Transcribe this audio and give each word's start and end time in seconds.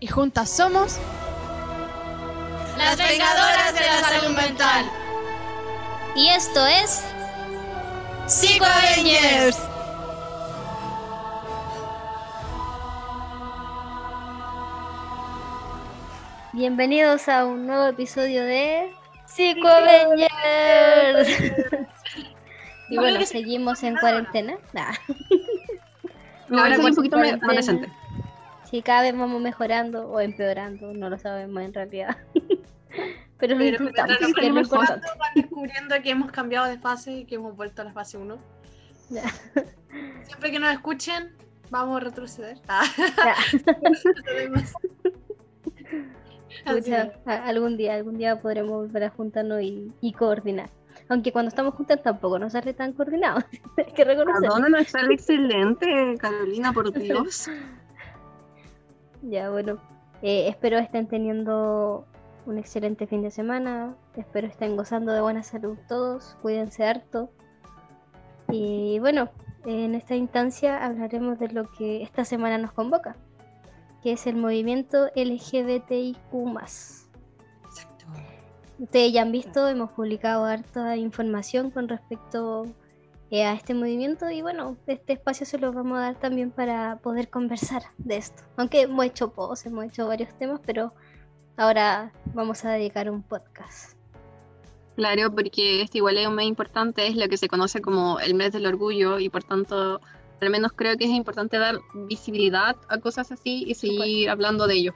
Y 0.00 0.06
juntas 0.06 0.48
somos 0.48 0.98
Las 2.76 2.96
vengadoras 2.96 3.74
de 3.74 3.80
la 3.80 3.98
salud 4.00 4.36
mental. 4.36 4.86
Y 6.14 6.28
esto 6.28 6.64
es 6.66 7.04
Psico 8.26 8.64
Avengers. 8.64 9.58
Bienvenidos 16.52 17.28
a 17.28 17.44
un 17.44 17.66
nuevo 17.66 17.86
episodio 17.86 18.44
de 18.44 18.92
Psico 19.26 19.66
Avengers. 19.66 21.28
y 22.90 22.96
bueno, 22.96 23.24
seguimos 23.26 23.82
en 23.82 23.96
cuarentena. 23.96 24.56
Nah. 24.72 24.94
Ahora 26.50 26.78
un 26.78 26.94
poquito 26.94 27.18
más 27.18 27.40
más 27.42 27.68
Sí, 28.70 28.82
cada 28.82 29.02
vez 29.02 29.16
vamos 29.16 29.40
mejorando 29.40 30.08
o 30.08 30.20
empeorando, 30.20 30.92
no 30.92 31.08
lo 31.08 31.18
sabemos 31.18 31.62
en 31.62 31.72
realidad. 31.74 32.16
Pero 33.38 33.54
lo 33.54 33.60
Pero 33.60 33.76
intentamos, 33.84 34.16
que 34.34 34.50
lo 34.50 34.60
importante. 34.60 35.06
van 35.18 35.30
descubriendo 35.36 35.94
que 36.02 36.10
hemos 36.10 36.30
cambiado 36.32 36.66
de 36.66 36.78
fase 36.78 37.12
y 37.12 37.24
que 37.24 37.36
hemos 37.36 37.54
vuelto 37.56 37.82
a 37.82 37.84
la 37.84 37.92
fase 37.92 38.18
1. 38.18 38.36
Ya. 39.10 39.22
Siempre 40.24 40.50
que 40.50 40.58
nos 40.58 40.72
escuchen, 40.72 41.32
vamos 41.70 41.96
a 41.98 42.00
retroceder. 42.04 42.58
Ah. 42.68 42.82
Ya. 43.16 43.36
Retrocedemos. 43.64 44.72
Así 46.64 46.80
Pucha, 46.80 47.02
es. 47.04 47.12
a- 47.26 47.44
algún 47.46 47.76
día, 47.76 47.94
algún 47.94 48.18
día 48.18 48.40
podremos 48.40 48.72
volver 48.86 49.04
a 49.04 49.10
juntarnos 49.10 49.62
y, 49.62 49.92
y 50.00 50.12
coordinar. 50.12 50.70
Aunque 51.08 51.32
cuando 51.32 51.48
estamos 51.48 51.74
juntas 51.74 52.02
tampoco 52.02 52.38
nos 52.38 52.52
sale 52.52 52.74
tan 52.74 52.92
coordinados. 52.92 53.44
Hay 53.78 53.92
que 53.92 54.04
reconocerlo. 54.04 54.48
Perdona, 54.56 54.68
no 54.68 54.78
está 54.78 55.00
excelente, 55.10 56.16
Carolina, 56.18 56.72
por 56.72 56.92
Dios. 56.92 57.48
Ya, 59.22 59.50
bueno. 59.50 59.78
eh, 60.22 60.48
espero 60.48 60.78
estén 60.78 61.06
teniendo 61.06 62.06
un 62.46 62.58
excelente 62.58 63.06
fin 63.06 63.22
de 63.22 63.30
semana. 63.30 63.94
Espero 64.16 64.46
estén 64.46 64.76
gozando 64.76 65.12
de 65.12 65.20
buena 65.20 65.42
salud 65.42 65.76
todos. 65.88 66.36
Cuídense 66.42 66.84
harto. 66.84 67.30
Y 68.50 68.98
bueno, 69.00 69.28
en 69.66 69.94
esta 69.94 70.16
instancia 70.16 70.84
hablaremos 70.84 71.38
de 71.38 71.48
lo 71.48 71.70
que 71.72 72.02
esta 72.02 72.24
semana 72.24 72.56
nos 72.58 72.72
convoca, 72.72 73.16
que 74.02 74.12
es 74.12 74.26
el 74.26 74.36
movimiento 74.36 75.10
LGBTIQ. 75.14 76.18
Exacto. 77.64 78.06
Ustedes 78.78 79.12
ya 79.12 79.22
han 79.22 79.32
visto, 79.32 79.68
hemos 79.68 79.90
publicado 79.92 80.44
harta 80.46 80.96
información 80.96 81.70
con 81.70 81.88
respecto 81.88 82.64
eh, 83.30 83.44
a 83.44 83.52
este 83.52 83.74
movimiento 83.74 84.30
y 84.30 84.40
bueno, 84.40 84.78
este 84.86 85.12
espacio 85.12 85.44
se 85.44 85.58
lo 85.58 85.70
vamos 85.70 85.98
a 85.98 86.00
dar 86.00 86.18
también 86.18 86.50
para 86.50 86.96
poder 87.02 87.28
conversar 87.28 87.82
de 87.98 88.16
esto. 88.16 88.42
Aunque 88.56 88.82
hemos 88.82 89.04
hecho 89.04 89.32
posts, 89.32 89.66
hemos 89.66 89.84
hecho 89.84 90.06
varios 90.08 90.32
temas, 90.38 90.60
pero 90.64 90.94
ahora 91.58 92.10
vamos 92.32 92.64
a 92.64 92.70
dedicar 92.70 93.10
un 93.10 93.22
podcast. 93.22 93.98
Claro, 94.96 95.30
porque 95.30 95.82
este 95.82 95.98
igual 95.98 96.16
es 96.16 96.26
un 96.26 96.36
mes 96.36 96.46
importante, 96.46 97.06
es 97.06 97.16
lo 97.16 97.28
que 97.28 97.36
se 97.36 97.48
conoce 97.48 97.82
como 97.82 98.18
el 98.18 98.34
mes 98.34 98.52
del 98.52 98.66
orgullo 98.66 99.18
y 99.18 99.28
por 99.28 99.44
tanto, 99.44 100.00
al 100.40 100.50
menos 100.50 100.72
creo 100.72 100.96
que 100.96 101.04
es 101.04 101.10
importante 101.10 101.58
dar 101.58 101.80
visibilidad 102.08 102.76
a 102.88 102.98
cosas 102.98 103.30
así 103.30 103.62
y 103.66 103.74
seguir 103.74 104.30
hablando 104.30 104.66
de 104.66 104.74
ello. 104.74 104.94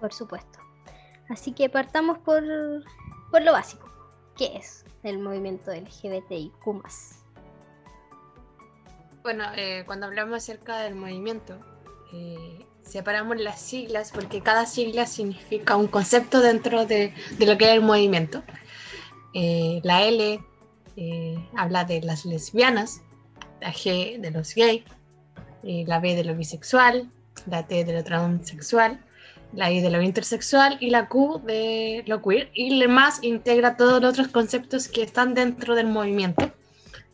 Por 0.00 0.12
supuesto. 0.12 0.58
Así 1.28 1.52
que 1.52 1.68
partamos 1.68 2.18
por, 2.18 2.42
por 3.30 3.42
lo 3.42 3.52
básico. 3.52 3.88
¿Qué 4.36 4.56
es 4.56 4.84
el 5.02 5.18
movimiento 5.18 5.72
LGBTIQ? 5.72 6.84
Bueno, 9.22 9.44
eh, 9.54 9.82
cuando 9.86 10.06
hablamos 10.06 10.38
acerca 10.38 10.78
del 10.80 10.94
movimiento, 10.94 11.58
eh, 12.12 12.64
separamos 12.82 13.38
las 13.38 13.60
siglas 13.60 14.12
porque 14.12 14.40
cada 14.40 14.66
sigla 14.66 15.06
significa 15.06 15.76
un 15.76 15.88
concepto 15.88 16.40
dentro 16.40 16.86
de, 16.86 17.14
de 17.38 17.46
lo 17.46 17.58
que 17.58 17.66
es 17.66 17.70
el 17.72 17.82
movimiento. 17.82 18.42
Eh, 19.34 19.80
la 19.84 20.04
L 20.04 20.40
habla 21.56 21.84
de 21.84 22.02
las 22.02 22.26
lesbianas, 22.26 23.00
la 23.60 23.72
G 23.72 24.20
de 24.20 24.30
los 24.30 24.54
gays, 24.54 24.84
la 25.62 25.98
B 25.98 26.14
de 26.14 26.24
lo 26.24 26.34
bisexual, 26.34 27.10
la 27.46 27.66
T 27.66 27.84
de 27.84 27.92
lo 27.92 28.04
transexual, 28.04 29.02
la 29.52 29.70
I 29.70 29.80
de 29.80 29.90
lo 29.90 30.00
intersexual 30.02 30.76
y 30.80 30.90
la 30.90 31.08
Q 31.08 31.42
de 31.44 32.04
lo 32.06 32.22
queer. 32.22 32.50
Y 32.54 32.76
la 32.76 32.88
más 32.88 33.22
integra 33.22 33.76
todos 33.76 34.00
los 34.00 34.12
otros 34.12 34.28
conceptos 34.28 34.88
que 34.88 35.02
están 35.02 35.34
dentro 35.34 35.74
del 35.74 35.86
movimiento 35.86 36.52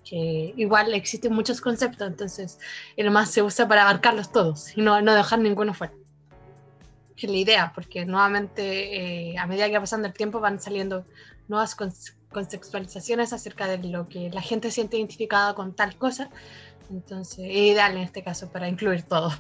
que 0.09 0.55
igual 0.57 0.95
existen 0.95 1.35
muchos 1.35 1.61
conceptos, 1.61 2.07
entonces 2.07 2.59
el 2.97 3.11
más 3.11 3.31
se 3.31 3.43
usa 3.43 3.67
para 3.67 3.83
abarcarlos 3.83 4.31
todos 4.31 4.77
y 4.77 4.81
no, 4.81 5.03
no 5.03 5.15
dejar 5.15 5.41
ninguno 5.41 5.75
fuera. 5.75 5.93
Que 7.17 7.27
es 7.27 7.33
la 7.33 7.39
idea, 7.39 7.73
porque 7.75 8.07
nuevamente 8.07 9.33
eh, 9.33 9.39
a 9.39 9.47
medida 9.47 9.67
que 9.67 9.75
va 9.75 9.81
pasando 9.81 10.07
el 10.07 10.15
tiempo 10.15 10.39
van 10.39 10.61
saliendo 10.61 11.05
nuevas 11.49 11.77
conceptualizaciones 12.31 13.33
acerca 13.33 13.67
de 13.67 13.79
lo 13.79 14.09
que 14.09 14.31
la 14.31 14.43
gente 14.43 14.71
siente 14.71 14.97
identificada 14.97 15.55
con 15.55 15.75
tal 15.75 15.97
cosa, 15.97 16.31
entonces 16.89 17.39
es 17.41 17.57
ideal 17.57 17.97
en 17.97 18.03
este 18.03 18.23
caso 18.23 18.51
para 18.53 18.69
incluir 18.69 19.03
todo. 19.03 19.33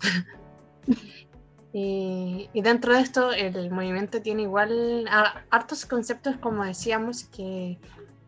y, 1.72 2.48
y 2.52 2.62
dentro 2.62 2.94
de 2.94 3.00
esto 3.00 3.32
el 3.32 3.70
movimiento 3.70 4.20
tiene 4.22 4.42
igual 4.42 5.06
a- 5.10 5.42
hartos 5.50 5.84
conceptos, 5.86 6.36
como 6.38 6.64
decíamos, 6.64 7.24
que 7.24 7.78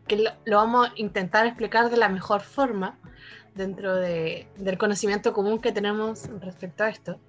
que 0.07 0.17
lo, 0.17 0.31
lo 0.45 0.57
vamos 0.57 0.89
a 0.89 0.93
intentar 0.95 1.45
explicar 1.45 1.89
de 1.89 1.95
la 1.95 2.09
mejor 2.09 2.41
forma 2.41 2.99
dentro 3.55 3.95
de- 3.95 4.47
del 4.57 4.77
conocimiento 4.77 5.31
común 5.31 5.59
que 5.59 5.71
tenemos 5.71 6.27
respecto 6.41 6.83
a 6.83 6.89
esto. 6.89 7.19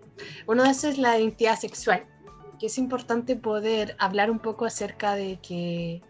Uno 0.47 0.65
de 0.65 0.71
esos 0.71 0.84
es 0.93 0.99
la 0.99 1.17
identidad 1.19 1.56
sexual, 1.59 2.06
que 2.59 2.67
es 2.67 2.79
importante 2.79 3.37
poder 3.37 3.94
hablar 3.99 4.31
un 4.31 4.39
poco 4.41 4.65
acerca 4.65 5.15
de 5.15 5.39
que 5.41 6.00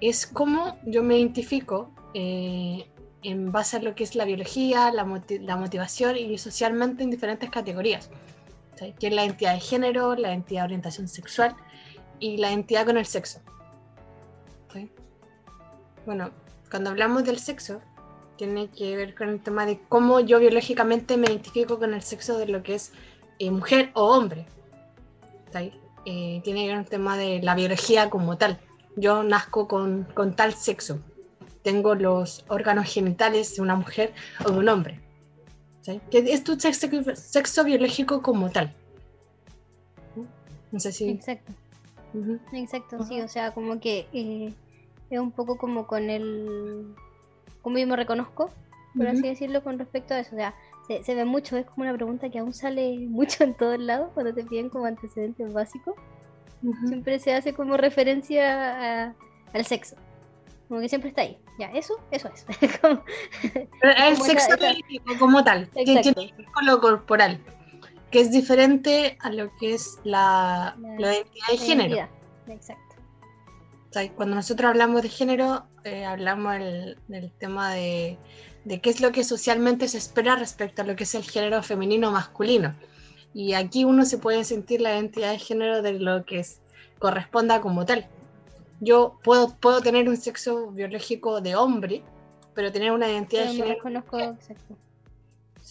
es 0.00 0.26
cómo 0.26 0.76
yo 0.84 1.02
me 1.04 1.18
identifico 1.18 1.92
eh, 2.14 2.88
en 3.22 3.52
base 3.52 3.76
a 3.76 3.82
lo 3.82 3.94
que 3.94 4.02
es 4.02 4.16
la 4.16 4.24
biología, 4.24 4.90
la, 4.92 5.04
la 5.40 5.56
motivación 5.56 6.16
y 6.16 6.36
socialmente 6.38 7.04
en 7.04 7.10
diferentes 7.10 7.48
categorías, 7.50 8.10
¿sí? 8.82 8.94
que 8.98 9.08
es 9.08 9.14
la 9.14 9.24
identidad 9.24 9.54
de 9.54 9.60
género, 9.60 10.14
la 10.14 10.28
identidad 10.30 10.62
de 10.62 10.66
orientación 10.66 11.08
sexual 11.08 11.56
y 12.18 12.36
la 12.36 12.50
identidad 12.50 12.86
con 12.86 12.96
el 12.96 13.06
sexo. 13.06 13.40
Bueno, 16.04 16.30
cuando 16.70 16.90
hablamos 16.90 17.22
del 17.24 17.38
sexo, 17.38 17.80
tiene 18.36 18.68
que 18.70 18.96
ver 18.96 19.14
con 19.14 19.28
el 19.28 19.40
tema 19.40 19.66
de 19.66 19.80
cómo 19.88 20.18
yo 20.18 20.40
biológicamente 20.40 21.16
me 21.16 21.28
identifico 21.28 21.78
con 21.78 21.94
el 21.94 22.02
sexo 22.02 22.38
de 22.38 22.48
lo 22.48 22.62
que 22.64 22.74
es 22.74 22.92
eh, 23.38 23.50
mujer 23.50 23.90
o 23.94 24.08
hombre. 24.08 24.46
Eh, 26.04 26.40
tiene 26.42 26.62
que 26.62 26.66
ver 26.66 26.76
con 26.76 26.84
el 26.84 26.90
tema 26.90 27.16
de 27.16 27.40
la 27.42 27.54
biología 27.54 28.10
como 28.10 28.36
tal. 28.36 28.58
Yo 28.96 29.22
nazco 29.22 29.68
con, 29.68 30.08
con 30.14 30.34
tal 30.34 30.54
sexo. 30.54 30.98
Tengo 31.62 31.94
los 31.94 32.44
órganos 32.48 32.92
genitales 32.92 33.54
de 33.54 33.62
una 33.62 33.76
mujer 33.76 34.12
o 34.44 34.50
de 34.50 34.58
un 34.58 34.68
hombre. 34.68 35.01
¿Sí? 35.82 36.00
Que 36.10 36.18
es 36.32 36.42
tu 36.44 36.58
sexo, 36.58 36.88
sexo 37.14 37.64
biológico 37.64 38.22
como 38.22 38.50
tal. 38.50 38.74
No 40.70 40.80
sé 40.80 40.90
si... 40.92 41.10
Exacto. 41.10 41.52
Exacto, 42.52 43.04
sí, 43.04 43.20
o 43.20 43.28
sea, 43.28 43.52
como 43.52 43.80
que 43.80 44.06
eh, 44.12 44.52
es 45.10 45.18
un 45.20 45.32
poco 45.32 45.56
como 45.58 45.86
con 45.86 46.10
el... 46.10 46.94
como 47.62 47.78
yo 47.78 47.86
me 47.86 47.96
reconozco, 47.96 48.50
por 48.96 49.06
así 49.06 49.22
decirlo, 49.22 49.62
con 49.62 49.78
respecto 49.78 50.14
a 50.14 50.20
eso. 50.20 50.34
O 50.34 50.38
sea, 50.38 50.54
se, 50.86 51.02
se 51.04 51.14
ve 51.14 51.24
mucho, 51.24 51.56
es 51.56 51.64
como 51.66 51.84
una 51.84 51.94
pregunta 51.94 52.28
que 52.30 52.38
aún 52.38 52.52
sale 52.54 52.98
mucho 53.08 53.44
en 53.44 53.54
todos 53.54 53.78
lados 53.78 54.10
cuando 54.14 54.34
te 54.34 54.44
piden 54.44 54.68
como 54.68 54.86
antecedentes 54.86 55.52
básicos. 55.52 55.94
Siempre 56.86 57.18
se 57.18 57.34
hace 57.34 57.54
como 57.54 57.76
referencia 57.76 59.06
a- 59.08 59.14
al 59.52 59.64
sexo. 59.66 59.96
Como 60.72 60.80
que 60.80 60.88
siempre 60.88 61.10
está 61.10 61.20
ahí. 61.20 61.38
Ya, 61.58 61.66
eso, 61.72 62.00
eso 62.10 62.30
es. 62.32 62.46
Como- 62.80 63.04
El 63.82 64.14
Como 64.14 64.24
sexo 64.24 64.48
como 65.18 65.44
tal, 65.44 65.68
que 65.68 65.84
tiene 65.84 66.00
Exacto. 66.00 66.22
que 66.22 66.32
ver 66.34 66.46
con 66.46 66.64
lo 66.64 66.80
corporal, 66.80 67.40
que 68.10 68.20
es 68.22 68.30
diferente 68.30 69.18
a 69.20 69.28
lo 69.30 69.54
que 69.58 69.74
es 69.74 69.98
la, 70.02 70.74
La- 70.80 70.88
la 70.98 71.14
identidad 71.14 71.46
de 71.50 71.58
género. 71.58 71.94
identidad. 71.96 72.08
Exacto. 72.48 72.94
O 73.90 73.92
sea, 73.92 74.10
cuando 74.14 74.34
nosotros 74.34 74.70
hablamos 74.70 75.02
de 75.02 75.10
género, 75.10 75.66
eh, 75.84 76.06
hablamos 76.06 76.54
el- 76.56 76.98
del 77.06 77.30
tema 77.32 77.74
de, 77.74 78.16
de 78.64 78.80
qué 78.80 78.88
es 78.88 79.02
lo 79.02 79.12
que 79.12 79.24
socialmente 79.24 79.88
se 79.88 79.98
espera 79.98 80.36
respecto 80.36 80.80
a 80.80 80.86
lo 80.86 80.96
que 80.96 81.04
es 81.04 81.14
el 81.14 81.24
género 81.24 81.62
femenino 81.62 82.08
o 82.08 82.12
masculino. 82.12 82.74
Y 83.34 83.52
aquí 83.52 83.84
uno 83.84 84.06
se 84.06 84.16
puede 84.16 84.42
sentir 84.44 84.80
la 84.80 84.94
identidad 84.94 85.32
de 85.32 85.38
género 85.38 85.82
de 85.82 85.98
lo 85.98 86.24
que 86.24 86.38
es, 86.38 86.62
corresponda 86.98 87.60
como 87.60 87.84
tal. 87.84 88.08
Yo 88.84 89.16
puedo, 89.22 89.54
puedo 89.58 89.80
tener 89.80 90.08
un 90.08 90.16
sexo 90.16 90.72
biológico 90.72 91.40
de 91.40 91.54
hombre, 91.54 92.02
pero 92.52 92.72
tener 92.72 92.90
una 92.90 93.08
identidad 93.08 93.44
de 93.44 93.48
género. 93.52 93.74
reconozco, 93.74 94.18
exacto. 94.18 94.76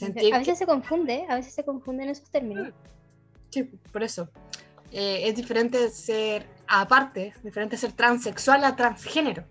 A 0.02 0.14
que- 0.14 0.32
veces 0.32 0.58
se 0.58 0.66
confunde, 0.66 1.26
a 1.28 1.36
veces 1.36 1.54
se 1.54 1.66
confunden 1.66 2.08
esos 2.10 2.30
términos. 2.30 2.70
Sí, 3.50 3.64
por 3.92 4.02
eso. 4.02 4.30
Eh, 4.94 5.28
es 5.28 5.36
diferente 5.36 5.90
ser, 5.90 6.48
aparte, 6.68 7.34
es 7.36 7.44
diferente 7.44 7.76
ser 7.76 7.92
transexual 7.92 8.64
a 8.64 8.78
transgénero. 8.78 9.44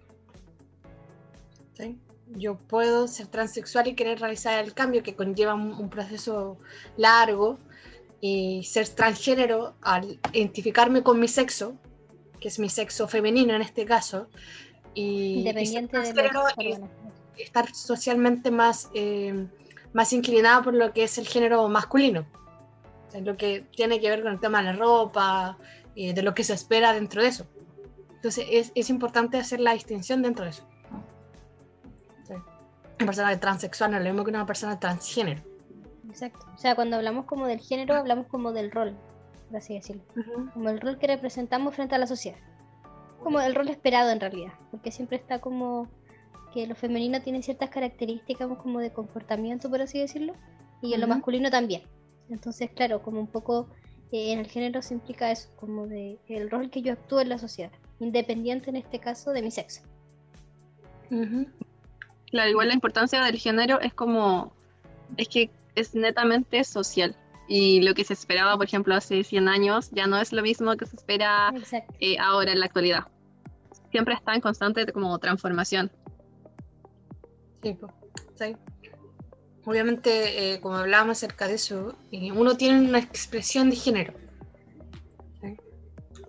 ¿Sí? 1.74 1.98
Yo 2.28 2.56
puedo 2.56 3.08
ser 3.08 3.26
transexual 3.26 3.88
y 3.88 3.94
querer 3.94 4.20
realizar 4.20 4.64
el 4.64 4.72
cambio 4.72 5.02
que 5.02 5.14
conlleva 5.14 5.52
un, 5.54 5.72
un 5.72 5.90
proceso 5.90 6.56
largo 6.96 7.58
y 8.22 8.62
ser 8.64 8.88
transgénero 8.88 9.74
al 9.82 10.18
identificarme 10.32 11.02
con 11.02 11.20
mi 11.20 11.28
sexo, 11.28 11.74
que 12.40 12.48
es 12.48 12.58
mi 12.58 12.68
sexo 12.68 13.06
femenino 13.06 13.54
en 13.54 13.62
este 13.62 13.84
caso, 13.84 14.28
y, 14.94 15.38
Independiente 15.38 15.98
de 15.98 16.80
estar 17.38 17.72
socialmente 17.72 18.50
más, 18.50 18.90
eh, 18.94 19.46
más 19.92 20.12
inclinada 20.12 20.62
por 20.62 20.74
lo 20.74 20.92
que 20.92 21.04
es 21.04 21.16
el 21.18 21.26
género 21.26 21.68
masculino. 21.68 22.26
O 23.08 23.10
sea, 23.10 23.20
lo 23.20 23.36
que 23.36 23.66
tiene 23.74 24.00
que 24.00 24.10
ver 24.10 24.22
con 24.22 24.32
el 24.32 24.40
tema 24.40 24.58
de 24.58 24.64
la 24.64 24.72
ropa, 24.72 25.58
eh, 25.96 26.12
de 26.12 26.22
lo 26.22 26.34
que 26.34 26.44
se 26.44 26.54
espera 26.54 26.92
dentro 26.92 27.22
de 27.22 27.28
eso. 27.28 27.46
Entonces 28.14 28.46
es, 28.50 28.72
es 28.74 28.90
importante 28.90 29.38
hacer 29.38 29.60
la 29.60 29.72
distinción 29.72 30.22
dentro 30.22 30.44
de 30.44 30.50
eso. 30.50 30.68
Sí. 32.26 32.34
Una 32.34 33.06
persona 33.06 33.40
transexual 33.40 33.92
no 33.92 33.96
es 33.98 34.04
lo 34.04 34.10
mismo 34.10 34.24
que 34.24 34.30
una 34.30 34.46
persona 34.46 34.78
transgénero. 34.78 35.42
Exacto. 36.08 36.46
O 36.54 36.58
sea, 36.58 36.74
cuando 36.74 36.96
hablamos 36.96 37.24
como 37.24 37.46
del 37.46 37.60
género, 37.60 37.94
hablamos 37.94 38.26
como 38.26 38.52
del 38.52 38.70
rol, 38.70 38.96
por 39.50 39.58
así 39.58 39.74
decirlo. 39.74 40.02
Como 40.54 40.68
el 40.68 40.80
rol 40.80 40.98
que 40.98 41.08
representamos 41.08 41.74
frente 41.74 41.96
a 41.96 41.98
la 41.98 42.06
sociedad. 42.06 42.38
Como 43.20 43.40
el 43.40 43.54
rol 43.54 43.68
esperado 43.68 44.10
en 44.10 44.20
realidad. 44.20 44.52
Porque 44.70 44.92
siempre 44.92 45.16
está 45.16 45.40
como 45.40 45.88
que 46.54 46.66
lo 46.66 46.74
femenino 46.74 47.20
tiene 47.20 47.42
ciertas 47.42 47.70
características 47.70 48.48
como 48.58 48.78
de 48.78 48.92
comportamiento, 48.92 49.68
por 49.68 49.82
así 49.82 49.98
decirlo. 49.98 50.34
Y 50.80 50.94
en 50.94 51.00
lo 51.00 51.08
masculino 51.08 51.50
también. 51.50 51.82
Entonces, 52.28 52.70
claro, 52.70 53.02
como 53.02 53.18
un 53.18 53.26
poco 53.26 53.68
eh, 54.12 54.32
en 54.32 54.38
el 54.38 54.46
género 54.46 54.82
se 54.82 54.94
implica 54.94 55.32
eso, 55.32 55.50
como 55.56 55.88
de 55.88 56.18
el 56.28 56.48
rol 56.48 56.70
que 56.70 56.82
yo 56.82 56.92
actúo 56.92 57.20
en 57.20 57.28
la 57.28 57.38
sociedad. 57.38 57.72
Independiente 57.98 58.70
en 58.70 58.76
este 58.76 59.00
caso 59.00 59.32
de 59.32 59.42
mi 59.42 59.50
sexo. 59.50 59.82
Claro, 62.30 62.50
igual 62.50 62.68
la 62.68 62.74
importancia 62.74 63.22
del 63.24 63.36
género 63.36 63.80
es 63.80 63.92
como, 63.92 64.52
es 65.16 65.28
que 65.28 65.50
es 65.74 65.94
netamente 65.94 66.62
social. 66.62 67.16
Y 67.52 67.82
lo 67.82 67.94
que 67.94 68.04
se 68.04 68.12
esperaba, 68.12 68.56
por 68.56 68.66
ejemplo, 68.66 68.94
hace 68.94 69.24
100 69.24 69.48
años, 69.48 69.90
ya 69.90 70.06
no 70.06 70.20
es 70.20 70.32
lo 70.32 70.40
mismo 70.40 70.76
que 70.76 70.86
se 70.86 70.94
espera 70.94 71.52
eh, 71.98 72.16
ahora 72.20 72.52
en 72.52 72.60
la 72.60 72.66
actualidad. 72.66 73.08
Siempre 73.90 74.14
está 74.14 74.36
en 74.36 74.40
constante 74.40 74.86
como 74.92 75.18
transformación. 75.18 75.90
Sí. 77.60 77.76
Sí. 78.38 78.56
Obviamente, 79.64 80.54
eh, 80.54 80.60
como 80.60 80.76
hablábamos 80.76 81.18
acerca 81.18 81.48
de 81.48 81.54
eso, 81.54 81.96
eh, 82.12 82.30
uno 82.30 82.56
tiene 82.56 82.88
una 82.88 83.00
expresión 83.00 83.68
de 83.68 83.74
género. 83.74 84.14
¿sí? 85.42 85.56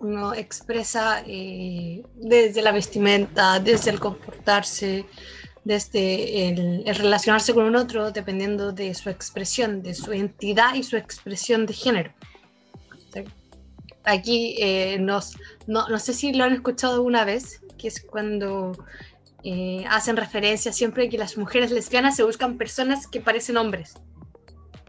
Uno 0.00 0.34
expresa 0.34 1.22
eh, 1.24 2.02
desde 2.16 2.62
la 2.62 2.72
vestimenta, 2.72 3.60
desde 3.60 3.92
el 3.92 4.00
comportarse, 4.00 5.06
desde 5.64 6.48
el, 6.48 6.82
el 6.86 6.94
relacionarse 6.96 7.54
con 7.54 7.64
un 7.64 7.76
otro, 7.76 8.10
dependiendo 8.10 8.72
de 8.72 8.94
su 8.94 9.10
expresión, 9.10 9.82
de 9.82 9.94
su 9.94 10.12
entidad 10.12 10.74
y 10.74 10.82
su 10.82 10.96
expresión 10.96 11.66
de 11.66 11.74
género. 11.74 12.12
Aquí 14.04 14.56
eh, 14.58 14.98
nos, 14.98 15.36
no, 15.66 15.88
no 15.88 15.98
sé 15.98 16.12
si 16.12 16.32
lo 16.32 16.44
han 16.44 16.54
escuchado 16.54 16.94
alguna 16.94 17.24
vez, 17.24 17.62
que 17.78 17.86
es 17.88 18.02
cuando 18.02 18.72
eh, 19.44 19.84
hacen 19.88 20.16
referencia 20.16 20.72
siempre 20.72 21.08
que 21.08 21.18
las 21.18 21.36
mujeres 21.36 21.70
lesbianas 21.70 22.16
se 22.16 22.24
buscan 22.24 22.58
personas 22.58 23.06
que 23.06 23.20
parecen 23.20 23.56
hombres. 23.56 23.94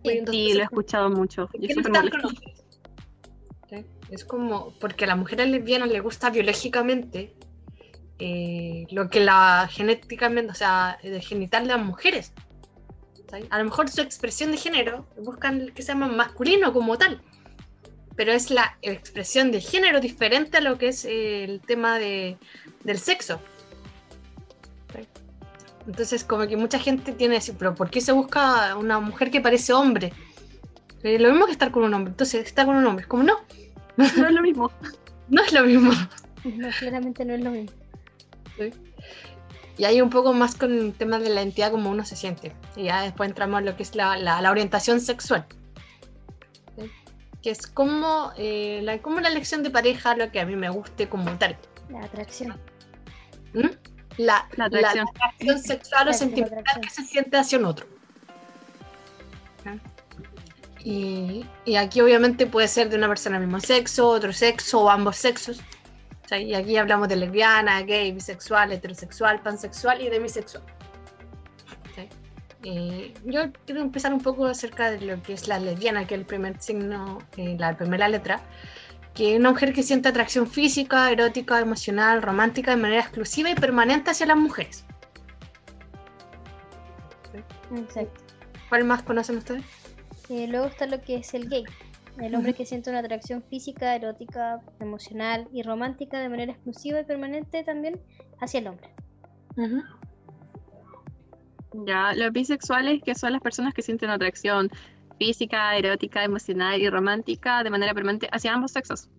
Entonces, 0.04 0.44
Sí, 0.44 0.54
lo 0.54 0.62
he 0.62 0.64
escuchado 0.64 1.10
mucho. 1.12 1.48
¿por 1.48 1.64
Y 1.64 1.68
qué 1.68 1.76
es 4.10 4.26
como 4.26 4.74
porque 4.80 5.06
a 5.06 5.08
las 5.08 5.18
mujeres 5.18 5.50
lesbianas 5.50 5.90
les 5.90 6.04
gusta 6.04 6.30
biológicamente 6.30 7.34
eh, 8.20 8.86
lo 8.92 9.10
que 9.10 9.20
la 9.20 9.68
genéticamente, 9.72 10.52
o 10.52 10.56
sea, 10.56 10.98
el 11.04 11.20
genital 11.22 11.64
de 11.64 11.76
las 11.76 11.86
mujeres. 11.86 12.34
A 13.50 13.58
lo 13.58 13.66
mejor 13.66 13.90
su 13.90 14.02
expresión 14.02 14.52
de 14.52 14.58
género 14.58 15.08
buscan 15.18 15.70
que 15.74 15.82
sea 15.82 15.96
más 15.96 16.12
masculino 16.12 16.72
como 16.72 16.98
tal, 16.98 17.20
pero 18.16 18.32
es 18.32 18.52
la 18.52 18.78
expresión 18.84 19.52
de 19.52 19.60
género 19.60 20.00
diferente 20.00 20.58
a 20.58 20.62
lo 20.62 20.78
que 20.78 20.90
es 20.90 21.04
eh, 21.06 21.44
el 21.44 21.62
tema 21.62 21.98
de, 21.98 22.38
del 22.84 23.00
sexo. 23.00 23.40
Entonces, 25.88 26.24
como 26.24 26.48
que 26.48 26.56
mucha 26.56 26.80
gente 26.80 27.12
tiene 27.12 27.38
así, 27.38 27.52
pero 27.58 27.76
¿por 27.76 27.90
qué 27.90 28.00
se 28.00 28.12
busca 28.12 28.76
una 28.78 29.00
mujer 29.00 29.32
que 29.32 29.42
parece 29.42 29.74
hombre? 29.74 30.14
Eh, 31.04 31.20
lo 31.20 31.30
mismo 31.30 31.46
que 31.46 31.52
estar 31.52 31.72
con 31.72 31.84
un 31.84 31.94
hombre. 31.94 32.12
Entonces, 32.12 32.46
estar 32.46 32.66
con 32.66 32.76
un 32.76 32.86
hombre 32.86 33.04
es 33.04 33.08
como, 33.08 33.24
no, 33.24 33.40
No 33.98 34.06
es 34.06 34.16
lo 34.16 34.42
mismo. 34.42 34.72
no 35.30 35.44
es 35.44 35.52
lo 35.52 35.64
mismo. 35.66 35.92
No, 36.46 36.70
claramente 36.80 37.26
no 37.26 37.34
es 37.34 37.44
lo 37.44 37.52
mismo. 37.52 37.83
Y 39.78 39.86
ahí 39.86 40.02
un 40.02 40.10
poco 40.10 40.34
más 40.34 40.56
con 40.56 40.72
el 40.72 40.94
tema 40.94 41.18
de 41.20 41.30
la 41.30 41.42
identidad, 41.42 41.72
como 41.72 41.90
uno 41.90 42.06
se 42.06 42.16
siente. 42.16 42.54
Y 42.76 42.84
ya 42.86 43.02
después 43.02 43.30
entramos 43.30 43.60
en 43.60 43.66
lo 43.66 43.76
que 43.76 43.84
es 43.84 43.96
la, 43.96 44.18
la- 44.18 44.40
la 44.42 44.52
orientación 44.52 45.02
sexual. 45.02 45.46
¿Sí? 46.78 46.92
Que 47.42 47.50
es 47.50 47.66
como, 47.68 48.32
eh, 48.38 48.82
la, 48.84 49.00
como 49.02 49.20
la 49.20 49.30
elección 49.30 49.64
de 49.64 49.72
pareja, 49.72 50.16
lo 50.16 50.32
que 50.32 50.40
a 50.40 50.46
mí 50.46 50.56
me 50.56 50.70
guste 50.70 51.10
como 51.10 51.32
tal. 51.38 51.58
La 51.90 52.04
atracción. 52.06 52.60
¿Mm? 53.54 53.68
La, 54.18 54.48
La 54.58 54.66
atracción. 54.66 55.08
atracción 55.10 55.60
sexual 55.60 56.08
o 56.10 56.14
sentimental 56.14 56.80
que 56.82 56.90
se 56.90 57.02
siente 57.04 57.36
hacia 57.38 57.58
un 57.58 57.66
otro. 57.66 57.88
Y, 60.86 61.46
y 61.66 61.76
aquí 61.78 62.02
obviamente 62.02 62.46
puede 62.46 62.68
ser 62.68 62.90
de 62.90 62.98
una 62.98 63.08
persona 63.08 63.40
del 63.40 63.48
mismo 63.48 63.62
sexo, 63.62 64.08
otro 64.10 64.34
sexo 64.34 64.82
o 64.82 64.90
ambos 64.90 65.16
sexos. 65.16 65.62
Y 66.40 66.54
aquí 66.56 66.78
hablamos 66.78 67.08
de 67.08 67.16
lesbiana, 67.16 67.82
gay, 67.82 68.12
bisexual, 68.12 68.72
heterosexual, 68.72 69.42
pansexual 69.42 70.02
y 70.02 70.10
demisexual. 70.10 70.64
Eh, 72.66 73.14
yo 73.26 73.52
quiero 73.66 73.82
empezar 73.82 74.14
un 74.14 74.22
poco 74.22 74.46
acerca 74.46 74.90
de 74.90 75.02
lo 75.02 75.22
que 75.22 75.34
es 75.34 75.50
la 75.50 75.60
lesbiana, 75.60 76.08
que 76.08 76.16
es 76.16 76.22
el 76.22 76.26
primer 76.26 76.62
signo, 76.62 77.20
eh, 77.36 77.58
la 77.60 77.76
primera 77.76 78.08
letra, 78.08 78.42
que 79.14 79.34
es 79.34 79.40
una 79.40 79.52
mujer 79.52 79.74
que 79.74 79.84
siente 79.84 80.08
atracción 80.08 80.48
física, 80.48 81.12
erótica, 81.12 81.60
emocional, 81.60 82.22
romántica 82.22 82.72
de 82.72 82.78
manera 82.78 83.02
exclusiva 83.02 83.50
y 83.50 83.56
permanente 83.56 84.12
hacia 84.12 84.28
las 84.28 84.38
mujeres. 84.38 84.86
Exacto. 87.76 88.22
¿Cuál 88.70 88.86
más 88.86 89.04
conocen 89.04 89.38
ustedes? 89.38 89.66
Eh, 90.30 90.48
luego 90.48 90.68
está 90.68 90.86
lo 90.86 91.02
que 91.02 91.18
es 91.18 91.34
el 91.34 91.50
gay. 91.50 91.66
El 92.20 92.36
hombre 92.36 92.54
que 92.54 92.66
siente 92.66 92.90
una 92.90 93.00
atracción 93.00 93.44
física, 93.44 93.96
erótica, 93.96 94.62
emocional 94.80 95.48
y 95.52 95.64
romántica 95.64 96.20
de 96.20 96.30
manera 96.30 96.52
exclusiva 96.52 97.00
y 97.00 97.06
permanente 97.06 97.64
también 97.64 98.00
hacia 98.40 98.60
el 98.60 98.68
hombre. 98.68 98.90
Ya, 101.86 102.14
los 102.14 102.32
bisexuales, 102.32 103.02
que 103.02 103.16
son 103.16 103.34
las 103.34 103.42
personas 103.42 103.74
que 103.74 103.82
sienten 103.82 104.10
atracción 104.10 104.70
física, 105.18 105.76
erótica, 105.76 106.24
emocional 106.24 106.82
y 106.82 106.90
romántica 106.90 107.64
de 107.64 107.70
manera 107.70 107.94
permanente 107.94 108.30
hacia 108.32 108.54
ambos 108.54 108.72
sexos. 108.72 109.10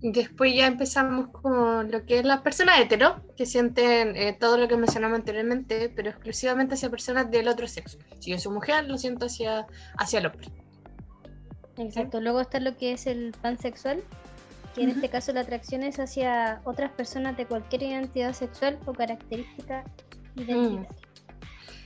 Después 0.00 0.54
ya 0.54 0.66
empezamos 0.68 1.28
con 1.28 1.90
lo 1.90 2.06
que 2.06 2.20
es 2.20 2.24
las 2.24 2.40
personas 2.42 2.78
hetero, 2.78 3.20
que 3.36 3.46
sienten 3.46 4.14
eh, 4.16 4.36
todo 4.38 4.56
lo 4.56 4.68
que 4.68 4.76
mencionamos 4.76 5.18
anteriormente, 5.18 5.92
pero 5.94 6.10
exclusivamente 6.10 6.74
hacia 6.74 6.88
personas 6.88 7.28
del 7.30 7.48
otro 7.48 7.66
sexo. 7.66 7.98
Si 8.20 8.30
yo 8.30 8.38
soy 8.38 8.52
mujer, 8.52 8.88
lo 8.88 8.96
siento 8.96 9.26
hacia, 9.26 9.66
hacia 9.96 10.20
el 10.20 10.26
hombre. 10.26 10.48
Exacto. 11.78 12.20
Luego 12.20 12.40
está 12.40 12.60
lo 12.60 12.76
que 12.76 12.92
es 12.92 13.06
el 13.06 13.32
pansexual, 13.40 14.02
que 14.74 14.82
en 14.82 14.90
este 14.90 15.08
caso 15.08 15.32
la 15.32 15.40
atracción 15.40 15.82
es 15.82 15.98
hacia 15.98 16.60
otras 16.64 16.90
personas 16.92 17.36
de 17.36 17.46
cualquier 17.46 17.82
identidad 17.84 18.32
sexual 18.32 18.78
o 18.86 18.92
característica 18.92 19.84
identitaria. 20.36 20.88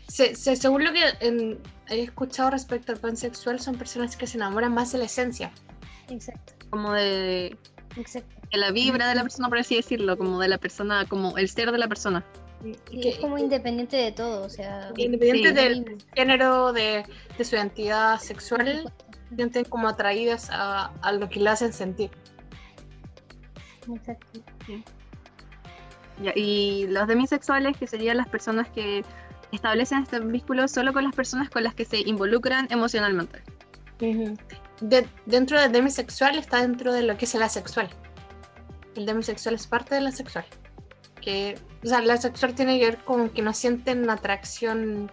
Se- 0.08 0.34
se- 0.34 0.56
según 0.56 0.84
lo 0.84 0.92
que 0.92 1.00
em, 1.20 1.58
he 1.88 2.02
escuchado 2.02 2.50
respecto 2.50 2.92
al 2.92 2.98
pansexual, 2.98 3.60
son 3.60 3.76
personas 3.76 4.16
que 4.16 4.26
se 4.26 4.36
enamoran 4.36 4.74
más 4.74 4.92
de 4.92 4.98
la 4.98 5.04
esencia. 5.04 5.50
Exacto. 6.10 6.52
Como 6.68 6.92
de, 6.92 7.56
Exacto. 7.96 8.34
de 8.50 8.58
la 8.58 8.70
vibra 8.72 9.08
de 9.08 9.14
la 9.14 9.22
persona, 9.22 9.48
por 9.48 9.58
así 9.58 9.76
decirlo, 9.76 10.18
como 10.18 10.38
de 10.40 10.48
la 10.48 10.58
persona, 10.58 11.06
como 11.08 11.38
el 11.38 11.48
ser 11.48 11.72
de 11.72 11.78
la 11.78 11.88
persona. 11.88 12.24
Y 12.90 13.00
que- 13.00 13.08
es 13.10 13.18
como 13.18 13.38
independiente 13.38 13.96
de 13.96 14.12
todo, 14.12 14.44
o 14.44 14.48
sea, 14.50 14.90
independiente 14.96 15.48
Sí. 15.48 15.54
del 15.54 15.98
género, 16.14 16.72
de, 16.74 17.04
de 17.38 17.44
su 17.44 17.56
identidad 17.56 18.18
sexual, 18.20 18.92
sienten 19.36 19.64
como 19.64 19.88
atraídas 19.88 20.48
a, 20.50 20.86
a 21.02 21.12
lo 21.12 21.28
que 21.28 21.40
le 21.40 21.50
hacen 21.50 21.72
sentir. 21.72 22.10
Exacto. 23.92 24.40
Y 26.36 26.86
los 26.88 27.08
demisexuales, 27.08 27.76
que 27.76 27.86
serían 27.86 28.16
las 28.16 28.28
personas 28.28 28.68
que 28.70 29.04
establecen 29.50 30.02
este 30.02 30.20
vínculo 30.20 30.68
solo 30.68 30.92
con 30.92 31.04
las 31.04 31.14
personas 31.14 31.50
con 31.50 31.64
las 31.64 31.74
que 31.74 31.84
se 31.84 31.98
involucran 31.98 32.68
emocionalmente. 32.70 33.42
De- 34.80 35.06
dentro 35.26 35.60
del 35.60 35.72
demisexual 35.72 36.38
está 36.38 36.60
dentro 36.60 36.92
de 36.92 37.02
lo 37.02 37.16
que 37.16 37.24
es 37.24 37.34
el 37.34 37.42
asexual. 37.42 37.88
El 38.94 39.06
demisexual 39.06 39.54
es 39.54 39.66
parte 39.66 39.94
de 39.94 40.00
la 40.00 40.12
sexual. 40.12 40.44
Que, 41.20 41.58
o 41.84 41.86
sea, 41.86 42.00
la 42.02 42.16
sexual 42.16 42.54
tiene 42.54 42.78
que 42.78 42.86
ver 42.86 42.98
con 42.98 43.30
que 43.30 43.42
no 43.42 43.52
sienten 43.52 44.08
atracción 44.10 45.10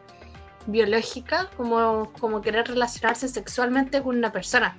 biológica, 0.65 1.49
como, 1.57 2.11
como 2.19 2.41
querer 2.41 2.67
relacionarse 2.67 3.27
sexualmente 3.27 4.01
con 4.01 4.17
una 4.17 4.31
persona. 4.31 4.75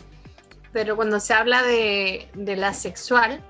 Pero 0.73 0.95
cuando 0.97 1.19
se 1.21 1.35
habla 1.35 1.63
de, 1.63 2.29
de 2.35 2.57
la 2.57 2.73
sexual, 2.75 3.43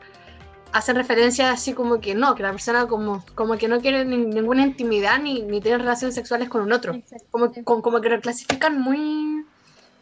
hacen 0.73 0.97
referencia 0.97 1.51
así 1.51 1.75
como 1.75 2.01
que 2.01 2.15
no, 2.15 2.35
que 2.35 2.43
la 2.43 2.53
persona 2.53 2.87
como, 2.87 3.25
como 3.35 3.59
que 3.59 3.69
no 3.69 3.81
quiere 3.81 4.05
ni- 4.05 4.17
ninguna 4.17 4.63
intimidad 4.63 5.19
ni, 5.21 5.43
ni 5.43 5.61
tener 5.61 5.81
relaciones 5.81 6.15
sexuales 6.15 6.49
con 6.49 6.63
un 6.63 6.73
otro. 6.73 7.01
Como, 7.31 7.53
como 7.65 8.01
que 8.01 8.09
lo 8.09 8.21
clasifican 8.21 8.81
muy, 8.81 9.45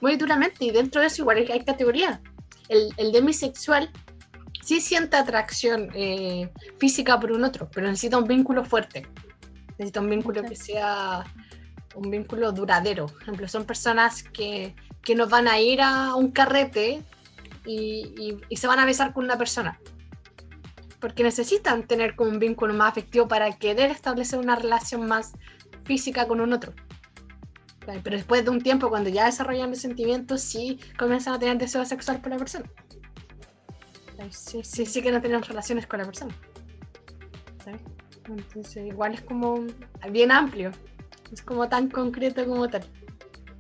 muy 0.01 0.17
duramente 0.17 0.65
y 0.65 0.71
dentro 0.71 1.01
de 1.01 1.09
eso 1.09 1.23
igual 1.23 1.39
hay, 1.39 1.51
hay 1.51 1.65
categorías. 1.65 2.21
El, 2.69 2.93
el 2.99 3.13
demisexual 3.13 3.91
sí 4.63 4.81
siente 4.83 5.17
atracción 5.17 5.89
eh, 5.95 6.53
física 6.79 7.19
por 7.19 7.33
un 7.33 7.43
otro, 7.45 7.69
pero 7.73 7.87
necesita 7.87 8.19
un 8.19 8.29
vínculo 8.29 8.65
fuerte. 8.65 9.07
Necesita 9.79 10.01
un 10.01 10.11
vínculo 10.11 10.43
que 10.43 10.55
sea 10.55 11.25
un 11.95 12.11
vínculo 12.11 12.53
duradero. 12.53 13.07
Por 13.07 13.23
ejemplo, 13.23 13.49
son 13.49 13.65
personas 13.65 14.23
que, 14.23 14.75
que 15.03 15.15
no 15.15 15.29
van 15.29 15.49
a 15.49 15.61
ir 15.61 15.81
a 15.81 16.15
un 16.15 16.31
carrete 16.31 17.03
y, 17.65 18.39
y- 18.49 18.57
se 18.57 18.67
van 18.67 18.79
a 18.79 18.87
besar 18.87 19.13
con 19.13 19.25
una 19.25 19.37
persona. 19.39 19.81
Porque 21.01 21.23
necesitan 21.23 21.87
tener 21.87 22.17
como 22.17 22.31
un 22.31 22.39
vínculo 22.39 22.75
más 22.75 22.91
afectivo 22.91 23.29
para 23.29 23.51
querer 23.57 23.91
establecer 23.91 24.39
una 24.39 24.57
relación 24.57 25.07
más 25.07 25.33
física 25.85 26.27
con 26.27 26.41
un 26.41 26.53
otro. 26.53 26.73
Pero 27.87 28.17
después 28.17 28.45
de 28.45 28.51
un 28.51 28.61
tiempo, 28.61 28.91
cuando 28.91 29.09
ya 29.09 29.25
desarrollan 29.25 29.71
los 29.71 29.79
sentimientos, 29.79 30.43
sí 30.43 30.79
comienzan 30.99 31.35
a 31.35 31.39
tener 31.39 31.57
deseo 31.57 31.85
sexual 31.87 32.21
por 32.21 32.31
la 32.31 32.37
persona. 32.37 32.67
Sí, 34.31 34.61
sí, 34.63 34.85
sí 34.85 35.01
quieren 35.01 35.23
tener 35.23 35.41
relaciones 35.43 35.87
con 35.87 36.01
la 36.01 36.05
persona. 36.05 36.35
Entonces, 38.29 38.87
igual 38.87 39.15
es 39.15 39.23
como 39.23 39.65
bien 40.11 40.31
amplio. 40.31 40.71
Es 41.33 41.43
como 41.43 41.69
tan 41.69 41.89
concreto 41.89 42.45
como 42.47 42.69
tal. 42.69 42.85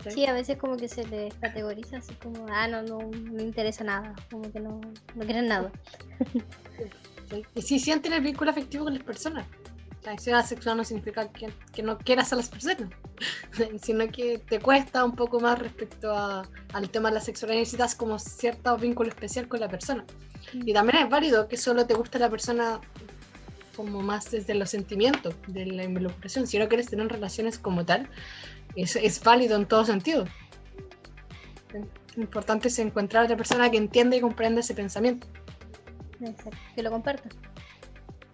Sí, 0.09 0.25
a 0.27 0.33
veces 0.33 0.57
como 0.57 0.77
que 0.77 0.89
se 0.89 1.07
les 1.07 1.35
categoriza 1.35 1.99
así 1.99 2.15
como, 2.15 2.47
ah, 2.51 2.67
no, 2.69 2.83
no, 2.83 2.99
me 3.33 3.43
interesa 3.43 3.85
nada, 3.85 4.15
como 4.31 4.51
que 4.51 4.61
no, 4.61 4.81
no 5.15 5.25
quieren 5.25 5.49
nada. 5.49 5.71
¿sí? 7.31 7.45
Y 7.55 7.63
sí 7.63 7.79
sienten 7.79 8.13
el 8.13 8.23
vínculo 8.23 8.51
afectivo 8.51 8.85
con 8.85 8.95
las 8.95 9.03
personas. 9.03 9.47
La 10.05 10.13
acción 10.13 10.37
asexual 10.37 10.77
no 10.77 10.85
significa 10.85 11.29
que, 11.29 11.53
que 11.73 11.83
no 11.83 11.99
quieras 11.99 12.33
a 12.33 12.37
las 12.37 12.49
personas, 12.49 12.89
sino 13.83 14.07
que 14.09 14.39
te 14.39 14.61
cuesta 14.61 15.05
un 15.05 15.15
poco 15.17 15.41
más 15.41 15.59
respecto 15.59 16.15
a- 16.17 16.43
al 16.73 16.89
tema 16.91 17.11
de 17.11 17.17
la 17.17 17.21
sexualidad. 17.21 17.59
Necesitas 17.59 17.95
como 17.95 18.19
cierto 18.19 18.77
vínculo 18.79 19.11
especial 19.11 19.49
con 19.49 19.61
la 19.61 19.69
persona. 19.69 20.05
Y 20.55 20.73
también 20.73 21.05
es 21.05 21.11
válido 21.11 21.49
que 21.49 21.57
solo 21.59 21.87
te 21.87 21.95
guste 21.95 22.19
la 22.19 22.31
persona 22.31 22.81
como 23.79 24.03
más 24.03 24.29
desde 24.33 24.55
los 24.55 24.71
sentimientos, 24.71 25.37
de 25.47 25.65
la 25.67 25.85
involucración. 25.85 26.49
Si 26.49 26.59
no 26.59 26.67
quieres 26.67 26.89
tener 26.89 27.07
relaciones 27.07 27.61
como 27.61 27.87
tal, 27.87 28.11
es, 28.75 28.97
es 28.97 29.23
válido 29.23 29.55
en 29.55 29.67
todo 29.67 29.85
sentido. 29.85 30.25
Lo 32.17 32.23
importante 32.25 32.67
es 32.67 32.79
encontrar 32.81 33.23
a 33.23 33.25
otra 33.27 33.37
persona 33.37 33.71
que 33.71 33.77
entienda 33.77 34.17
y 34.17 34.21
comprenda 34.21 34.63
ese 34.63 34.75
pensamiento. 34.75 35.29
Exacto, 36.21 36.59
que 36.75 36.83
lo 36.83 36.91
compartan. 36.91 37.31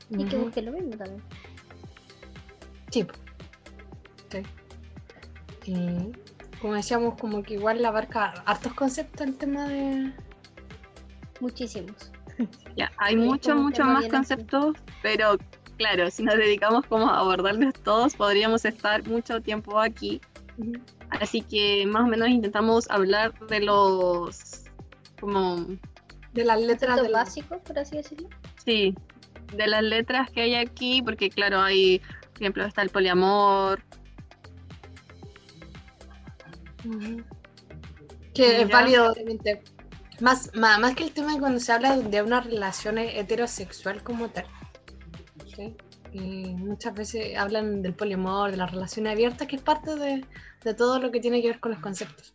Y 0.09 0.25
que 0.25 0.37
Ujú. 0.37 0.47
busquen 0.47 0.65
lo 0.65 0.73
mismo 0.73 0.97
también. 0.97 1.23
Sí. 2.91 3.07
Sí. 4.31 4.43
Y 5.67 6.13
como 6.59 6.73
decíamos, 6.73 7.21
como 7.21 7.43
que 7.43 7.55
igual 7.55 7.85
abarca 7.85 8.31
hartos 8.47 8.73
conceptos 8.73 9.27
el 9.27 9.37
tema 9.37 9.69
de. 9.69 10.11
Ya, 12.77 12.91
hay 12.99 13.15
Sí, 13.15 13.21
muchos, 13.21 13.57
muchos 13.57 13.87
más 13.87 14.07
conceptos, 14.09 14.77
pero 15.03 15.37
claro, 15.77 16.11
si 16.11 16.23
nos 16.25 16.37
dedicamos 16.37 16.85
como 16.87 17.09
a 17.09 17.19
abordarlos 17.21 17.73
todos, 17.75 18.15
podríamos 18.17 18.65
estar 18.65 19.07
mucho 19.07 19.41
tiempo 19.41 19.79
aquí. 19.81 20.21
Así 21.21 21.43
que 21.43 21.87
más 21.87 22.03
o 22.03 22.07
menos 22.07 22.29
intentamos 22.29 22.91
hablar 22.91 23.33
de 23.49 23.61
los, 23.61 24.65
como, 25.21 25.67
De 26.33 26.45
las 26.45 26.61
letras 26.61 26.97
Conceptos 26.99 27.03
de 27.03 27.09
la- 27.11 27.19
básicos, 27.19 27.59
por 27.63 27.79
así 27.79 27.97
decirlo. 27.97 28.29
sí, 28.65 28.95
de 29.57 29.67
las 29.69 29.83
letras 29.85 30.31
que 30.31 30.43
hay 30.43 30.55
aquí, 30.57 31.01
porque 31.03 31.31
claro, 31.31 31.61
hay, 31.61 32.01
por 32.33 32.43
ejemplo, 32.43 32.65
está 32.65 32.83
el 32.83 32.91
poliamor. 32.91 33.81
Que 38.35 38.63
es 38.63 38.69
válido, 38.69 39.13
obviamente. 39.13 39.63
Más, 40.25 40.51
más, 40.55 40.81
más 40.81 40.95
que 40.95 41.05
el 41.05 41.13
tema 41.13 41.35
de 41.35 41.41
cuando 41.41 41.61
se 41.61 41.71
habla 41.71 41.99
de 41.99 42.23
una 42.23 42.41
relación 42.41 42.97
heterosexual 42.97 44.03
como 44.03 44.31
tal. 44.31 44.47
¿sí? 45.55 45.77
Y 46.13 46.55
muchas 46.55 46.95
veces 46.95 47.37
hablan 47.37 47.83
del 47.83 47.93
poliamor, 47.93 48.51
de 48.51 48.57
la 48.57 48.67
relación 48.67 49.07
abierta, 49.07 49.47
que 49.47 49.57
es 49.57 49.63
parte 49.63 49.97
de, 49.97 50.25
de 50.65 50.75
todo 50.75 50.99
lo 50.99 51.11
que 51.11 51.21
tiene 51.21 51.43
que 51.43 51.49
ver 51.49 51.61
con 51.61 51.73
los 51.73 51.81
conceptos. 51.81 52.35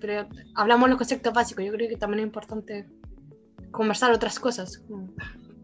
Pero 0.00 0.26
hablamos 0.56 0.86
de 0.86 0.90
los 0.90 0.98
conceptos 0.98 1.32
básicos, 1.32 1.64
yo 1.64 1.70
creo 1.70 1.88
que 1.88 1.96
también 1.96 2.18
es 2.20 2.26
importante 2.26 2.88
conversar 3.70 4.10
otras 4.10 4.40
cosas. 4.40 4.82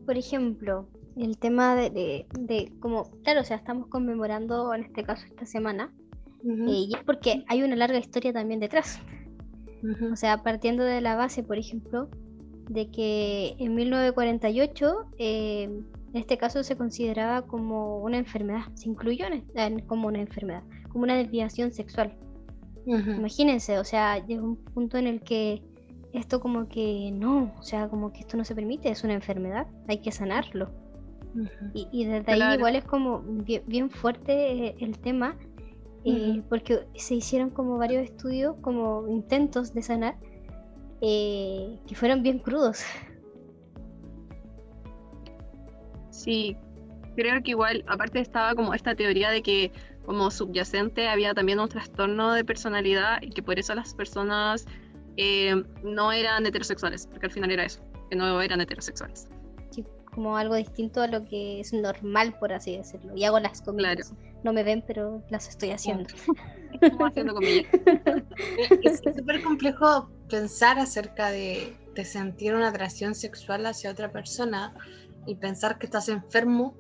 Por 0.07 0.17
ejemplo, 0.17 0.87
el 1.17 1.39
tema 1.39 1.75
de, 1.75 1.91
de, 1.91 2.27
de 2.39 2.73
como, 2.79 3.11
claro, 3.25 3.41
o 3.41 3.45
sea, 3.45 3.57
estamos 3.57 3.89
conmemorando 3.89 4.73
en 4.75 4.85
este 4.85 5.03
caso 5.03 5.27
esta 5.27 5.45
semana, 5.45 5.93
Ujú, 6.45 6.71
eh, 6.71 6.87
y 6.89 6.95
es 6.95 7.03
porque 7.05 7.45
hay 7.49 7.65
una 7.65 7.75
larga 7.75 7.99
historia 7.99 8.33
también 8.33 8.61
detrás. 8.61 9.01
O 10.13 10.17
sea, 10.17 10.39
partiendo 10.43 10.85
de 10.85 11.01
la 11.01 11.17
base, 11.17 11.43
por 11.43 11.59
ejemplo, 11.59 12.09
de 12.69 12.91
que 12.91 13.57
en 13.59 13.75
1948, 13.75 15.07
eh, 15.19 15.65
en 15.65 16.17
este 16.21 16.37
caso 16.39 16.63
se 16.63 16.77
consideraba 16.77 17.43
como 17.43 17.99
una 17.99 18.19
enfermedad, 18.19 18.63
se 18.75 18.89
incluyó 18.89 19.27
en- 19.55 19.81
como 19.81 20.09
una 20.09 20.21
enfermedad, 20.21 20.63
como 20.91 21.05
una 21.05 21.17
desviación 21.17 21.73
sexual. 21.73 22.15
Imagínense, 23.19 23.79
o 23.79 23.85
sea, 23.85 24.25
llega 24.25 24.43
un 24.43 24.57
punto 24.57 24.99
en 24.99 25.07
el 25.07 25.21
que 25.21 25.63
esto 26.13 26.41
como 26.41 26.69
que 26.69 27.11
no, 27.13 27.55
o 27.59 27.63
sea, 27.63 27.89
como 27.89 28.13
que 28.13 28.21
esto 28.21 28.37
no 28.37 28.45
se 28.45 28.55
permite, 28.55 28.91
es 28.91 29.03
una 29.05 29.15
enfermedad, 29.15 29.67
hay 29.89 29.99
que 29.99 30.13
sanarlo. 30.13 30.71
Y, 31.73 31.89
y 31.91 32.05
desde 32.05 32.31
ahí 32.33 32.39
igual 32.57 32.77
es 32.77 32.85
como 32.85 33.23
bien, 33.23 33.63
bien 33.67 33.89
fuerte 33.91 34.67
eh, 34.67 34.75
el 34.81 34.99
tema, 34.99 35.37
eh, 36.05 36.43
porque 36.49 36.87
se 36.97 37.15
hicieron 37.15 37.51
como 37.51 37.79
varios 37.79 38.05
estudios, 38.05 38.57
como 38.61 39.07
intentos 39.09 39.73
de 39.73 39.83
sanar, 39.83 40.17
eh, 41.01 41.79
que 41.87 41.95
fueron 41.95 42.23
bien 42.23 42.39
crudos. 42.39 42.83
Sí, 46.11 46.57
creo 47.17 47.43
que 47.43 47.51
igual, 47.51 47.85
aparte 47.87 48.21
estaba 48.21 48.55
como 48.55 48.75
esta 48.75 48.95
teoría 48.95 49.31
de 49.31 49.43
que 49.43 49.73
como 50.05 50.31
subyacente 50.31 51.09
había 51.09 51.35
también 51.35 51.61
un 51.61 51.69
trastorno 51.69 52.33
de 52.33 52.45
personalidad 52.45 53.23
y 53.23 53.31
que 53.31 53.43
por 53.43 53.59
eso 53.59 53.75
las 53.75 53.95
personas 53.95 54.67
eh, 55.17 55.63
no 55.85 56.13
eran 56.13 56.47
heterosexuales, 56.47 57.07
porque 57.07 57.27
al 57.27 57.33
final 57.33 57.51
era 57.51 57.65
eso, 57.65 57.81
que 58.11 58.17
no 58.17 58.41
eran 58.41 58.61
heterosexuales. 58.61 59.29
Como 60.15 60.37
algo 60.37 60.55
distinto 60.55 61.01
a 61.01 61.07
lo 61.07 61.25
que 61.25 61.61
es 61.61 61.73
normal, 61.73 62.37
por 62.39 62.53
así 62.53 62.77
decirlo. 62.77 63.17
Y 63.17 63.25
hago 63.25 63.41
las 63.41 63.63
comillas. 63.63 64.13
No 64.45 64.53
me 64.53 64.63
ven, 64.63 64.85
pero 64.87 65.23
las 65.31 65.49
estoy 65.49 65.71
haciendo. 65.71 66.09
Como 66.91 67.07
haciendo 67.07 67.35
comillas. 67.35 67.67
Es 68.83 69.01
es 69.07 69.17
súper 69.17 69.43
complejo 69.43 70.11
pensar 70.29 70.79
acerca 70.79 71.31
de, 71.31 71.77
de 71.95 72.05
sentir 72.05 72.55
una 72.55 72.69
atracción 72.69 73.15
sexual 73.15 73.65
hacia 73.67 73.91
otra 73.91 74.11
persona 74.11 74.75
y 75.27 75.37
pensar 75.37 75.79
que 75.79 75.87
estás 75.87 76.09
enfermo 76.09 76.75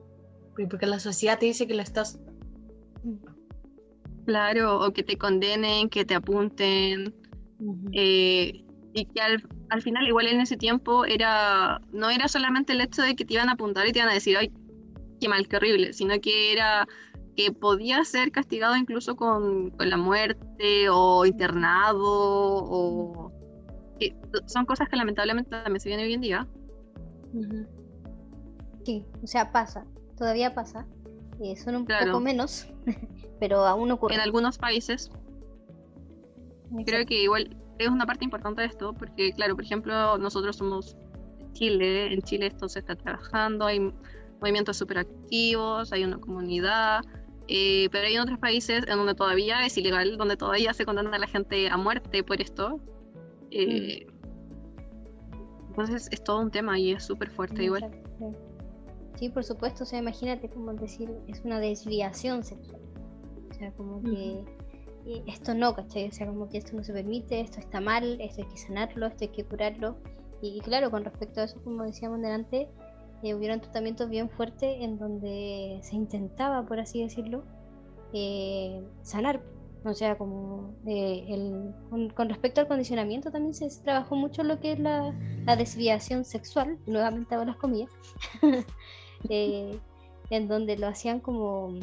porque 0.68 0.86
la 0.86 0.98
sociedad 0.98 1.38
te 1.38 1.46
dice 1.46 1.66
que 1.66 1.74
lo 1.74 1.82
estás. 1.82 2.18
Claro, 4.26 4.80
o 4.80 4.92
que 4.92 5.02
te 5.02 5.16
condenen, 5.16 5.88
que 5.88 6.04
te 6.04 6.14
apunten, 6.14 7.14
eh, 7.92 8.64
y 8.94 9.06
que 9.06 9.20
al, 9.20 9.42
al 9.70 9.82
final 9.82 10.06
igual 10.06 10.26
en 10.26 10.40
ese 10.40 10.56
tiempo 10.56 11.04
era 11.04 11.80
no 11.92 12.10
era 12.10 12.28
solamente 12.28 12.72
el 12.74 12.80
hecho 12.82 13.02
de 13.02 13.14
que 13.16 13.24
te 13.24 13.34
iban 13.34 13.48
a 13.48 13.52
apuntar 13.52 13.86
y 13.86 13.92
te 13.92 13.98
iban 14.00 14.10
a 14.10 14.14
decir, 14.14 14.36
ay, 14.36 14.52
qué 15.20 15.28
mal, 15.28 15.48
qué 15.48 15.56
horrible, 15.56 15.92
sino 15.92 16.20
que 16.20 16.52
era 16.52 16.86
que 17.36 17.50
podía 17.52 18.04
ser 18.04 18.30
castigado 18.30 18.76
incluso 18.76 19.16
con, 19.16 19.70
con 19.70 19.88
la 19.88 19.96
muerte 19.96 20.88
o 20.90 21.24
internado 21.24 22.02
o 22.04 23.32
que 23.98 24.14
son 24.46 24.66
cosas 24.66 24.88
que 24.90 24.96
lamentablemente 24.96 25.48
también 25.50 25.80
se 25.80 25.88
vienen 25.88 26.06
hoy 26.06 26.14
en 26.14 26.20
día. 26.20 26.46
Sí, 28.84 29.06
o 29.22 29.26
sea, 29.26 29.52
pasa. 29.52 29.84
Todavía 30.18 30.54
pasa. 30.54 30.86
eh, 31.42 31.56
son 31.56 31.76
un 31.76 31.84
Claro. 31.86 32.06
poco 32.12 32.20
menos, 32.20 32.66
pero 33.40 33.64
aún 33.64 33.90
ocurre. 33.90 34.14
En 34.16 34.20
algunos 34.20 34.58
países 34.58 35.10
creo 36.84 37.06
que 37.06 37.22
igual 37.22 37.56
es 37.84 37.90
una 37.90 38.06
parte 38.06 38.24
importante 38.24 38.62
de 38.62 38.68
esto, 38.68 38.92
porque 38.92 39.32
claro, 39.32 39.54
por 39.54 39.64
ejemplo, 39.64 40.18
nosotros 40.18 40.56
somos 40.56 40.96
Chile, 41.52 42.12
en 42.12 42.22
Chile 42.22 42.46
esto 42.46 42.68
se 42.68 42.80
está 42.80 42.96
trabajando, 42.96 43.66
hay 43.66 43.92
movimientos 44.40 44.76
súper 44.76 44.98
activos, 44.98 45.92
hay 45.92 46.04
una 46.04 46.18
comunidad, 46.18 47.02
eh, 47.48 47.88
pero 47.90 48.06
hay 48.06 48.18
otros 48.18 48.38
países 48.38 48.84
en 48.86 48.96
donde 48.96 49.14
todavía 49.14 49.64
es 49.66 49.76
ilegal, 49.76 50.16
donde 50.16 50.36
todavía 50.36 50.72
se 50.72 50.84
condena 50.84 51.14
a 51.14 51.18
la 51.18 51.26
gente 51.26 51.68
a 51.68 51.76
muerte 51.76 52.22
por 52.22 52.40
esto. 52.40 52.80
Eh, 53.50 54.06
entonces 55.68 56.08
es 56.10 56.22
todo 56.22 56.40
un 56.40 56.50
tema 56.50 56.78
y 56.78 56.92
es 56.92 57.04
súper 57.04 57.30
fuerte 57.30 57.64
igual. 57.64 57.90
Sí, 59.16 59.28
por 59.28 59.44
supuesto, 59.44 59.84
o 59.84 59.86
sea, 59.86 59.98
imagínate 59.98 60.48
como 60.48 60.72
decir, 60.74 61.10
es 61.28 61.42
una 61.44 61.60
desviación 61.60 62.42
sexual. 62.42 62.80
O 63.50 63.54
sea, 63.54 63.72
como 63.72 64.02
que 64.02 64.44
esto 65.26 65.54
no, 65.54 65.74
¿cachai? 65.74 66.08
O 66.08 66.12
sea, 66.12 66.26
como 66.26 66.48
que 66.48 66.58
esto 66.58 66.76
no 66.76 66.84
se 66.84 66.92
permite, 66.92 67.40
esto 67.40 67.60
está 67.60 67.80
mal, 67.80 68.20
esto 68.20 68.42
hay 68.42 68.48
que 68.48 68.58
sanarlo, 68.58 69.06
esto 69.06 69.24
hay 69.24 69.28
que 69.28 69.44
curarlo. 69.44 69.96
Y, 70.40 70.58
y 70.58 70.60
claro, 70.60 70.90
con 70.90 71.04
respecto 71.04 71.40
a 71.40 71.44
eso, 71.44 71.62
como 71.62 71.84
decíamos 71.84 72.20
delante, 72.20 72.68
eh, 73.22 73.34
hubieron 73.34 73.60
tratamientos 73.60 74.08
bien 74.08 74.28
fuertes 74.28 74.76
en 74.80 74.98
donde 74.98 75.78
se 75.82 75.96
intentaba, 75.96 76.64
por 76.66 76.80
así 76.80 77.02
decirlo, 77.02 77.44
eh, 78.12 78.82
sanar. 79.02 79.42
O 79.84 79.94
sea, 79.94 80.16
como 80.16 80.76
eh, 80.86 81.24
el, 81.28 81.74
con, 81.90 82.10
con 82.10 82.28
respecto 82.28 82.60
al 82.60 82.68
condicionamiento 82.68 83.32
también 83.32 83.52
se 83.52 83.68
trabajó 83.82 84.14
mucho 84.14 84.44
lo 84.44 84.60
que 84.60 84.72
es 84.72 84.78
la, 84.78 85.12
la 85.44 85.56
desviación 85.56 86.24
sexual, 86.24 86.78
nuevamente 86.86 87.34
hago 87.34 87.44
las 87.44 87.56
comillas, 87.56 87.90
eh, 89.28 89.76
en 90.30 90.48
donde 90.48 90.76
lo 90.76 90.86
hacían 90.86 91.18
como, 91.18 91.80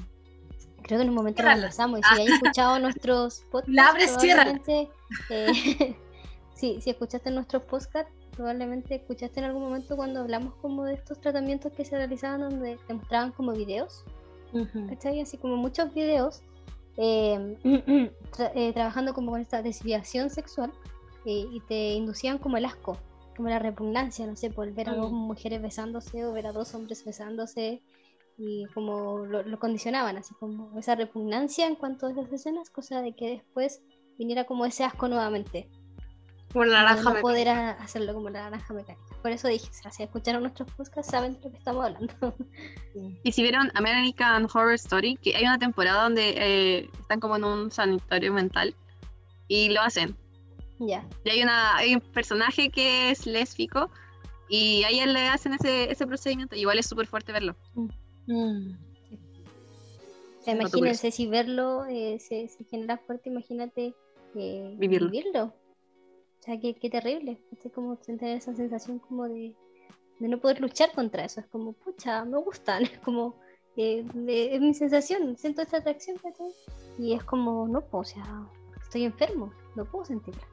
creo 0.89 0.97
que 0.99 1.03
en 1.03 1.09
un 1.09 1.15
momento 1.15 1.43
lo 1.43 1.49
conversamos, 1.51 1.99
y 1.99 2.03
si 2.03 2.19
hay 2.19 2.33
escuchado 2.33 2.79
nuestros 2.79 3.41
podcasts, 3.51 3.71
La 3.75 3.87
abres, 3.89 4.17
ciérrala. 4.19 4.59
probablemente, 4.59 4.89
eh, 5.29 5.95
sí, 6.55 6.81
si 6.81 6.89
escuchaste 6.89 7.29
nuestros 7.29 7.61
podcasts, 7.63 8.11
probablemente 8.35 8.95
escuchaste 8.95 9.39
en 9.39 9.45
algún 9.45 9.61
momento 9.63 9.95
cuando 9.95 10.21
hablamos 10.21 10.55
como 10.55 10.85
de 10.85 10.95
estos 10.95 11.19
tratamientos 11.21 11.71
que 11.73 11.85
se 11.85 11.95
realizaban 11.95 12.41
donde 12.41 12.77
te 12.87 12.93
mostraban 12.95 13.31
como 13.33 13.51
videos, 13.51 14.03
¿cachai? 14.87 15.21
Así 15.21 15.37
como 15.37 15.57
muchos 15.57 15.93
videos 15.93 16.41
eh, 16.97 17.55
tra- 18.35 18.51
eh, 18.55 18.73
trabajando 18.73 19.13
como 19.13 19.29
con 19.31 19.41
esta 19.41 19.61
desviación 19.61 20.31
sexual 20.31 20.71
eh, 21.25 21.45
y 21.51 21.59
te 21.67 21.93
inducían 21.93 22.39
como 22.39 22.57
el 22.57 22.65
asco, 22.65 22.97
como 23.37 23.49
la 23.49 23.59
repugnancia, 23.59 24.25
no 24.25 24.35
sé, 24.35 24.49
por 24.49 24.71
ver 24.73 24.89
a 24.89 24.95
dos 24.95 25.11
Mm. 25.11 25.15
mujeres 25.15 25.61
besándose 25.61 26.25
o 26.25 26.33
ver 26.33 26.47
a 26.47 26.51
dos 26.51 26.73
hombres 26.73 27.05
besándose 27.05 27.81
y 28.39 28.65
como 28.73 29.25
lo, 29.25 29.43
lo 29.43 29.59
condicionaban, 29.59 30.15
así 30.17 30.33
como 30.35 30.79
esa 30.79 30.95
repugnancia 30.95 31.67
en 31.67 31.75
cuanto 31.75 32.07
a 32.07 32.11
esas 32.11 32.31
escenas, 32.31 32.69
cosa 32.69 33.01
de 33.01 33.13
que 33.13 33.31
después 33.31 33.81
viniera 34.17 34.45
como 34.45 34.65
ese 34.65 34.85
asco 34.85 35.09
nuevamente. 35.09 35.69
Como 36.53 36.65
la 36.65 36.83
naranja 36.83 37.13
no 37.13 37.21
poder 37.21 37.49
hacerlo 37.49 38.13
como 38.13 38.29
la 38.29 38.43
naranja 38.43 38.73
mecánica. 38.73 39.15
Por 39.21 39.31
eso 39.31 39.49
dije, 39.49 39.67
o 39.69 39.73
sea, 39.73 39.91
si 39.91 40.03
escucharon 40.03 40.41
nuestros 40.41 40.71
podcasts 40.71 41.11
saben 41.11 41.33
de 41.33 41.41
lo 41.41 41.51
que 41.51 41.57
estamos 41.57 41.85
hablando. 41.85 42.13
Y 43.23 43.31
si 43.31 43.43
vieron 43.43 43.71
American 43.75 44.45
Horror 44.45 44.73
Story, 44.73 45.15
que 45.17 45.35
hay 45.35 45.43
una 45.43 45.59
temporada 45.59 46.03
donde 46.03 46.33
eh, 46.37 46.89
están 46.99 47.19
como 47.19 47.35
en 47.35 47.43
un 47.43 47.71
sanitario 47.71 48.33
mental 48.33 48.73
y 49.47 49.69
lo 49.69 49.81
hacen. 49.81 50.17
ya. 50.79 51.05
Y 51.23 51.29
hay, 51.29 51.43
una, 51.43 51.75
hay 51.75 51.95
un 51.95 52.01
personaje 52.01 52.69
que 52.69 53.11
es 53.11 53.25
lésbico 53.25 53.91
y 54.49 54.83
a 54.85 54.89
ella 54.89 55.05
le 55.05 55.27
hacen 55.27 55.53
ese, 55.53 55.91
ese 55.91 56.07
procedimiento. 56.07 56.55
Igual 56.55 56.79
es 56.79 56.87
súper 56.87 57.05
fuerte 57.05 57.31
verlo. 57.31 57.55
Mm. 57.75 57.89
O 60.39 60.43
sea, 60.43 60.53
Dato 60.55 60.67
imagínense 60.77 61.11
si 61.11 61.27
verlo 61.27 61.85
eh, 61.85 62.17
se, 62.19 62.47
se 62.47 62.63
genera 62.65 62.97
fuerte, 62.97 63.29
imagínate 63.29 63.93
eh, 64.35 64.75
Vivirlo. 64.77 65.45
O 65.45 66.41
sea, 66.41 66.59
qué, 66.59 66.75
qué 66.75 66.89
terrible. 66.89 67.41
Es 67.51 67.71
como 67.73 67.97
tener 67.97 68.37
esa 68.37 68.55
sensación 68.55 68.99
como 68.99 69.27
de, 69.27 69.55
de 70.19 70.27
no 70.27 70.39
poder 70.39 70.61
luchar 70.61 70.93
contra 70.93 71.25
eso. 71.25 71.41
Es 71.41 71.47
como, 71.47 71.73
pucha, 71.73 72.23
me 72.25 72.37
gustan. 72.37 72.83
Es 72.93 72.99
como, 72.99 73.35
eh, 73.75 74.05
de- 74.13 74.55
es 74.55 74.61
mi 74.61 74.73
sensación, 74.73 75.37
siento 75.37 75.61
esta 75.61 75.77
atracción. 75.77 76.17
Y 76.97 77.13
es 77.13 77.23
como, 77.23 77.67
no 77.67 77.81
puedo, 77.81 78.01
o 78.01 78.05
sea, 78.05 78.47
estoy 78.81 79.03
enfermo, 79.03 79.53
no 79.75 79.85
puedo 79.85 80.05
sentirla. 80.05 80.47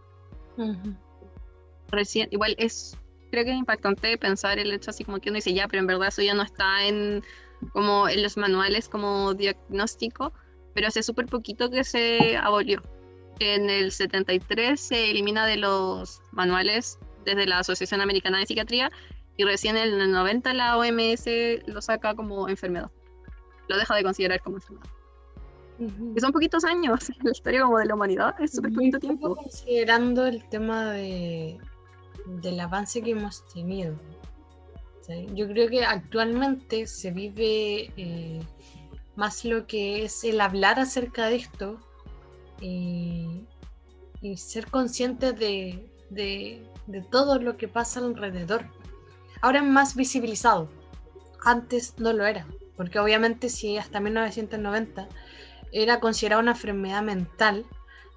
Recién, 1.91 2.29
igual 2.33 2.55
es, 2.59 2.97
creo 3.31 3.45
que 3.45 3.53
es 3.53 3.59
impactante 3.59 4.17
pensar 4.19 4.59
el 4.59 4.73
hecho 4.73 4.91
así 4.91 5.05
como 5.05 5.21
que 5.21 5.31
uno 5.31 5.37
dice, 5.37 5.55
ya, 5.55 5.69
pero 5.69 5.81
en 5.81 5.87
verdad 5.87 6.09
eso 6.09 6.23
ya 6.23 6.35
no 6.35 6.43
está 6.43 6.87
en, 6.87 7.23
como 7.73 8.09
en 8.09 8.23
los 8.23 8.37
manuales 8.37 8.89
como 8.89 9.35
diagnóstico, 9.35 10.33
pero 10.75 10.89
hace 10.89 11.03
súper 11.03 11.27
poquito 11.27 11.71
que 11.71 11.85
se 11.85 12.37
abolió. 12.37 12.83
En 13.39 13.69
el 13.69 13.93
73 13.93 14.81
se 14.81 15.11
elimina 15.11 15.47
de 15.47 15.57
los 15.57 16.23
manuales 16.33 16.99
desde 17.25 17.47
la 17.47 17.59
Asociación 17.59 18.01
Americana 18.01 18.39
de 18.39 18.47
Psiquiatría 18.47 18.91
y 19.37 19.45
recién 19.45 19.77
en 19.77 20.01
el 20.01 20.11
90 20.11 20.55
la 20.55 20.79
OMS 20.79 21.27
lo 21.67 21.83
saca 21.83 22.15
como 22.15 22.49
enfermedad. 22.49 22.91
Lo 23.69 23.77
deja 23.77 23.95
de 23.95 24.03
considerar 24.03 24.41
como 24.41 24.57
enfermedad. 24.57 24.91
Que 26.15 26.21
son 26.21 26.33
poquitos 26.33 26.65
años 26.65 27.11
en 27.11 27.25
la 27.25 27.31
historia 27.31 27.63
como 27.63 27.79
de 27.79 27.87
la 27.87 27.95
humanidad, 27.95 28.35
es 28.41 28.53
súper 28.53 28.73
poquito 28.73 28.99
tiempo. 28.99 29.37
Considerando 29.37 30.27
el 30.27 30.49
tema 30.49 30.93
de, 30.93 31.59
del 32.27 32.61
avance 32.61 33.03
que 33.03 33.11
hemos 33.11 33.47
tenido. 33.49 33.95
Yo 35.35 35.47
creo 35.49 35.69
que 35.69 35.85
actualmente 35.85 36.87
se 36.87 37.11
vive 37.11 37.93
eh, 37.97 38.41
más 39.15 39.45
lo 39.45 39.67
que 39.67 40.05
es 40.05 40.25
el 40.25 40.41
hablar 40.41 40.81
acerca 40.81 41.27
de 41.29 41.37
esto 41.37 41.79
y, 42.61 43.45
y 44.21 44.37
ser 44.37 44.67
consciente 44.69 45.33
de, 45.33 45.89
de- 46.11 46.67
de 46.87 47.03
todo 47.03 47.39
lo 47.41 47.57
que 47.57 47.69
pasa 47.69 48.01
alrededor. 48.01 48.65
Ahora 49.43 49.59
es 49.59 49.65
más 49.65 49.95
visibilizado. 49.97 50.69
Antes 51.45 51.95
no 51.99 52.13
lo 52.13 52.27
era, 52.27 52.47
porque 52.77 52.99
obviamente 52.99 53.49
si 53.49 53.77
hasta 53.77 54.01
1990 54.01 55.09
era 55.73 56.01
considerada 56.01 56.43
una 56.43 56.53
enfermedad 56.53 57.03
mental, 57.03 57.65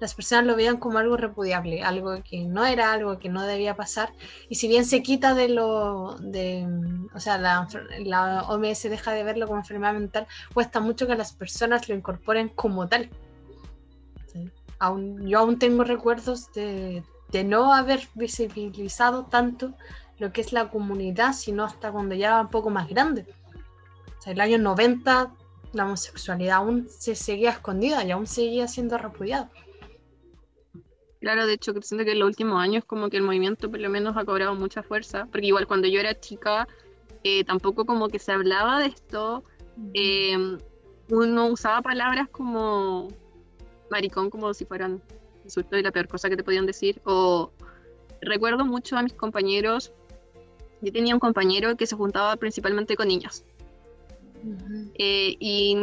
las 0.00 0.14
personas 0.14 0.46
lo 0.46 0.56
veían 0.56 0.78
como 0.78 0.98
algo 0.98 1.16
repudiable, 1.16 1.82
algo 1.82 2.22
que 2.22 2.46
no 2.46 2.64
era, 2.64 2.92
algo 2.92 3.18
que 3.18 3.28
no 3.28 3.42
debía 3.42 3.76
pasar. 3.76 4.12
Y 4.48 4.54
si 4.54 4.66
bien 4.66 4.86
se 4.86 5.02
quita 5.02 5.34
de 5.34 5.50
lo, 5.50 6.16
de, 6.20 6.66
o 7.14 7.20
sea, 7.20 7.36
la, 7.36 7.68
la 8.04 8.44
OMS 8.44 8.82
deja 8.84 9.12
de 9.12 9.22
verlo 9.22 9.46
como 9.46 9.60
enfermedad 9.60 9.92
mental, 9.92 10.26
cuesta 10.54 10.80
mucho 10.80 11.06
que 11.06 11.14
las 11.14 11.32
personas 11.32 11.88
lo 11.88 11.94
incorporen 11.94 12.48
como 12.48 12.88
tal. 12.88 13.10
Aún, 14.78 15.26
yo 15.26 15.38
aún 15.40 15.58
tengo 15.58 15.84
recuerdos 15.84 16.50
de, 16.54 17.04
de 17.30 17.44
no 17.44 17.74
haber 17.74 18.08
visibilizado 18.14 19.26
tanto 19.26 19.74
lo 20.18 20.32
que 20.32 20.40
es 20.40 20.54
la 20.54 20.70
comunidad, 20.70 21.34
sino 21.34 21.64
hasta 21.64 21.92
cuando 21.92 22.14
ya 22.14 22.28
era 22.28 22.40
un 22.40 22.48
poco 22.48 22.70
más 22.70 22.88
grande. 22.88 23.26
O 24.26 24.30
el 24.30 24.40
año 24.40 24.56
90 24.58 25.34
la 25.72 25.84
homosexualidad 25.84 26.56
aún 26.56 26.88
se 26.88 27.14
seguía 27.14 27.50
escondida 27.50 28.02
y 28.04 28.10
aún 28.10 28.26
seguía 28.26 28.66
siendo 28.66 28.98
repudiada. 28.98 29.50
Claro, 31.20 31.46
de 31.46 31.52
hecho, 31.52 31.74
siento 31.82 32.04
que 32.04 32.12
en 32.12 32.18
los 32.18 32.28
últimos 32.28 32.60
años 32.60 32.84
como 32.84 33.10
que 33.10 33.18
el 33.18 33.22
movimiento 33.22 33.70
por 33.70 33.78
lo 33.78 33.90
menos 33.90 34.16
ha 34.16 34.24
cobrado 34.24 34.54
mucha 34.54 34.82
fuerza, 34.82 35.26
porque 35.30 35.48
igual 35.48 35.66
cuando 35.66 35.86
yo 35.86 36.00
era 36.00 36.18
chica 36.18 36.66
eh, 37.22 37.44
tampoco 37.44 37.84
como 37.84 38.08
que 38.08 38.18
se 38.18 38.32
hablaba 38.32 38.78
de 38.78 38.86
esto, 38.86 39.44
eh, 39.92 40.56
uno 41.10 41.46
usaba 41.48 41.82
palabras 41.82 42.28
como 42.30 43.08
maricón 43.90 44.30
como 44.30 44.54
si 44.54 44.64
fueran 44.64 45.02
insultos 45.44 45.78
y 45.78 45.82
la 45.82 45.90
peor 45.90 46.08
cosa 46.08 46.30
que 46.30 46.36
te 46.36 46.44
podían 46.44 46.64
decir, 46.64 47.02
o 47.04 47.52
recuerdo 48.22 48.64
mucho 48.64 48.96
a 48.96 49.02
mis 49.02 49.12
compañeros, 49.12 49.92
yo 50.80 50.92
tenía 50.92 51.12
un 51.14 51.20
compañero 51.20 51.76
que 51.76 51.86
se 51.86 51.96
juntaba 51.96 52.36
principalmente 52.36 52.96
con 52.96 53.08
niños, 53.08 53.44
Ujú. 54.42 54.90
eh, 54.94 55.36
y 55.38 55.76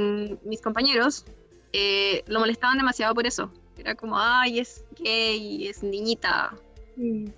mis 0.44 0.62
compañeros 0.62 1.26
eh, 1.74 2.24
lo 2.26 2.40
molestaban 2.40 2.78
demasiado 2.78 3.14
por 3.14 3.28
eso. 3.28 3.52
Era 3.78 3.96
como, 3.96 4.18
ay, 4.18 4.60
es 4.60 4.84
gay, 5.00 5.68
es 5.68 5.84
niñita. 5.84 6.56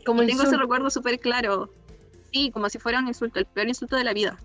Como 0.05 0.23
Y 0.23 0.27
tengo 0.27 0.43
ese 0.43 0.57
recuerdo 0.57 0.89
súper 0.89 1.19
claro. 1.19 1.69
Sí, 2.31 2.51
como 2.51 2.69
si 2.69 2.79
fuera 2.79 2.99
un 2.99 3.07
insulto, 3.07 3.39
el 3.39 3.45
peor 3.45 3.67
insulto 3.67 3.95
de 3.95 4.03
la 4.03 4.13
vida. 4.13 4.37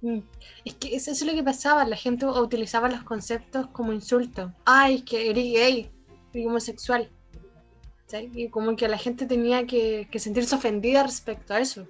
Mm. 0.00 0.20
Es 0.64 0.74
que 0.74 0.94
eso 0.94 1.10
es 1.10 1.22
lo 1.22 1.32
que 1.32 1.42
pasaba, 1.42 1.84
la 1.84 1.96
gente 1.96 2.26
utilizaba 2.26 2.88
los 2.88 3.02
conceptos 3.02 3.66
como 3.68 3.92
insulto. 3.92 4.52
Ay, 4.64 5.02
que 5.02 5.30
eres 5.30 5.44
gay, 5.44 5.90
eres 6.32 6.46
homosexual. 6.46 7.10
¿Sí? 8.06 8.30
Y 8.34 8.48
como 8.48 8.76
que 8.76 8.86
la 8.86 8.98
gente 8.98 9.26
tenía 9.26 9.66
que, 9.66 10.08
que 10.10 10.18
sentirse 10.18 10.54
ofendida 10.54 11.02
respecto 11.02 11.54
a 11.54 11.60
eso. 11.60 11.88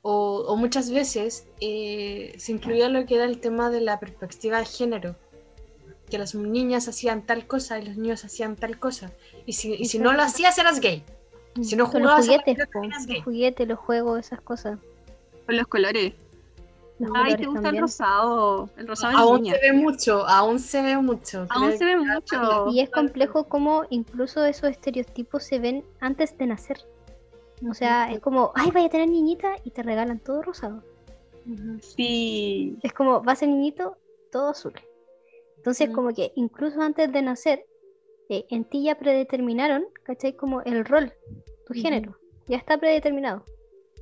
O, 0.00 0.44
o 0.48 0.56
muchas 0.56 0.90
veces 0.90 1.46
eh, 1.60 2.34
se 2.38 2.52
incluía 2.52 2.88
lo 2.88 3.04
que 3.04 3.16
era 3.16 3.24
el 3.24 3.40
tema 3.40 3.70
de 3.70 3.82
la 3.82 4.00
perspectiva 4.00 4.58
de 4.58 4.64
género. 4.64 5.16
Que 6.10 6.18
las 6.18 6.34
niñas 6.34 6.88
hacían 6.88 7.22
tal 7.22 7.46
cosa 7.46 7.78
y 7.78 7.84
los 7.86 7.96
niños 7.96 8.24
hacían 8.24 8.56
tal 8.56 8.78
cosa. 8.78 9.12
Y 9.46 9.52
si, 9.52 9.74
y 9.74 9.86
si 9.86 9.98
no 9.98 10.12
lo 10.12 10.22
hacías, 10.22 10.56
eras 10.58 10.80
gay. 10.80 11.04
Si 11.62 11.76
no 11.76 11.84
los 11.84 11.92
jugabas 11.92 12.28
a 12.28 12.32
los 12.32 13.24
juguetes, 13.24 13.68
los 13.68 13.78
juegos, 13.78 14.20
esas 14.20 14.40
cosas. 14.40 14.78
Con 15.46 15.56
los 15.56 15.66
colores. 15.66 16.14
Los 16.98 17.10
Ay, 17.14 17.36
te 17.36 17.46
gusta 17.46 17.68
el 17.68 17.78
rosado. 17.78 18.68
El 18.76 18.88
rosado 18.88 19.12
es 19.12 19.18
Aún 19.18 19.42
niña. 19.42 19.54
se 19.54 19.60
ve 19.60 19.72
mucho, 19.72 20.26
aún 20.26 20.58
se 20.58 20.82
ve 20.82 20.96
mucho. 20.98 21.46
Aún 21.50 21.78
se 21.78 21.84
ve 21.84 21.96
mucho. 21.96 22.68
Y 22.72 22.80
es 22.80 22.90
complejo 22.90 23.44
como 23.44 23.84
incluso 23.90 24.44
esos 24.44 24.70
estereotipos 24.70 25.44
se 25.44 25.58
ven 25.60 25.84
antes 26.00 26.36
de 26.36 26.46
nacer. 26.46 26.78
O 27.68 27.74
sea, 27.74 28.10
es 28.12 28.20
como, 28.20 28.52
ay, 28.54 28.70
vaya 28.70 28.86
a 28.86 28.90
tener 28.90 29.08
niñita 29.08 29.56
y 29.64 29.70
te 29.70 29.82
regalan 29.82 30.18
todo 30.20 30.42
rosado. 30.42 30.82
Sí. 31.80 32.78
Es 32.82 32.92
como, 32.92 33.22
va 33.22 33.32
a 33.32 33.36
ser 33.36 33.48
niñito, 33.48 33.96
todo 34.30 34.50
azul. 34.50 34.74
Entonces, 35.58 35.90
Mm. 35.90 35.92
como 35.92 36.14
que 36.14 36.32
incluso 36.34 36.80
antes 36.80 37.12
de 37.12 37.22
nacer, 37.22 37.64
eh, 38.30 38.44
en 38.50 38.64
ti 38.64 38.82
ya 38.84 38.98
predeterminaron, 38.98 39.84
¿cachai? 40.02 40.34
Como 40.34 40.62
el 40.62 40.84
rol, 40.84 41.12
tu 41.66 41.74
género, 41.74 42.16
ya 42.46 42.56
está 42.56 42.78
predeterminado. 42.78 43.44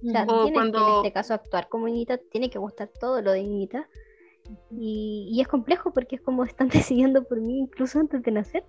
O 0.07 0.11
sea, 0.11 0.23
O 0.25 0.27
tienes 0.27 0.43
que 0.43 0.49
en 0.49 0.55
cuando- 0.55 0.97
este 1.03 1.13
caso 1.13 1.35
actuar 1.35 1.69
como 1.69 1.87
niñita, 1.87 2.19
tiene 2.19 2.51
que 2.51 2.59
gustar 2.59 2.91
todo 3.01 3.21
lo 3.23 3.33
de 3.33 3.43
niñita. 3.43 3.89
Y, 4.71 5.29
y 5.33 5.41
es 5.41 5.49
complejo 5.49 5.93
porque 5.93 6.17
es 6.17 6.23
como 6.23 6.45
están 6.45 6.69
decidiendo 6.93 7.25
por 7.25 7.41
mí 7.41 7.59
incluso 7.59 7.99
antes 7.99 8.23
de 8.23 8.31
nacer. 8.31 8.65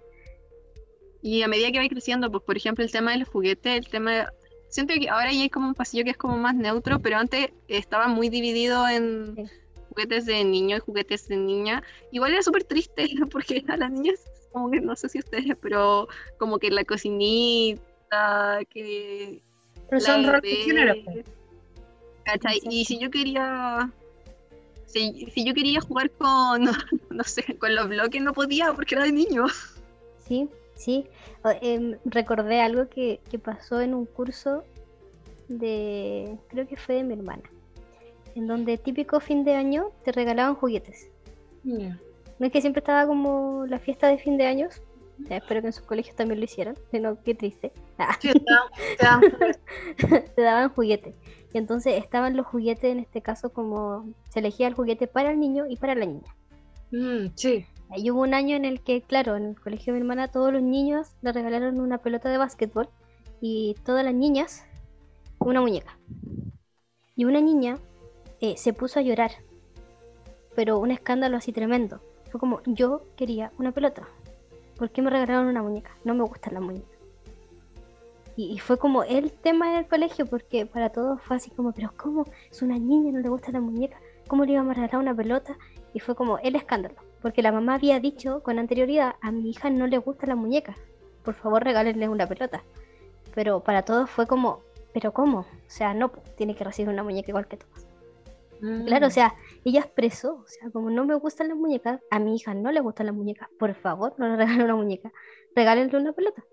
Y 1.22 1.42
a 1.44 1.48
medida 1.48 1.72
que 1.72 1.80
va 1.80 1.88
creciendo, 1.88 2.32
pues 2.32 2.44
por 2.44 2.58
ejemplo 2.58 2.84
el 2.84 2.92
tema 2.92 3.12
del 3.12 3.26
juguete, 3.26 3.76
el 3.78 3.88
tema 3.88 4.12
de- 4.14 4.26
Siento 4.70 4.94
que 5.00 5.08
ahora 5.10 5.32
ya 5.32 5.42
hay 5.44 5.50
como 5.50 5.68
un 5.70 5.74
pasillo 5.76 6.04
que 6.04 6.10
es 6.12 6.18
como 6.18 6.38
más 6.38 6.54
neutro, 6.54 7.00
pero 7.00 7.18
antes 7.18 7.52
estaba 7.70 8.08
muy 8.10 8.28
dividido 8.30 8.86
en 8.88 9.34
Sí. 9.36 9.44
Juguetes 9.98 10.28
de 10.28 10.44
niño 10.44 10.78
y 10.78 10.80
juguetes 10.80 11.28
de 11.28 11.38
niña. 11.38 11.82
Igual 12.12 12.34
era 12.34 12.44
súper 12.44 12.64
triste 12.64 13.08
porque 13.32 13.64
a 13.68 13.78
las 13.78 13.92
niñas, 13.92 14.20
como 14.52 14.70
que 14.70 14.80
no 14.80 14.96
sé 14.96 15.10
si 15.10 15.20
ustedes, 15.20 15.58
pero 15.60 16.08
como 16.38 16.60
que 16.60 16.70
la 16.70 16.84
cocinita, 16.84 18.60
que 18.70 19.42
Pero 19.90 20.00
son 20.00 20.24
bebé. 20.24 21.26
¿cachai? 22.24 22.60
Y 22.70 22.86
si 22.86 23.00
yo 23.00 23.10
quería... 23.10 23.92
Si, 24.86 25.28
si 25.34 25.44
yo 25.44 25.54
quería 25.54 25.82
jugar 25.82 26.12
con, 26.12 26.64
no 27.10 27.24
sé, 27.24 27.58
con 27.58 27.76
los 27.76 27.90
bloques 27.90 28.22
no 28.22 28.34
podía 28.34 28.72
porque 28.74 28.96
era 28.96 29.04
de 29.04 29.12
niño. 29.12 29.46
Sí, 30.28 30.48
sí. 30.76 31.06
Em, 31.62 31.98
recordé 32.06 32.62
algo 32.62 32.88
que, 32.88 33.20
que 33.30 33.40
pasó 33.40 33.82
en 33.82 33.94
un 33.94 34.06
curso 34.06 34.64
de, 35.50 36.38
creo 36.50 36.68
que 36.68 36.78
fue 36.78 36.96
de 36.96 37.04
mi 37.04 37.14
hermana, 37.16 37.44
en 38.38 38.48
donde 38.48 38.78
típico 38.78 39.20
fin 39.20 39.44
de 39.44 39.56
año 39.56 39.90
te 40.06 40.12
regalaban 40.12 40.56
juguetes. 40.56 41.10
Ya. 41.64 42.00
No 42.40 42.46
es 42.46 42.52
que 42.52 42.62
siempre 42.62 42.80
estaba 42.82 43.08
como 43.08 43.66
la 43.68 43.80
fiesta 43.80 44.08
de 44.08 44.20
fin 44.20 44.38
de 44.38 44.46
años, 44.46 44.82
ya, 45.18 45.38
espero 45.38 45.62
que 45.62 45.68
en 45.68 45.74
sus 45.74 45.84
colegios 45.86 46.16
también 46.16 46.40
lo 46.40 46.46
hicieran, 46.46 46.76
pero 46.92 47.18
qué 47.24 47.34
triste. 47.34 47.72
Ah, 47.98 48.16
Sí, 48.22 48.32
te 48.32 48.46
dan- 48.54 48.72
te 48.98 49.04
dan- 49.04 50.26
te 50.36 50.42
daban 50.44 50.70
juguetes. 50.70 51.16
Y 51.52 51.58
entonces 51.58 51.96
estaban 51.98 52.38
los 52.38 52.46
juguetes, 52.46 52.92
en 52.92 53.00
este 53.00 53.22
caso, 53.24 53.50
como 53.52 54.06
se 54.30 54.40
elegía 54.40 54.68
el 54.68 54.76
juguete 54.76 55.08
para 55.08 55.32
el 55.32 55.40
niño 55.40 55.66
y 55.68 55.78
para 55.78 55.96
la 55.96 56.06
niña. 56.06 56.36
Mm, 56.92 57.32
sí. 57.36 57.66
Y 57.96 58.12
hubo 58.12 58.22
un 58.22 58.36
año 58.36 58.56
en 58.56 58.66
el 58.66 58.82
que, 58.82 59.02
claro, 59.02 59.36
en 59.36 59.46
el 59.46 59.60
colegio 59.60 59.94
de 59.94 60.00
mi 60.00 60.04
hermana, 60.04 60.28
todos 60.28 60.54
los 60.54 60.62
niños 60.62 61.08
le 61.24 61.32
regalaron 61.32 61.80
una 61.80 61.98
pelota 61.98 62.30
de 62.30 62.38
básquetbol 62.38 62.88
y 63.42 63.76
todas 63.84 64.06
las 64.06 64.14
niñas 64.14 64.64
una 65.40 65.62
muñeca. 65.62 65.98
Y 67.16 67.26
una 67.26 67.42
niña 67.42 67.78
eh, 68.42 68.56
se 68.58 68.74
puso 68.74 69.00
a 69.00 69.04
llorar, 69.04 69.32
pero 70.56 70.80
un 70.80 70.92
escándalo 70.92 71.38
así 71.38 71.52
tremendo. 71.52 72.00
Fue 72.32 72.40
como, 72.40 72.62
yo 72.66 73.02
quería 73.16 73.52
una 73.58 73.72
pelota. 73.72 74.08
¿Por 74.78 74.92
qué 74.92 75.02
me 75.02 75.10
regalaron 75.10 75.48
una 75.48 75.64
muñeca? 75.64 75.92
No 76.04 76.14
me 76.14 76.24
gustan 76.24 76.54
las 76.56 76.64
muñecas. 76.64 76.98
Y, 78.36 78.60
fue 78.60 78.78
como 78.78 79.04
el 79.04 79.32
tema 79.32 79.72
en 79.72 79.78
el 79.78 79.88
colegio, 79.88 80.28
porque 80.28 80.68
para 80.68 80.92
todos 80.92 81.20
fue 81.24 81.38
así 81.38 81.50
como, 81.50 81.72
pero 81.72 81.92
¿cómo? 81.98 82.26
Es 82.52 82.62
una 82.62 82.78
niña, 82.78 83.12
no 83.12 83.20
le 83.20 83.30
gusta 83.30 83.52
la 83.52 83.60
muñeca. 83.60 83.98
¿Cómo 84.28 84.46
le 84.46 84.52
íbamos 84.52 84.78
a 84.78 84.82
regalar 84.82 85.02
una 85.02 85.16
pelota? 85.16 85.58
Y 85.96 86.00
fue 86.00 86.14
como 86.16 86.38
el 86.38 86.56
escándalo, 86.56 86.94
porque 87.24 87.42
la 87.42 87.52
mamá 87.52 87.74
había 87.74 88.00
dicho 88.00 88.44
con 88.44 88.60
anterioridad, 88.60 89.16
a 89.22 89.32
mi 89.32 89.50
hija 89.50 89.72
no 89.72 89.88
le 89.88 89.98
gusta 89.98 90.28
la 90.28 90.36
muñeca, 90.36 90.76
por 91.24 91.34
favor 91.34 91.64
regálenle 91.64 92.10
una 92.10 92.28
pelota. 92.28 92.62
Pero 93.34 93.62
para 93.62 93.82
todos 93.82 94.08
fue 94.08 94.28
como, 94.28 94.62
¿pero 94.94 95.14
cómo? 95.14 95.40
O 95.40 95.46
sea, 95.66 95.96
no, 95.96 96.12
tiene 96.38 96.56
que 96.56 96.64
recibir 96.64 96.90
una 96.90 97.02
muñeca 97.02 97.32
igual 97.32 97.48
que 97.48 97.58
todos. 97.58 97.87
Claro, 98.86 99.08
o 99.08 99.10
Mm. 99.10 99.12
sea, 99.12 99.36
ella 99.66 99.82
expresó, 99.82 100.36
o 100.36 100.48
sea, 100.48 100.70
como 100.72 100.90
no 100.90 101.06
me 101.06 101.16
gustan 101.16 101.50
las 101.50 101.58
muñecas, 101.58 102.02
a 102.10 102.20
mi 102.20 102.36
hija 102.36 102.54
no 102.54 102.72
le 102.72 102.80
gustan 102.80 103.08
las 103.08 103.16
muñecas, 103.16 103.50
por 103.60 103.74
favor, 103.76 104.16
no 104.18 104.28
le 104.28 104.36
regalen 104.38 104.64
una 104.64 104.76
muñeca, 104.76 105.12
regálenle 105.56 105.98
una 105.98 106.14
pelota. 106.14 106.44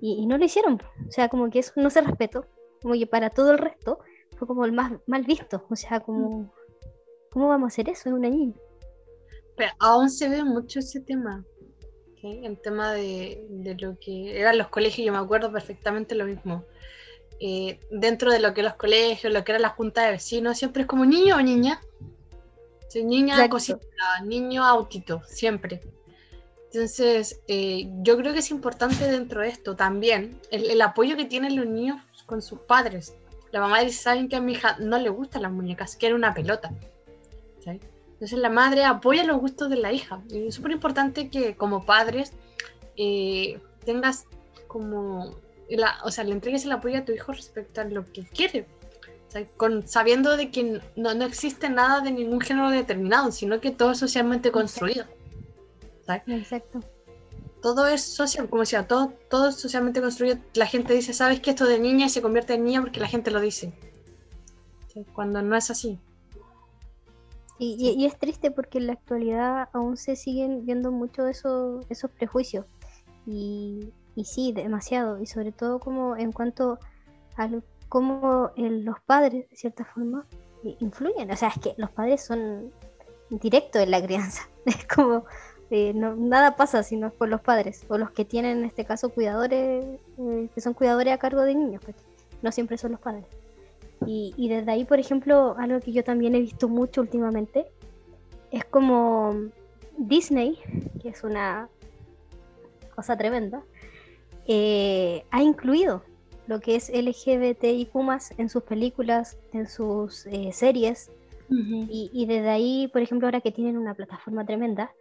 Y, 0.00 0.22
y 0.22 0.26
no 0.26 0.38
lo 0.38 0.44
hicieron, 0.44 0.74
o 1.08 1.10
sea, 1.10 1.28
como 1.28 1.50
que 1.50 1.58
eso 1.58 1.72
no 1.76 1.90
se 1.90 2.00
respetó, 2.00 2.46
como 2.80 2.94
que 2.94 3.06
para 3.06 3.30
todo 3.30 3.50
el 3.50 3.58
resto 3.58 3.98
fue 4.36 4.46
como 4.46 4.64
el 4.64 4.72
más 4.72 4.92
mal 5.06 5.24
visto, 5.24 5.66
o 5.68 5.74
sea, 5.74 6.00
como, 6.00 6.52
¿cómo 7.32 7.48
vamos 7.48 7.66
a 7.66 7.72
hacer 7.74 7.88
eso? 7.88 8.08
Es 8.08 8.14
una 8.14 8.28
niña. 8.28 8.54
Pero 9.56 9.72
aún 9.80 10.10
se 10.10 10.28
ve 10.28 10.44
mucho 10.44 10.78
ese 10.78 11.00
tema. 11.00 11.44
El 12.22 12.60
tema 12.60 12.92
de, 12.92 13.46
de 13.48 13.76
lo 13.76 13.96
que 14.00 14.40
eran 14.40 14.58
los 14.58 14.68
colegios, 14.68 15.06
yo 15.06 15.12
me 15.12 15.18
acuerdo 15.18 15.52
perfectamente 15.52 16.14
lo 16.16 16.24
mismo. 16.24 16.64
Eh, 17.40 17.78
dentro 17.90 18.32
de 18.32 18.40
lo 18.40 18.52
que 18.52 18.62
los 18.62 18.74
colegios, 18.74 19.32
lo 19.32 19.44
que 19.44 19.52
era 19.52 19.58
la 19.58 19.68
junta 19.70 20.04
de 20.04 20.12
vecinos, 20.12 20.58
siempre 20.58 20.82
es 20.82 20.88
como 20.88 21.04
niño 21.04 21.36
o 21.36 21.42
niña. 21.42 21.80
Niña 22.94 23.34
Exacto. 23.34 23.50
cosita, 23.50 24.20
niño 24.24 24.64
autito, 24.64 25.22
siempre. 25.26 25.82
Entonces, 26.72 27.40
eh, 27.46 27.88
yo 28.02 28.16
creo 28.16 28.32
que 28.32 28.40
es 28.40 28.50
importante 28.50 29.06
dentro 29.10 29.42
de 29.42 29.48
esto 29.48 29.76
también 29.76 30.40
el, 30.50 30.70
el 30.70 30.80
apoyo 30.80 31.16
que 31.16 31.24
tienen 31.24 31.56
los 31.56 31.66
niños 31.66 32.00
con 32.26 32.42
sus 32.42 32.60
padres. 32.60 33.14
La 33.52 33.60
mamá 33.60 33.80
dice, 33.80 34.02
saben 34.02 34.28
que 34.28 34.36
a 34.36 34.40
mi 34.40 34.52
hija 34.52 34.76
no 34.78 34.98
le 34.98 35.08
gustan 35.08 35.42
las 35.42 35.52
muñecas, 35.52 35.96
quiere 35.96 36.14
una 36.14 36.34
pelota. 36.34 36.72
¿sí? 37.64 37.80
Entonces 38.12 38.38
la 38.38 38.50
madre 38.50 38.84
apoya 38.84 39.24
los 39.24 39.38
gustos 39.38 39.70
de 39.70 39.76
la 39.76 39.92
hija. 39.92 40.20
Y 40.28 40.48
es 40.48 40.54
súper 40.54 40.72
importante 40.72 41.30
que 41.30 41.56
como 41.56 41.86
padres 41.86 42.32
eh, 42.96 43.60
tengas 43.84 44.26
como, 44.66 45.36
la, 45.76 45.98
o 46.04 46.10
sea, 46.10 46.24
le 46.24 46.32
entregues 46.32 46.64
el 46.64 46.72
apoyo 46.72 46.98
a 46.98 47.04
tu 47.04 47.12
hijo 47.12 47.32
respecto 47.32 47.80
a 47.80 47.84
lo 47.84 48.04
que 48.10 48.24
quiere. 48.24 48.66
O 49.28 49.30
sea, 49.30 49.46
con, 49.56 49.86
sabiendo 49.86 50.36
de 50.36 50.50
que 50.50 50.80
no, 50.96 51.14
no 51.14 51.24
existe 51.26 51.68
nada 51.68 52.00
de 52.00 52.10
ningún 52.10 52.40
género 52.40 52.70
determinado, 52.70 53.30
sino 53.30 53.60
que 53.60 53.70
todo 53.70 53.90
es 53.92 53.98
socialmente 53.98 54.50
construido. 54.50 55.04
¿sabes? 56.06 56.22
Exacto. 56.26 56.80
Todo 57.60 57.86
es 57.88 58.02
social, 58.02 58.48
como 58.48 58.62
decía, 58.62 58.86
todo, 58.86 59.12
todo 59.28 59.48
es 59.48 59.56
socialmente 59.56 60.00
construido. 60.00 60.38
La 60.54 60.66
gente 60.66 60.94
dice, 60.94 61.12
¿sabes 61.12 61.40
que 61.40 61.50
esto 61.50 61.66
de 61.66 61.78
niña 61.78 62.08
se 62.08 62.22
convierte 62.22 62.54
en 62.54 62.64
niña 62.64 62.80
porque 62.80 63.00
la 63.00 63.08
gente 63.08 63.30
lo 63.30 63.40
dice? 63.40 63.72
¿sí? 64.94 65.04
Cuando 65.12 65.42
no 65.42 65.54
es 65.56 65.70
así. 65.70 65.98
Y, 67.58 67.74
y- 67.78 68.00
y 68.00 68.06
es 68.06 68.16
triste 68.18 68.50
porque 68.52 68.78
en 68.78 68.86
la 68.86 68.92
actualidad 68.94 69.68
aún 69.72 69.96
se 69.96 70.14
siguen 70.16 70.64
viendo 70.64 70.92
mucho 70.92 71.26
eso, 71.26 71.80
esos 71.90 72.10
prejuicios. 72.12 72.64
Y, 73.26 73.90
y 74.18 74.24
sí, 74.24 74.52
demasiado. 74.52 75.20
Y 75.20 75.26
sobre 75.26 75.52
todo 75.52 75.78
como 75.78 76.16
en 76.16 76.32
cuanto 76.32 76.80
a 77.36 77.48
cómo 77.88 78.50
los 78.56 79.00
padres, 79.06 79.48
de 79.48 79.56
cierta 79.56 79.84
forma, 79.84 80.26
eh, 80.64 80.76
influyen. 80.80 81.30
O 81.30 81.36
sea, 81.36 81.50
es 81.50 81.60
que 81.60 81.74
los 81.76 81.90
padres 81.92 82.24
son 82.24 82.72
directos 83.30 83.80
en 83.82 83.92
la 83.92 84.02
crianza. 84.02 84.42
Es 84.66 84.84
como, 84.86 85.24
eh, 85.70 85.94
nada 85.94 86.56
pasa 86.56 86.82
si 86.82 86.96
no 86.96 87.06
es 87.06 87.12
por 87.12 87.28
los 87.28 87.40
padres. 87.40 87.84
O 87.88 87.96
los 87.96 88.10
que 88.10 88.24
tienen, 88.24 88.58
en 88.58 88.64
este 88.64 88.84
caso, 88.84 89.08
cuidadores, 89.10 89.86
eh, 90.18 90.48
que 90.52 90.60
son 90.60 90.74
cuidadores 90.74 91.14
a 91.14 91.18
cargo 91.18 91.42
de 91.42 91.54
niños. 91.54 91.80
pues, 91.84 91.96
No 92.42 92.50
siempre 92.50 92.76
son 92.76 92.92
los 92.92 93.00
padres. 93.00 93.24
Y 94.04 94.48
desde 94.48 94.70
ahí, 94.70 94.84
por 94.84 94.98
ejemplo, 94.98 95.54
algo 95.58 95.80
que 95.80 95.92
yo 95.92 96.02
también 96.02 96.34
he 96.34 96.40
visto 96.40 96.68
mucho 96.68 97.00
últimamente 97.00 97.66
es 98.50 98.64
como 98.64 99.34
Disney, 99.96 100.58
que 101.02 101.10
es 101.10 101.24
una 101.24 101.68
cosa 102.94 103.16
tremenda, 103.16 103.62
eh, 104.48 105.24
ha 105.30 105.42
incluido 105.42 106.02
lo 106.46 106.60
que 106.60 106.74
es 106.74 106.90
LGBTIQ 106.90 107.90
en 108.38 108.48
sus 108.48 108.62
películas, 108.64 109.38
en 109.52 109.68
sus 109.68 110.26
eh, 110.26 110.50
series, 110.52 111.12
y, 111.50 112.10
y 112.12 112.26
desde 112.26 112.50
ahí, 112.50 112.88
por 112.88 113.00
ejemplo, 113.00 113.26
ahora 113.26 113.40
que 113.40 113.52
tienen 113.52 113.78
una 113.78 113.94
plataforma 113.94 114.44
tremenda, 114.44 114.92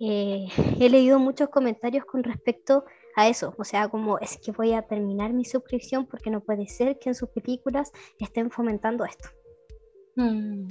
eh, 0.00 0.46
he 0.80 0.90
leído 0.90 1.18
muchos 1.18 1.48
comentarios 1.48 2.04
con 2.04 2.22
respecto 2.22 2.84
a 3.16 3.28
eso. 3.28 3.54
O 3.58 3.64
sea, 3.64 3.88
como 3.88 4.18
es 4.18 4.38
que 4.38 4.52
voy 4.52 4.72
a 4.72 4.82
terminar 4.82 5.32
mi 5.32 5.44
suscripción 5.44 6.06
porque 6.06 6.30
no 6.30 6.40
puede 6.40 6.66
ser 6.66 6.98
que 6.98 7.10
en 7.10 7.14
sus 7.14 7.28
películas 7.30 7.92
estén 8.18 8.50
fomentando 8.50 9.04
esto. 9.04 9.28
Mm. 10.16 10.68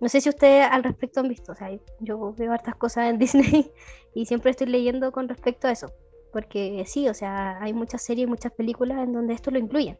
No 0.00 0.08
sé 0.08 0.20
si 0.20 0.28
ustedes 0.28 0.66
al 0.68 0.82
respecto 0.82 1.20
han 1.20 1.28
visto, 1.28 1.52
o 1.52 1.54
sea, 1.54 1.70
yo 2.00 2.32
veo 2.32 2.52
hartas 2.52 2.74
cosas 2.76 3.08
en 3.08 3.18
Disney 3.20 3.70
y 4.14 4.26
siempre 4.26 4.50
estoy 4.50 4.66
leyendo 4.66 5.12
con 5.12 5.28
respecto 5.28 5.68
a 5.68 5.72
eso. 5.72 5.92
Porque 6.32 6.82
sí, 6.86 7.08
o 7.08 7.14
sea, 7.14 7.62
hay 7.62 7.72
muchas 7.72 8.02
series, 8.02 8.26
muchas 8.28 8.52
películas 8.52 8.98
en 9.04 9.12
donde 9.12 9.34
esto 9.34 9.50
lo 9.50 9.58
incluyen. 9.58 9.98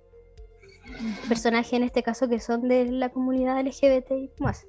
Personajes 1.29 1.73
en 1.75 1.83
este 1.85 2.03
caso 2.03 2.29
que 2.29 2.41
son 2.41 2.69
de 2.69 2.87
la 2.87 3.11
comunidad 3.11 3.61
LGBT 3.61 4.11
y 4.13 4.31
más. 4.39 4.67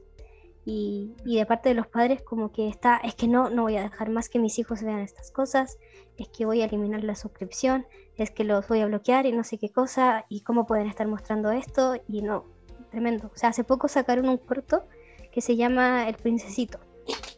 Y, 0.65 1.13
y 1.25 1.37
de 1.37 1.45
parte 1.45 1.69
de 1.69 1.75
los 1.75 1.87
padres 1.87 2.21
como 2.21 2.51
que 2.53 2.69
está, 2.69 2.97
es 3.03 3.15
que 3.15 3.27
no, 3.27 3.49
no 3.49 3.63
voy 3.63 3.75
a 3.75 3.81
dejar 3.83 4.09
más 4.09 4.29
que 4.29 4.39
mis 4.39 4.57
hijos 4.59 4.81
vean 4.81 4.99
estas 4.99 5.29
cosas, 5.31 5.77
es 6.17 6.29
que 6.29 6.45
voy 6.45 6.61
a 6.61 6.65
eliminar 6.65 7.03
la 7.03 7.15
suscripción, 7.15 7.85
es 8.15 8.31
que 8.31 8.45
los 8.45 8.65
voy 8.69 8.79
a 8.79 8.85
bloquear 8.85 9.25
y 9.25 9.33
no 9.33 9.43
sé 9.43 9.57
qué 9.57 9.69
cosa, 9.71 10.25
y 10.29 10.41
cómo 10.41 10.65
pueden 10.65 10.87
estar 10.87 11.05
mostrando 11.07 11.51
esto, 11.51 11.95
y 12.07 12.21
no, 12.21 12.45
tremendo. 12.91 13.29
O 13.33 13.37
sea, 13.37 13.49
hace 13.49 13.65
poco 13.65 13.89
sacaron 13.89 14.29
un 14.29 14.37
corto 14.37 14.85
que 15.33 15.41
se 15.41 15.57
llama 15.57 16.07
El 16.07 16.15
Princesito. 16.15 16.79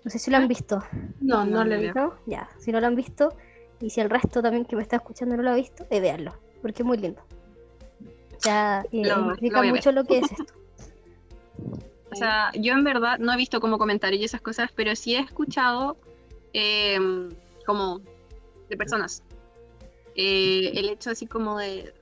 No 0.04 0.12
sé 0.12 0.20
si 0.20 0.30
lo 0.30 0.38
han 0.38 0.48
visto, 0.48 0.84
No, 1.20 1.46
no, 1.46 1.64
No, 1.64 1.66
le 1.66 1.78
ni 1.78 1.82
vi. 1.86 1.90
idea. 1.90 2.04
¿no? 2.04 2.14
Ya, 2.28 2.48
si 2.60 2.72
no 2.72 2.80
lo 2.80 2.86
han 2.86 2.96
visto, 2.96 3.36
y 3.82 3.90
si 3.90 4.02
el 4.02 4.10
resto 4.10 4.42
también 4.42 4.66
que 4.66 4.76
me 4.76 4.82
está 4.82 4.98
escuchando 4.98 5.36
no 5.38 5.44
lo 5.44 5.52
ha 5.52 5.56
visto, 5.56 5.86
eh, 5.90 6.00
véanlo, 6.00 6.34
porque 6.62 6.82
es 6.84 6.86
muy 6.86 6.98
lindo. 6.98 7.22
Sea, 8.38 8.86
eh, 8.92 9.06
Lo- 9.06 9.36
lo 9.36 9.64
mucho 9.64 9.92
lo 9.92 10.04
que 10.06 10.20
es 10.20 10.32
esto. 10.32 10.46
O 12.12 12.18
sea, 12.18 12.52
yo 12.54 12.72
en 12.74 12.84
verdad 12.86 13.18
no 13.20 13.34
he 13.34 13.36
visto 13.36 13.60
como 13.60 13.78
comentarios 13.78 14.22
y 14.22 14.26
esas 14.26 14.40
cosas, 14.40 14.70
pero 14.74 14.96
sí 14.96 15.16
he 15.16 15.20
escuchado 15.20 15.98
eh, 16.54 16.98
como 17.66 18.00
de 18.70 18.78
personas. 18.78 19.22
Eh, 20.16 20.72
el 20.76 20.88
hecho 20.88 21.10
así 21.10 21.26
como 21.28 21.58
de... 21.58 21.94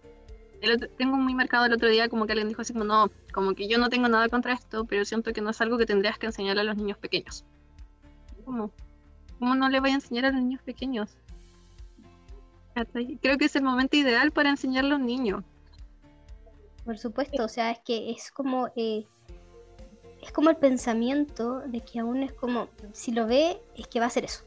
otro- 0.72 0.90
tengo 1.00 1.18
muy 1.18 1.34
marcado 1.34 1.66
el 1.66 1.74
otro 1.74 1.90
día 1.90 2.10
como 2.10 2.28
que 2.28 2.34
alguien 2.34 2.48
dijo 2.50 2.62
así 2.62 2.74
como, 2.74 2.86
no, 2.86 3.10
como 3.34 3.56
que 3.56 3.68
yo 3.68 3.80
no 3.80 3.90
tengo 3.90 4.08
nada 4.08 4.30
contra 4.30 4.54
esto, 4.54 4.86
pero 4.86 5.04
siento 5.04 5.34
que 5.34 5.42
no 5.42 5.50
es 5.50 5.60
algo 5.62 5.80
que 5.80 5.88
tendrías 5.88 6.20
que 6.20 6.28
enseñarle 6.28 6.62
a 6.62 6.66
los 6.66 6.78
niños 6.78 6.98
pequeños. 7.00 7.44
¿Cómo? 8.46 8.70
¿Cómo 9.40 9.56
no 9.56 9.68
le 9.70 9.80
voy 9.80 9.92
a 9.92 9.96
enseñar 9.96 10.26
a 10.26 10.32
los 10.32 10.42
niños 10.42 10.62
pequeños? 10.62 11.18
Creo 13.22 13.38
que 13.38 13.46
es 13.46 13.56
el 13.56 13.64
momento 13.64 13.96
ideal 13.98 14.32
para 14.32 14.50
enseñarle 14.50 14.94
a 14.94 14.98
un 14.98 15.06
niño. 15.06 15.44
Por 16.86 16.98
supuesto, 16.98 17.44
o 17.46 17.48
sea, 17.48 17.72
es 17.72 17.80
que 17.80 18.12
es 18.12 18.32
como 18.32 18.68
eh, 18.76 19.06
es 20.22 20.32
como 20.32 20.50
el 20.50 20.58
pensamiento 20.58 21.60
de 21.68 21.82
que 21.82 22.00
aún 22.00 22.24
es 22.24 22.34
como 22.34 22.68
si 22.94 23.12
lo 23.12 23.26
ve 23.28 23.58
es 23.78 23.88
que 23.88 24.00
va 24.00 24.06
a 24.06 24.08
hacer 24.08 24.26
eso. 24.26 24.44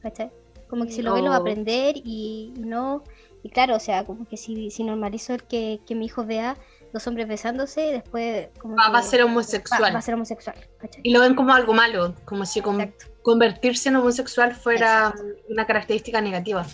¿Cachai? 0.00 0.30
Como 0.68 0.84
que 0.86 0.92
si 0.92 1.02
lo 1.02 1.12
ve 1.12 1.20
lo 1.22 1.30
va 1.30 1.36
a 1.36 1.38
No. 1.38 1.42
aprender 1.42 1.96
y, 1.96 2.52
y 2.56 2.60
no 2.60 3.02
y 3.42 3.48
claro, 3.50 3.76
o 3.76 3.80
sea, 3.80 4.04
como 4.04 4.26
que 4.28 4.36
si, 4.36 4.70
si 4.70 4.84
normalizo 4.84 5.32
el 5.34 5.42
que, 5.44 5.80
que 5.86 5.94
mi 5.94 6.04
hijo 6.06 6.24
vea 6.24 6.56
dos 6.92 7.06
hombres 7.06 7.26
besándose, 7.26 7.80
después 7.80 8.48
como 8.58 8.76
Va- 8.76 8.86
que 8.86 8.92
va 8.92 8.98
a 8.98 9.02
ser 9.02 9.22
homosexual. 9.22 9.94
va 9.94 9.98
a 9.98 10.02
ser 10.02 10.14
homosexual, 10.14 10.56
¿cachai? 10.78 11.00
Y 11.02 11.12
lo 11.12 11.20
ven 11.20 11.34
como 11.34 11.52
algo 11.54 11.72
malo, 11.72 12.14
como 12.26 12.44
si 12.44 12.60
con- 12.60 12.94
convertirse 13.22 13.88
en 13.88 13.96
homosexual 13.96 14.54
fuera 14.54 15.14
una 15.48 15.66
característica 15.66 16.20
negativa. 16.20 16.66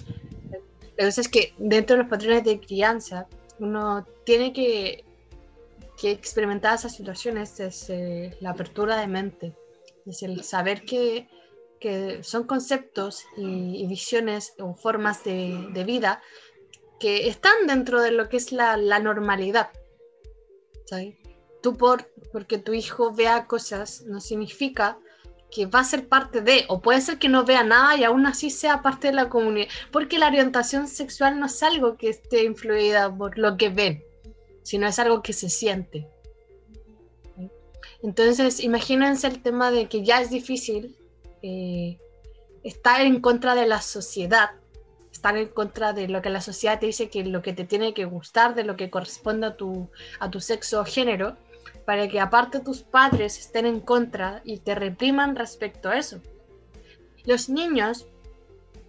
La 0.96 1.04
cosa 1.04 1.20
es 1.20 1.28
que 1.28 1.54
dentro 1.58 1.96
de 1.96 2.02
los 2.02 2.10
patrones 2.10 2.44
de 2.44 2.60
crianza, 2.60 3.26
uno 3.58 4.06
tiene 4.24 4.52
que, 4.52 5.04
que 5.98 6.10
experimentar 6.10 6.74
esas 6.74 6.94
situaciones 6.94 7.56
desde 7.56 8.36
la 8.40 8.50
apertura 8.50 8.96
de 9.00 9.06
mente, 9.06 9.56
desde 10.04 10.26
el 10.26 10.42
saber 10.42 10.84
que, 10.84 11.28
que 11.80 12.22
son 12.22 12.44
conceptos 12.44 13.24
y, 13.36 13.82
y 13.82 13.86
visiones 13.86 14.54
o 14.58 14.74
formas 14.74 15.24
de, 15.24 15.68
de 15.72 15.84
vida 15.84 16.22
que 16.98 17.28
están 17.28 17.66
dentro 17.66 18.00
de 18.00 18.10
lo 18.10 18.28
que 18.28 18.38
es 18.38 18.52
la, 18.52 18.76
la 18.76 18.98
normalidad. 18.98 19.70
¿sabes? 20.86 21.16
Tú 21.62 21.76
por, 21.76 22.10
porque 22.32 22.58
tu 22.58 22.72
hijo 22.72 23.12
vea 23.12 23.46
cosas 23.46 24.02
no 24.02 24.20
significa 24.20 24.98
que 25.50 25.66
va 25.66 25.80
a 25.80 25.84
ser 25.84 26.08
parte 26.08 26.40
de, 26.40 26.64
o 26.68 26.80
puede 26.80 27.00
ser 27.00 27.18
que 27.18 27.28
no 27.28 27.44
vea 27.44 27.62
nada 27.62 27.96
y 27.96 28.04
aún 28.04 28.26
así 28.26 28.50
sea 28.50 28.82
parte 28.82 29.08
de 29.08 29.14
la 29.14 29.28
comunidad, 29.28 29.68
porque 29.90 30.18
la 30.18 30.28
orientación 30.28 30.88
sexual 30.88 31.38
no 31.38 31.46
es 31.46 31.62
algo 31.62 31.96
que 31.96 32.08
esté 32.08 32.44
influida 32.44 33.14
por 33.14 33.38
lo 33.38 33.56
que 33.56 33.68
ven, 33.68 34.04
sino 34.62 34.86
es 34.86 34.98
algo 34.98 35.22
que 35.22 35.32
se 35.32 35.48
siente. 35.48 36.08
Entonces, 38.02 38.60
imagínense 38.60 39.26
el 39.26 39.42
tema 39.42 39.70
de 39.70 39.88
que 39.88 40.04
ya 40.04 40.20
es 40.20 40.30
difícil 40.30 40.96
eh, 41.42 41.98
estar 42.62 43.00
en 43.00 43.20
contra 43.20 43.54
de 43.54 43.66
la 43.66 43.80
sociedad, 43.80 44.50
estar 45.10 45.36
en 45.36 45.48
contra 45.48 45.92
de 45.92 46.08
lo 46.08 46.20
que 46.20 46.30
la 46.30 46.40
sociedad 46.40 46.78
te 46.78 46.86
dice 46.86 47.08
que 47.08 47.24
lo 47.24 47.42
que 47.42 47.52
te 47.52 47.64
tiene 47.64 47.94
que 47.94 48.04
gustar, 48.04 48.54
de 48.54 48.64
lo 48.64 48.76
que 48.76 48.90
corresponde 48.90 49.46
a 49.46 49.56
tu, 49.56 49.90
a 50.20 50.30
tu 50.30 50.40
sexo 50.40 50.80
o 50.80 50.84
género, 50.84 51.36
para 51.86 52.08
que 52.08 52.20
aparte 52.20 52.60
tus 52.60 52.82
padres 52.82 53.38
estén 53.38 53.64
en 53.64 53.80
contra 53.80 54.42
y 54.44 54.58
te 54.58 54.74
repriman 54.74 55.36
respecto 55.36 55.88
a 55.88 55.96
eso. 55.96 56.20
Los 57.24 57.48
niños 57.48 58.06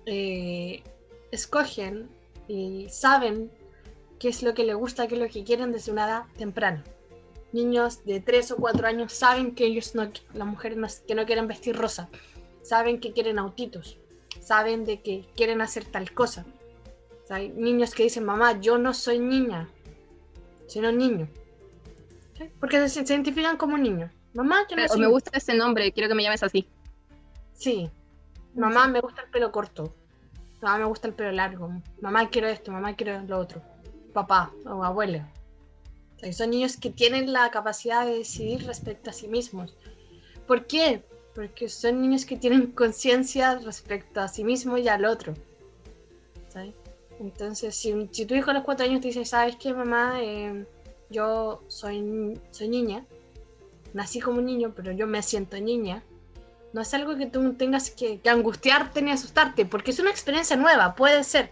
eh, 0.08 0.84
escogen 1.32 2.10
y 2.48 2.88
saben 2.90 3.52
qué 4.20 4.30
es 4.30 4.42
lo 4.42 4.54
que 4.56 4.64
les 4.64 4.76
gusta, 4.76 5.08
qué 5.08 5.16
es 5.16 5.22
lo 5.22 5.30
que 5.30 5.44
quieren 5.44 5.72
desde 5.72 5.92
una 5.92 6.08
edad 6.08 6.24
temprana. 6.38 6.84
Niños 7.54 8.04
de 8.04 8.20
3 8.20 8.52
o 8.52 8.58
4 8.58 8.88
años 8.88 9.14
saben 9.14 9.54
que 9.54 9.66
ellos 9.66 9.94
no, 9.94 10.12
las 10.34 10.48
mujeres 10.48 10.78
no, 10.78 10.88
que 11.08 11.16
no 11.16 11.26
quieren 11.26 11.48
vestir 11.48 11.78
rosa, 11.78 12.10
saben 12.64 13.00
que 13.00 13.14
quieren 13.14 13.38
autitos, 13.38 14.00
saben 14.42 14.86
de 14.86 15.02
que 15.02 15.28
quieren 15.36 15.62
hacer 15.62 15.86
tal 15.86 16.12
cosa. 16.14 16.46
Hay 17.30 17.50
niños 17.50 17.94
que 17.94 18.04
dicen, 18.04 18.24
mamá, 18.24 18.60
yo 18.60 18.78
no 18.78 18.94
soy 18.94 19.20
niña, 19.20 19.70
sino 20.66 20.92
niño. 20.92 21.30
¿Sí? 22.38 22.50
Porque 22.60 22.88
se, 22.88 23.06
se 23.06 23.14
identifican 23.14 23.58
como 23.58 23.78
niños. 23.78 24.12
Mamá, 24.34 24.68
yo 24.70 24.76
no 24.76 24.86
O 24.86 24.88
soy 24.88 25.00
me 25.00 25.08
gusta 25.08 25.32
ese 25.34 25.56
nombre, 25.56 25.92
quiero 25.92 26.10
que 26.10 26.16
me 26.16 26.24
llames 26.24 26.44
así. 26.44 26.68
Sí. 27.54 27.90
Mamá, 28.54 28.88
me 28.88 29.00
gusta 29.00 29.24
el 29.24 29.30
pelo 29.30 29.52
corto. 29.52 29.96
Mamá, 30.62 30.78
me 30.80 30.86
gusta 30.86 31.08
el 31.08 31.14
pelo 31.14 31.32
largo. 31.32 31.72
Mamá, 32.02 32.30
quiero 32.30 32.48
esto. 32.48 32.72
Mamá, 32.72 32.96
quiero 32.96 33.22
lo 33.24 33.40
otro. 33.40 33.62
Papá 34.14 34.52
o 34.66 34.84
abuelo. 34.84 35.20
O 36.16 36.20
sea, 36.20 36.34
son 36.34 36.52
niños 36.52 36.78
que 36.78 36.90
tienen 36.90 37.34
la 37.34 37.50
capacidad 37.52 38.06
de 38.06 38.20
decidir 38.20 38.66
respecto 38.66 39.10
a 39.10 39.14
sí 39.14 39.28
mismos. 39.28 39.76
¿Por 40.48 40.66
qué? 40.66 41.04
Porque 41.36 41.70
son 41.70 42.02
niños 42.02 42.26
que 42.26 42.38
tienen 42.38 42.72
conciencia 42.72 43.56
respecto 43.60 44.22
a 44.22 44.28
sí 44.28 44.44
mismo 44.44 44.78
y 44.78 44.88
al 44.88 45.06
otro. 45.06 45.34
¿sabes? 46.50 46.74
Entonces, 47.20 47.76
si, 47.76 48.08
si 48.12 48.26
tu 48.26 48.36
hijo 48.36 48.52
a 48.52 48.54
los 48.54 48.64
cuatro 48.64 48.86
años 48.86 49.02
te 49.02 49.08
dice, 49.08 49.26
¿sabes 49.26 49.56
qué, 49.56 49.74
mamá? 49.74 50.20
Eh, 50.22 50.66
yo 51.10 51.64
soy, 51.68 52.40
soy 52.52 52.70
niña. 52.70 53.06
Nací 53.94 54.20
como 54.20 54.42
niño, 54.42 54.74
pero 54.76 54.92
yo 54.92 55.08
me 55.08 55.22
siento 55.24 55.60
niña 55.60 56.04
no 56.74 56.82
es 56.82 56.94
algo 56.94 57.16
que 57.18 57.26
tú 57.26 57.54
tengas 57.54 57.90
que, 57.90 58.20
que, 58.20 58.30
angustiarte 58.30 59.02
ni 59.02 59.12
asustarte, 59.12 59.66
porque 59.66 59.92
es 59.92 60.00
una 60.00 60.12
experiencia 60.12 60.56
nueva, 60.56 60.96
puede 60.96 61.24
ser. 61.24 61.52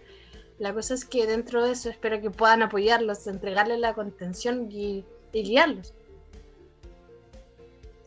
La 0.60 0.74
cosa 0.74 0.94
es 0.94 1.04
que 1.04 1.26
dentro 1.26 1.64
de 1.64 1.72
eso 1.72 1.90
espero 1.90 2.22
que 2.22 2.30
puedan 2.30 2.62
apoyarlos, 2.62 3.28
entregarles 3.28 3.80
la 3.80 3.94
contención 3.94 4.72
y, 4.72 5.04
y 5.34 5.44
guiarlos. 5.44 5.94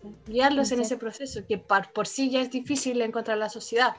¿Sí? 0.00 0.14
Guiarlos 0.26 0.70
en 0.72 0.80
ese 0.80 0.96
proceso, 0.96 1.40
que 1.46 1.58
por, 1.58 1.92
por, 1.92 2.06
sí 2.06 2.30
ya 2.30 2.40
es 2.40 2.50
difícil 2.50 3.00
encontrar 3.02 3.36
la 3.36 3.48
sociedad. 3.48 3.96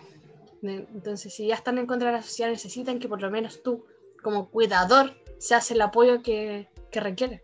Entonces, 0.61 1.33
si 1.33 1.47
ya 1.47 1.55
están 1.55 1.77
en 1.77 1.87
contra 1.87 2.11
de 2.11 2.17
la 2.17 2.23
sociedad, 2.23 2.49
necesitan 2.49 2.99
que 2.99 3.07
por 3.07 3.21
lo 3.21 3.29
menos 3.29 3.61
tú, 3.61 3.85
como 4.23 4.49
cuidador, 4.49 5.13
seas 5.37 5.69
el 5.71 5.81
apoyo 5.81 6.23
que, 6.23 6.69
que 6.91 6.99
requiere. 6.99 7.43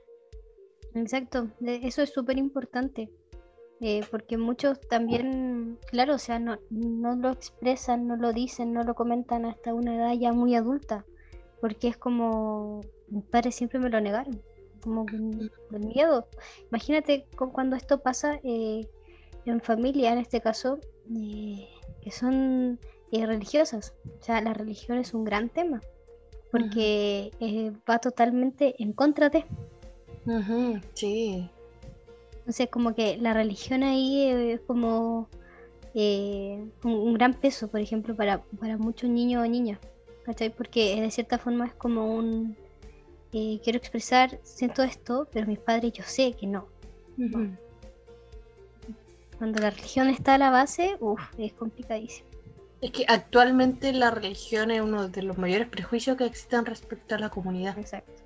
Exacto, 0.94 1.50
eso 1.62 2.02
es 2.02 2.14
súper 2.14 2.38
importante. 2.38 3.10
Eh, 3.82 4.02
porque 4.10 4.38
muchos 4.38 4.80
también, 4.80 5.78
claro, 5.88 6.16
o 6.16 6.18
sea, 6.18 6.40
no, 6.40 6.58
no 6.70 7.16
lo 7.18 7.32
expresan, 7.32 8.08
no 8.08 8.16
lo 8.16 8.32
dicen, 8.32 8.72
no 8.72 8.84
lo 8.84 8.96
comentan 8.96 9.46
hasta 9.46 9.74
una 9.74 9.96
edad 9.96 10.14
ya 10.14 10.32
muy 10.32 10.56
adulta, 10.56 11.06
porque 11.60 11.90
es 11.90 11.98
como, 11.98 12.82
mis 13.10 13.26
padres 13.26 13.56
siempre 13.56 13.80
me 13.80 13.90
lo 13.90 14.00
negaron, 14.00 14.42
como 14.82 15.06
el 15.12 15.52
miedo. 15.82 16.30
Imagínate 16.70 17.28
con, 17.36 17.52
cuando 17.52 17.76
esto 17.76 18.02
pasa 18.02 18.40
eh, 18.44 18.88
en 19.46 19.60
familia, 19.60 20.14
en 20.14 20.20
este 20.20 20.40
caso, 20.40 20.80
eh, 21.14 21.68
que 22.02 22.12
son 22.12 22.80
religiosas, 23.12 23.94
o 24.20 24.24
sea, 24.24 24.42
la 24.42 24.54
religión 24.54 24.98
es 24.98 25.14
un 25.14 25.24
gran 25.24 25.50
tema, 25.50 25.82
porque 26.56 27.32
uh 27.42 27.46
-huh. 27.46 27.82
va 27.90 28.00
totalmente 28.00 28.82
en 28.82 28.94
contra 28.94 29.30
de. 29.30 29.46
Uh 30.26 30.40
-huh, 30.40 30.82
sí. 30.94 31.50
Entonces, 32.38 32.70
como 32.70 32.96
que 32.96 33.18
la 33.18 33.34
religión 33.34 33.84
ahí 33.84 34.30
es 34.30 34.62
como 34.62 35.28
eh, 35.94 36.64
un 36.84 37.14
gran 37.14 37.34
peso, 37.34 37.68
por 37.68 37.82
ejemplo, 37.82 38.16
para, 38.16 38.42
para 38.60 38.78
muchos 38.78 39.10
niños 39.10 39.44
o 39.44 39.50
niñas, 39.50 39.80
¿cachai? 40.24 40.50
Porque 40.50 41.02
de 41.02 41.12
cierta 41.12 41.38
forma 41.38 41.66
es 41.66 41.74
como 41.74 42.16
un, 42.16 42.56
eh, 43.34 43.60
quiero 43.64 43.78
expresar, 43.78 44.40
siento 44.44 44.84
esto, 44.84 45.28
pero 45.34 45.48
mis 45.48 45.60
padres 45.60 45.92
yo 45.94 46.04
sé 46.06 46.34
que 46.34 46.48
no. 46.48 46.68
Uh 47.18 47.24
-huh. 47.24 47.58
Cuando 49.38 49.60
la 49.60 49.72
religión 49.72 50.08
está 50.08 50.36
a 50.36 50.38
la 50.38 50.52
base, 50.52 50.96
uff, 51.02 51.22
es 51.38 51.52
complicadísimo. 51.54 52.35
Es 52.82 52.92
que 52.92 53.06
actualmente 53.08 53.94
la 53.94 54.12
religión 54.12 54.72
es 54.72 54.82
uno 54.82 55.08
de 55.08 55.22
los 55.22 55.38
mayores 55.38 55.68
prejuicios 55.68 56.18
que 56.18 56.26
existen 56.26 56.66
respecto 56.66 57.16
a 57.16 57.20
la 57.20 57.30
comunidad. 57.30 57.78
Exacto. 57.78 58.26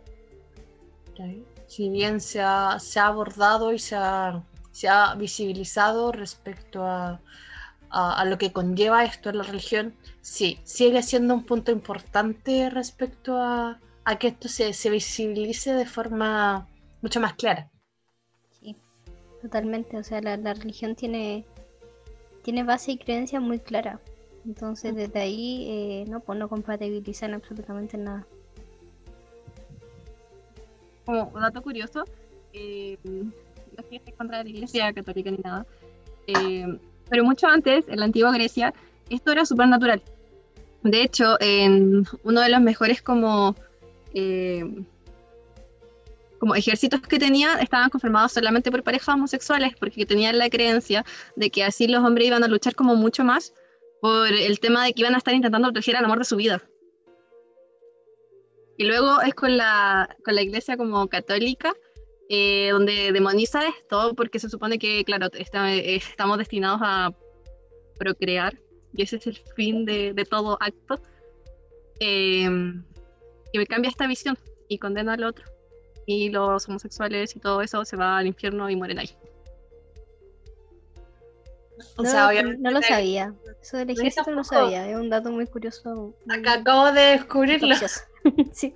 Si 1.68 1.90
bien 1.90 2.22
se 2.22 2.42
ha, 2.42 2.80
se 2.80 3.00
ha 3.00 3.08
abordado 3.08 3.74
y 3.74 3.80
se 3.80 3.96
ha, 3.96 4.44
se 4.72 4.88
ha, 4.88 5.14
visibilizado 5.16 6.12
respecto 6.12 6.84
a, 6.86 7.22
a, 7.90 8.22
a, 8.22 8.26
lo 8.26 8.38
que 8.38 8.54
conlleva 8.54 9.04
esto 9.04 9.30
en 9.30 9.38
la 9.38 9.44
religión, 9.44 9.94
sí, 10.22 10.60
sigue 10.64 11.04
siendo 11.04 11.34
un 11.34 11.44
punto 11.44 11.72
importante 11.72 12.70
respecto 12.70 13.38
a, 13.38 13.80
a 14.06 14.18
que 14.18 14.30
esto 14.30 14.48
se, 14.48 14.74
se, 14.74 14.90
visibilice 14.90 15.74
de 15.74 15.86
forma 15.86 16.68
mucho 17.02 17.20
más 17.20 17.34
clara. 17.34 17.70
Sí, 18.60 18.76
totalmente. 19.42 19.98
O 19.98 20.04
sea, 20.04 20.22
la, 20.22 20.38
la 20.38 20.54
religión 20.54 20.96
tiene, 20.96 21.46
tiene 22.44 22.64
base 22.64 22.94
y 22.94 22.98
creencia 22.98 23.40
muy 23.40 23.60
clara. 23.60 24.00
Entonces, 24.50 24.96
desde 24.96 25.20
ahí, 25.20 25.66
eh, 25.70 26.06
no, 26.10 26.22
pues 26.22 26.40
no 26.40 26.50
compatibilizan 26.50 27.36
absolutamente 27.36 27.98
nada 27.98 28.26
como 31.10 31.40
dato 31.40 31.62
curioso, 31.62 32.04
eh, 32.54 32.98
no 33.04 33.32
estoy 33.78 34.02
en 34.06 34.16
contra 34.16 34.40
de 34.40 34.44
la 34.44 34.50
iglesia 34.52 34.94
católica 34.94 35.32
ni 35.32 35.38
nada, 35.38 35.66
eh, 36.28 36.68
pero 37.10 37.24
mucho 37.24 37.48
antes, 37.48 37.88
en 37.88 38.00
la 38.00 38.06
antigua 38.06 38.32
Grecia, 38.32 38.74
esto 39.10 39.32
era 39.32 39.44
súper 39.46 39.68
natural. 39.68 40.04
De 40.84 41.02
hecho, 41.02 41.38
en 41.40 42.06
uno 42.24 42.42
de 42.42 42.50
los 42.50 42.62
mejores 42.62 43.02
como, 43.02 43.56
eh, 44.14 44.64
como 46.40 46.54
ejércitos 46.54 47.02
que 47.02 47.18
tenían, 47.18 47.60
estaban 47.60 47.90
conformados 47.90 48.34
solamente 48.34 48.70
por 48.70 48.84
parejas 48.84 49.16
homosexuales, 49.16 49.74
porque 49.80 50.06
tenían 50.06 50.38
la 50.38 50.50
creencia 50.50 51.04
de 51.36 51.50
que 51.50 51.64
así 51.64 51.88
los 51.88 52.04
hombres 52.04 52.28
iban 52.28 52.44
a 52.44 52.48
luchar 52.48 52.76
como 52.76 52.96
mucho 52.96 53.24
más 53.24 53.54
por 54.02 54.28
el 54.28 54.60
tema 54.60 54.86
de 54.86 54.94
que 54.94 55.02
iban 55.02 55.16
a 55.16 55.18
estar 55.18 55.34
intentando 55.34 55.68
proteger 55.68 55.96
al 55.96 56.06
amor 56.06 56.20
de 56.20 56.26
su 56.26 56.36
vida. 56.36 56.62
Y 58.78 58.86
luego 58.86 59.22
es 59.22 59.34
con 59.34 59.58
la, 59.58 60.16
con 60.24 60.36
la 60.36 60.42
iglesia 60.42 60.78
como 60.78 61.08
católica, 61.10 61.74
eh, 62.30 62.70
donde 62.72 63.12
demoniza 63.12 63.68
esto, 63.68 64.14
porque 64.16 64.40
se 64.40 64.50
supone 64.50 64.80
que, 64.80 65.04
claro, 65.04 65.28
eh, 65.34 65.96
estamos 65.96 66.38
destinados 66.38 66.80
a 66.82 67.14
procrear, 67.98 68.58
y 68.94 69.04
ese 69.04 69.18
es 69.18 69.28
el 69.28 69.38
fin 69.56 69.84
de, 69.86 70.14
de 70.14 70.26
todo 70.26 70.58
acto. 70.62 71.02
Y 72.00 72.48
me 73.58 73.66
cambia 73.68 73.90
esta 73.90 74.08
visión 74.08 74.38
y 74.70 74.78
condena 74.78 75.14
al 75.14 75.24
otro. 75.24 75.44
Y 76.06 76.30
los 76.30 76.68
homosexuales 76.70 77.36
y 77.36 77.40
todo 77.40 77.62
eso 77.62 77.84
se 77.84 77.98
va 77.98 78.18
al 78.18 78.28
infierno 78.28 78.70
y 78.70 78.76
mueren 78.76 79.00
ahí. 79.00 79.10
O 81.98 82.04
no, 82.04 82.10
sea, 82.10 82.24
lo- 82.24 82.30
obviamente 82.30 82.62
no 82.62 82.72
lo 82.72 82.80
la- 82.80 82.88
sabía. 82.88 83.34
Eso 83.62 83.78
del 83.78 83.90
ejército 83.92 84.30
no 84.30 84.38
lo 84.38 84.44
sabía. 84.44 84.90
Es 84.90 84.96
un 84.96 85.10
dato 85.10 85.32
muy 85.32 85.46
curioso. 85.48 86.14
muy 86.26 86.40
Acá 86.40 86.54
acabo 86.54 86.92
de 86.92 87.02
descubrirlo. 87.02 87.76
sí. 88.54 88.76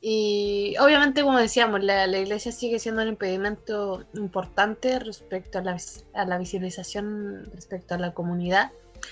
Y 0.00 0.76
obviamente, 0.80 1.22
como 1.22 1.38
decíamos, 1.38 1.82
la, 1.82 2.06
la 2.06 2.18
iglesia 2.18 2.52
sigue 2.52 2.78
siendo 2.78 3.02
un 3.02 3.08
impedimento 3.08 4.04
importante 4.14 4.98
respecto 5.00 5.58
a 5.58 5.62
la, 5.62 5.76
a 6.14 6.24
la 6.24 6.38
visibilización 6.38 7.44
respecto 7.52 7.94
a 7.94 7.98
la 7.98 8.14
comunidad. 8.14 8.70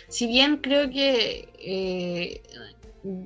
Si 0.09 0.27
bien 0.29 0.59
creo 0.59 0.89
que 0.91 1.49
eh, 1.59 2.43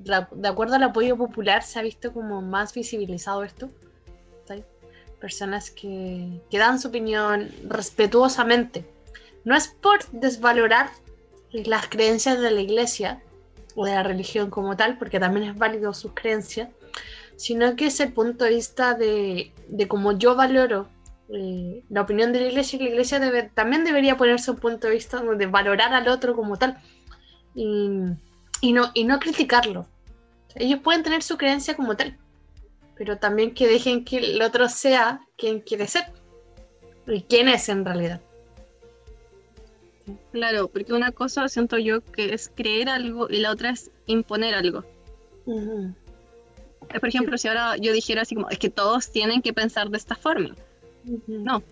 la- 0.04 0.28
de 0.32 0.48
acuerdo 0.48 0.76
al 0.76 0.82
apoyo 0.84 1.16
popular 1.18 1.62
se 1.62 1.78
ha 1.78 1.82
visto 1.82 2.12
como 2.14 2.40
más 2.40 2.72
visibilizado 2.72 3.44
esto. 3.44 3.70
Personas 5.20 5.70
que, 5.70 6.40
que 6.50 6.58
dan 6.58 6.80
su 6.80 6.88
opinión 6.88 7.50
respetuosamente. 7.68 8.84
No 9.44 9.54
es 9.54 9.68
por 9.68 10.04
desvalorar 10.10 10.90
las 11.52 11.88
creencias 11.88 12.40
de 12.40 12.50
la 12.50 12.60
iglesia 12.60 13.22
o 13.74 13.84
de 13.84 13.92
la 13.92 14.02
religión 14.02 14.50
como 14.50 14.76
tal, 14.76 14.98
porque 14.98 15.20
también 15.20 15.50
es 15.50 15.58
válido 15.58 15.94
sus 15.94 16.12
creencias, 16.12 16.68
sino 17.36 17.76
que 17.76 17.86
es 17.86 18.00
el 18.00 18.12
punto 18.12 18.44
de 18.44 18.50
vista 18.50 18.94
de, 18.94 19.52
de 19.68 19.88
cómo 19.88 20.18
yo 20.18 20.34
valoro 20.34 20.88
eh, 21.32 21.84
la 21.88 22.02
opinión 22.02 22.32
de 22.32 22.40
la 22.40 22.48
iglesia, 22.48 22.76
y 22.78 22.82
la 22.82 22.90
iglesia 22.90 23.20
debe, 23.20 23.44
también 23.44 23.84
debería 23.84 24.16
ponerse 24.16 24.50
un 24.50 24.56
punto 24.56 24.88
de 24.88 24.94
vista 24.94 25.22
de 25.22 25.46
valorar 25.46 25.94
al 25.94 26.08
otro 26.08 26.34
como 26.34 26.56
tal 26.56 26.76
y, 27.54 27.90
y 28.60 28.72
no, 28.72 28.90
y 28.94 29.04
no 29.04 29.18
criticarlo. 29.20 29.86
Ellos 30.56 30.80
pueden 30.80 31.04
tener 31.04 31.22
su 31.22 31.38
creencia 31.38 31.76
como 31.76 31.96
tal, 31.96 32.18
pero 33.00 33.16
también 33.16 33.54
que 33.54 33.66
dejen 33.66 34.04
que 34.04 34.18
el 34.18 34.42
otro 34.42 34.68
sea 34.68 35.26
quien 35.38 35.60
quiere 35.60 35.86
ser 35.86 36.04
y 37.06 37.22
quién 37.22 37.48
es 37.48 37.70
en 37.70 37.82
realidad. 37.82 38.20
Claro, 40.32 40.68
porque 40.68 40.92
una 40.92 41.10
cosa 41.10 41.48
siento 41.48 41.78
yo 41.78 42.02
que 42.02 42.34
es 42.34 42.52
creer 42.54 42.90
algo 42.90 43.26
y 43.30 43.38
la 43.38 43.52
otra 43.52 43.70
es 43.70 43.90
imponer 44.04 44.54
algo. 44.54 44.84
Eh, 45.46 47.00
Por 47.00 47.08
ejemplo, 47.08 47.38
si 47.38 47.48
ahora 47.48 47.78
yo 47.78 47.94
dijera 47.94 48.20
así 48.20 48.34
como, 48.34 48.50
es 48.50 48.58
que 48.58 48.68
todos 48.68 49.10
tienen 49.10 49.40
que 49.40 49.54
pensar 49.54 49.88
de 49.88 49.96
esta 49.96 50.14
forma. 50.14 50.54
No. 51.26 51.62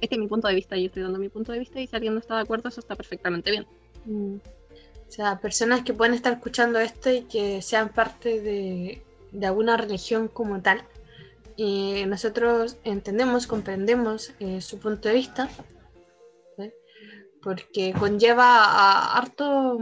Este 0.00 0.14
es 0.14 0.18
mi 0.18 0.26
punto 0.26 0.48
de 0.48 0.54
vista 0.54 0.74
yo 0.78 0.86
estoy 0.86 1.02
dando 1.02 1.18
mi 1.18 1.28
punto 1.28 1.52
de 1.52 1.58
vista 1.58 1.82
y 1.82 1.86
si 1.86 1.96
alguien 1.96 2.14
no 2.14 2.20
está 2.20 2.36
de 2.36 2.44
acuerdo, 2.44 2.70
eso 2.70 2.80
está 2.80 2.96
perfectamente 2.96 3.50
bien. 3.50 3.66
Mm. 4.06 4.36
O 4.36 5.10
sea, 5.10 5.38
personas 5.38 5.82
que 5.82 5.92
pueden 5.92 6.14
estar 6.14 6.32
escuchando 6.32 6.78
esto 6.78 7.10
y 7.10 7.24
que 7.24 7.60
sean 7.60 7.90
parte 7.90 8.40
de, 8.40 9.02
de 9.32 9.46
alguna 9.46 9.76
religión 9.76 10.28
como 10.28 10.60
tal. 10.62 10.82
Y 11.56 12.04
nosotros 12.06 12.76
entendemos, 12.84 13.46
comprendemos 13.46 14.32
eh, 14.38 14.60
su 14.60 14.78
punto 14.78 15.08
de 15.08 15.14
vista, 15.14 15.48
porque 17.42 17.94
conlleva 17.98 19.16
harto, 19.16 19.78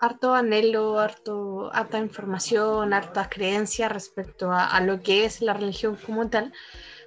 harto 0.00 0.34
anhelo, 0.34 0.98
harto, 0.98 1.70
harta 1.72 1.98
información, 1.98 2.92
hartas 2.92 3.28
creencias 3.28 3.90
respecto 3.90 4.50
a, 4.50 4.66
a 4.66 4.80
lo 4.80 5.00
que 5.00 5.24
es 5.24 5.42
la 5.42 5.52
religión 5.54 5.96
como 5.96 6.28
tal, 6.28 6.52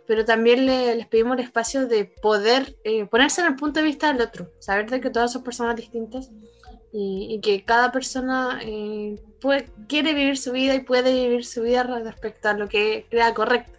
pero 0.06 0.24
también 0.26 0.66
le- 0.66 0.96
les 0.96 1.08
pedimos 1.08 1.38
el 1.38 1.44
espacio 1.44 1.88
de 1.88 2.06
poder 2.06 2.78
eh, 2.84 3.06
ponerse 3.06 3.42
en 3.42 3.48
el 3.48 3.56
punto 3.56 3.80
de 3.80 3.86
vista 3.86 4.12
del 4.12 4.22
otro, 4.22 4.52
saber 4.60 4.90
de 4.90 5.02
que 5.02 5.10
todas 5.10 5.32
son 5.34 5.44
personas 5.44 5.76
distintas 5.76 6.30
y, 6.98 7.28
y 7.36 7.42
que 7.42 7.64
cada 7.64 7.92
persona 7.92 8.60
eh, 8.64 9.20
puede- 9.42 9.70
quiere 9.90 10.14
vivir 10.14 10.38
su 10.38 10.54
vida 10.54 10.76
y 10.76 10.80
puede 10.80 11.14
vivir 11.14 11.46
su 11.46 11.62
vida 11.62 11.84
respecto 11.84 12.48
a 12.48 12.54
lo 12.54 12.70
que 12.70 13.06
crea 13.10 13.34
correcto. 13.34 13.74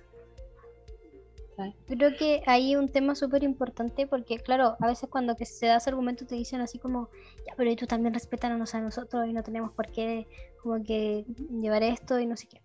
Creo 1.89 2.15
que 2.19 2.43
hay 2.45 2.77
un 2.77 2.91
tema 2.91 3.15
súper 3.15 3.43
importante 3.43 4.07
porque, 4.07 4.39
claro, 4.39 4.77
a 4.79 4.87
veces 4.87 5.09
cuando 5.09 5.37
que 5.37 5.47
se 5.47 5.67
da 5.67 5.77
ese 5.79 5.89
argumento 5.89 6.27
te 6.27 6.35
dicen 6.35 6.61
así 6.61 6.79
como, 6.79 7.09
ya, 7.47 7.55
pero 7.57 7.71
y 7.71 7.77
tú 7.77 7.87
también 7.87 8.13
respétanos 8.13 8.75
a 8.75 8.81
nosotros 8.81 9.27
y 9.27 9.33
no 9.33 9.43
tenemos 9.43 9.73
por 9.73 9.91
qué 9.91 10.27
como 10.63 10.83
que 10.85 11.25
llevar 11.63 11.83
esto 11.83 12.21
y 12.21 12.27
no 12.27 12.37
sé 12.37 12.49
qué. 12.49 12.61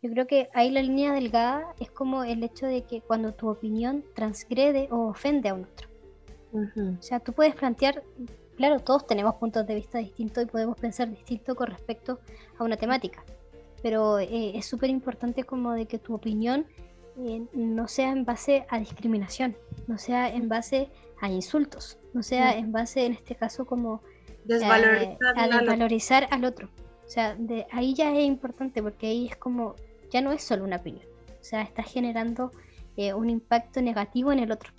Yo 0.00 0.10
creo 0.12 0.26
que 0.28 0.48
ahí 0.54 0.70
la 0.70 0.82
línea 0.82 1.12
delgada 1.12 1.66
es 1.80 1.90
como 1.90 2.22
el 2.22 2.44
hecho 2.44 2.66
de 2.66 2.84
que 2.84 3.00
cuando 3.00 3.34
tu 3.34 3.48
opinión 3.48 4.04
transgrede 4.14 4.86
o 4.92 5.08
ofende 5.08 5.48
a 5.48 5.54
un 5.54 5.64
otro. 5.64 5.88
Ujú. 6.52 6.96
O 6.98 7.02
sea, 7.02 7.18
tú 7.18 7.32
puedes 7.32 7.56
plantear, 7.56 8.04
claro, 8.56 8.80
todos 8.80 9.06
tenemos 9.06 9.34
puntos 9.36 9.66
de 9.66 9.74
vista 9.74 9.98
distintos 9.98 10.44
y 10.44 10.46
podemos 10.46 10.78
pensar 10.78 11.08
distinto 11.10 11.54
con 11.54 11.68
respecto 11.68 12.20
a 12.58 12.64
una 12.64 12.76
temática, 12.76 13.24
pero 13.82 14.18
eh, 14.18 14.56
es 14.56 14.66
súper 14.66 14.90
importante 14.90 15.44
como 15.44 15.72
de 15.72 15.86
que 15.86 15.98
tu 15.98 16.14
opinión 16.14 16.66
eh, 17.18 17.46
no 17.52 17.88
sea 17.88 18.10
en 18.10 18.24
base 18.24 18.66
a 18.68 18.78
discriminación, 18.78 19.56
no 19.86 19.96
sea 19.96 20.28
en 20.28 20.48
base 20.48 20.90
a 21.20 21.30
insultos, 21.30 21.98
no 22.12 22.22
sea 22.22 22.56
en 22.56 22.72
base, 22.72 23.06
en 23.06 23.12
este 23.12 23.34
caso, 23.34 23.64
como 23.64 24.02
eh, 24.58 24.58
Desvalorizar 24.58 25.38
a 25.38 25.44
al 25.44 25.54
otro. 25.54 25.72
desvalorizar 25.72 26.28
al 26.30 26.44
otro. 26.44 26.68
O 27.06 27.08
sea, 27.08 27.34
de 27.36 27.66
ahí 27.70 27.94
ya 27.94 28.12
es 28.12 28.24
importante 28.24 28.82
porque 28.82 29.06
ahí 29.06 29.28
es 29.28 29.36
como, 29.36 29.76
ya 30.10 30.20
no 30.20 30.32
es 30.32 30.42
solo 30.42 30.64
una 30.64 30.76
opinión, 30.76 31.06
o 31.40 31.44
sea, 31.44 31.62
estás 31.62 31.86
generando 31.90 32.50
eh, 32.96 33.14
un 33.14 33.30
impacto 33.30 33.80
negativo 33.80 34.32
en 34.32 34.40
el 34.40 34.52
otro. 34.52 34.72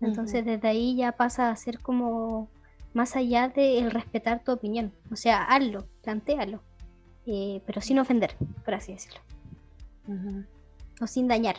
Entonces 0.00 0.44
desde 0.44 0.68
ahí 0.68 0.96
ya 0.96 1.12
pasa 1.12 1.50
a 1.50 1.56
ser 1.56 1.80
como 1.80 2.48
más 2.98 3.14
allá 3.14 3.48
de 3.48 3.78
el 3.78 3.92
respetar 3.92 4.42
tu 4.42 4.50
opinión. 4.50 4.92
O 5.12 5.14
sea, 5.14 5.44
hazlo, 5.44 5.86
plantéalo, 6.02 6.60
eh, 7.26 7.62
pero 7.64 7.80
sin 7.80 8.00
ofender, 8.00 8.34
por 8.64 8.74
así 8.74 8.92
decirlo. 8.92 9.20
O 11.00 11.06
sin 11.06 11.28
dañar. 11.28 11.58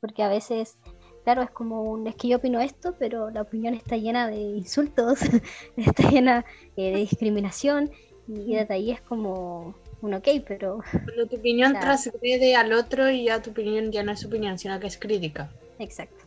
Porque 0.00 0.22
a 0.22 0.28
veces, 0.28 0.78
claro, 1.24 1.42
es 1.42 1.50
como 1.50 1.82
un, 1.82 2.06
es 2.06 2.14
que 2.14 2.28
yo 2.28 2.36
opino 2.36 2.60
esto, 2.60 2.94
pero 3.00 3.30
la 3.30 3.42
opinión 3.42 3.74
está 3.74 3.96
llena 3.96 4.28
de 4.28 4.36
insultos, 4.36 5.18
está 5.76 6.08
llena 6.08 6.44
eh, 6.76 6.92
de 6.92 6.98
discriminación, 6.98 7.90
y 8.28 8.54
desde 8.54 8.74
ahí 8.74 8.92
es 8.92 9.00
como 9.00 9.74
un 10.02 10.14
ok, 10.14 10.28
pero 10.46 10.84
Cuando 10.92 11.26
tu 11.26 11.36
opinión 11.36 11.72
transgrede 11.80 12.54
al 12.54 12.72
otro 12.72 13.10
y 13.10 13.24
ya 13.24 13.42
tu 13.42 13.50
opinión 13.50 13.90
ya 13.90 14.04
no 14.04 14.12
es 14.12 14.24
opinión, 14.24 14.56
sino 14.56 14.78
que 14.78 14.86
es 14.86 14.98
crítica. 14.98 15.50
exacto. 15.80 16.24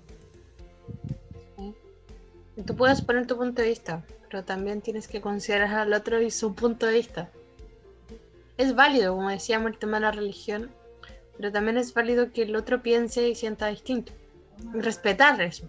Tú 2.65 2.75
puedes 2.75 3.01
poner 3.03 3.27
tu 3.27 3.37
punto 3.37 3.61
de 3.61 3.69
vista, 3.69 4.03
pero 4.29 4.43
también 4.43 4.81
tienes 4.81 5.07
que 5.07 5.21
considerar 5.21 5.73
al 5.75 5.93
otro 5.93 6.21
y 6.21 6.31
su 6.31 6.53
punto 6.53 6.85
de 6.85 6.93
vista. 6.93 7.29
Es 8.57 8.75
válido, 8.75 9.15
como 9.15 9.29
decíamos, 9.29 9.71
el 9.71 9.77
tema 9.77 9.97
de 9.97 10.01
la 10.01 10.11
religión, 10.11 10.71
pero 11.37 11.51
también 11.51 11.77
es 11.77 11.93
válido 11.93 12.31
que 12.31 12.43
el 12.43 12.55
otro 12.55 12.81
piense 12.81 13.27
y 13.29 13.35
sienta 13.35 13.67
distinto. 13.67 14.11
Respetar 14.73 15.39
eso. 15.41 15.67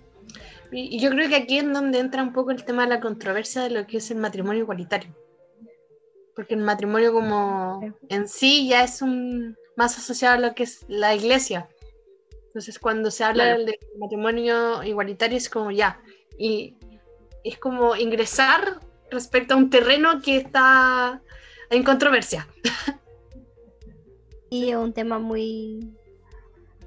Y, 0.73 0.97
y 0.97 1.01
yo 1.01 1.11
creo 1.11 1.29
que 1.29 1.37
aquí 1.37 1.59
es 1.59 1.71
donde 1.71 1.99
entra 1.99 2.23
un 2.23 2.33
poco 2.33 2.51
el 2.51 2.65
tema 2.65 2.85
de 2.85 2.89
la 2.91 3.01
controversia 3.01 3.63
de 3.63 3.71
lo 3.71 3.87
que 3.87 3.99
es 3.99 4.11
el 4.11 4.19
matrimonio 4.19 4.63
igualitario. 4.63 5.15
Porque 6.35 6.55
el 6.55 6.61
matrimonio 6.61 7.13
como 7.13 7.81
en 8.09 8.29
sí 8.29 8.69
ya 8.69 8.85
es 8.85 9.03
un 9.03 9.57
más 9.77 9.99
asociado 9.99 10.37
a 10.37 10.49
lo 10.49 10.55
que 10.55 10.63
es 10.65 10.85
la 10.89 11.15
iglesia. 11.15 11.69
Entonces 12.47 12.79
cuando 12.79 13.11
se 13.11 13.25
habla 13.25 13.45
Claro. 13.45 13.65
del 13.65 13.79
matrimonio 13.99 14.83
igualitario 14.83 15.37
es 15.37 15.49
como 15.51 15.71
ya. 15.71 16.01
Y 16.39 16.77
es 17.45 17.59
como 17.59 17.97
ingresar 17.97 18.81
respecto 19.11 19.55
a 19.55 19.57
un 19.57 19.71
terreno 19.71 20.21
que 20.23 20.37
está 20.37 21.23
en 21.71 21.83
controversia. 21.83 22.49
Y 24.51 24.71
es 24.71 24.77
un 24.77 24.93
tema 24.93 25.19
muy... 25.19 25.95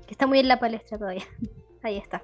que 0.08 0.12
está 0.12 0.28
muy 0.28 0.40
en 0.40 0.48
la 0.48 0.60
palestra 0.60 0.98
todavía. 0.98 1.26
Ahí 1.84 1.98
está. 1.98 2.24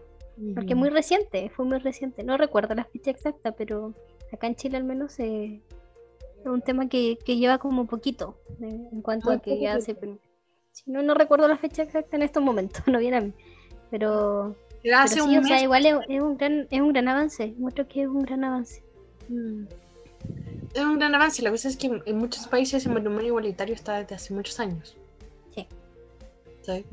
Porque 0.53 0.73
es 0.73 0.77
muy 0.77 0.89
reciente, 0.89 1.49
fue 1.49 1.65
muy 1.65 1.79
reciente. 1.79 2.23
No 2.23 2.37
recuerdo 2.37 2.75
la 2.75 2.85
fecha 2.85 3.09
exacta, 3.09 3.53
pero 3.53 3.95
acá 4.31 4.45
en 4.45 4.55
Chile 4.55 4.77
al 4.77 4.83
menos 4.83 5.17
eh, 5.19 5.61
es 6.41 6.45
un 6.45 6.61
tema 6.61 6.87
que, 6.87 7.17
que 7.25 7.37
lleva 7.37 7.57
como 7.57 7.87
poquito 7.87 8.39
eh, 8.61 8.87
en 8.91 9.01
cuanto 9.01 9.27
Muy 9.27 9.37
a 9.37 9.39
que 9.39 9.59
ya 9.59 9.79
se... 9.81 9.95
Si 10.71 10.91
no, 10.91 11.01
no 11.01 11.15
recuerdo 11.15 11.47
la 11.47 11.57
fecha 11.57 11.81
exacta 11.81 12.15
en 12.15 12.21
estos 12.21 12.43
momentos, 12.43 12.83
no 12.87 12.99
viene 12.99 13.17
a 13.17 13.21
mí. 13.21 13.33
Pero, 13.89 14.55
Pero 14.87 14.99
hace 14.99 15.15
sí, 15.15 15.19
un 15.19 15.37
o 15.37 15.43
sea, 15.43 15.61
igual 15.61 15.85
es, 15.85 15.95
es 16.07 16.21
un 16.21 16.37
gran, 16.37 16.65
es 16.71 16.79
un 16.79 16.93
gran 16.93 17.09
avance. 17.09 17.53
Muestro 17.57 17.85
que 17.89 18.03
es 18.03 18.07
un 18.07 18.23
gran 18.23 18.45
avance. 18.45 18.81
Mm. 19.27 19.65
Es 20.73 20.81
un 20.81 20.97
gran 20.97 21.13
avance. 21.13 21.41
La 21.41 21.51
cosa 21.51 21.67
es 21.67 21.75
que 21.75 22.01
en 22.05 22.17
muchos 22.17 22.47
países 22.47 22.85
el 22.85 22.93
matrimonio 22.93 23.27
igualitario 23.27 23.75
está 23.75 23.99
desde 23.99 24.15
hace 24.15 24.33
muchos 24.33 24.57
años. 24.61 24.95
Sí. 25.53 25.67
¿sí? 26.61 26.85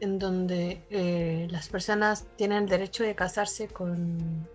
En 0.00 0.18
donde 0.18 0.80
eh, 0.88 1.46
las 1.50 1.68
personas 1.68 2.24
tienen 2.36 2.62
el 2.62 2.68
derecho 2.70 3.04
de 3.04 3.14
casarse 3.14 3.68
con, 3.68 4.48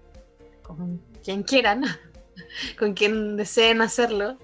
con 0.64 1.00
quien 1.24 1.44
quieran. 1.44 1.84
con 2.80 2.96
quien 2.96 3.38
deseen 3.38 3.84
hacerlo. 3.84 4.40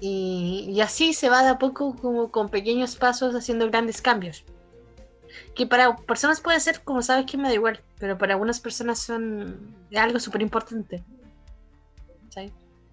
Y, 0.00 0.66
y 0.68 0.82
así 0.82 1.14
se 1.14 1.30
va 1.30 1.42
de 1.42 1.48
a 1.48 1.58
poco 1.58 1.96
como 1.96 2.30
con 2.30 2.50
pequeños 2.50 2.96
pasos 2.96 3.34
haciendo 3.34 3.70
grandes 3.70 4.02
cambios. 4.02 4.44
Que 5.54 5.66
para 5.66 5.96
personas 5.96 6.40
puede 6.40 6.60
ser 6.60 6.82
como 6.82 7.02
sabes 7.02 7.26
que 7.26 7.36
me 7.36 7.48
da 7.48 7.54
igual, 7.54 7.80
pero 7.98 8.18
para 8.18 8.34
algunas 8.34 8.60
personas 8.60 8.98
son 8.98 9.74
algo 9.96 10.18
súper 10.20 10.42
importante. 10.42 11.02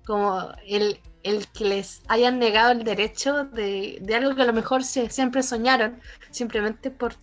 Como 0.06 0.52
el, 0.68 1.00
el 1.24 1.48
que 1.48 1.66
les 1.66 2.02
hayan 2.08 2.39
negado 2.39 2.72
el 2.72 2.84
derecho 2.84 3.46
de, 3.46 3.98
de 4.02 4.16
algo 4.16 4.36
que 4.36 4.42
a 4.42 4.46
lo 4.46 4.54
mejor 4.54 4.84
se, 4.84 5.10
siempre 5.10 5.44
soñaron, 5.44 6.00
simplemente 6.32 6.92
por, 6.92 7.16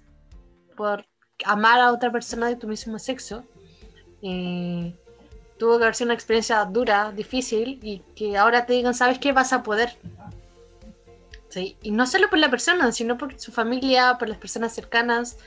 por 0.76 1.06
amar 1.44 1.80
a 1.80 1.92
otra 1.92 2.10
persona 2.10 2.48
de 2.48 2.56
tu 2.56 2.66
mismo 2.68 2.98
sexo. 2.98 3.44
Eh, 4.22 4.94
tuvo 5.58 5.78
que 5.78 5.84
haber 5.84 5.94
sido 5.94 6.06
una 6.06 6.14
experiencia 6.14 6.64
dura, 6.64 7.12
difícil, 7.12 7.78
y 7.82 8.00
que 8.14 8.36
ahora 8.36 8.66
te 8.66 8.72
digan, 8.74 8.94
¿sabes 8.94 9.18
qué? 9.18 9.32
Vas 9.32 9.52
a 9.52 9.62
poder. 9.62 9.96
Sí, 11.48 11.76
Y 11.82 11.90
no 11.92 12.06
solo 12.06 12.28
por 12.28 12.38
la 12.38 12.50
persona, 12.50 12.92
sino 12.92 13.16
por 13.16 13.38
su 13.40 13.52
familia, 13.52 14.16
por 14.18 14.28
las 14.28 14.38
personas 14.38 14.74
cercanas. 14.74 15.38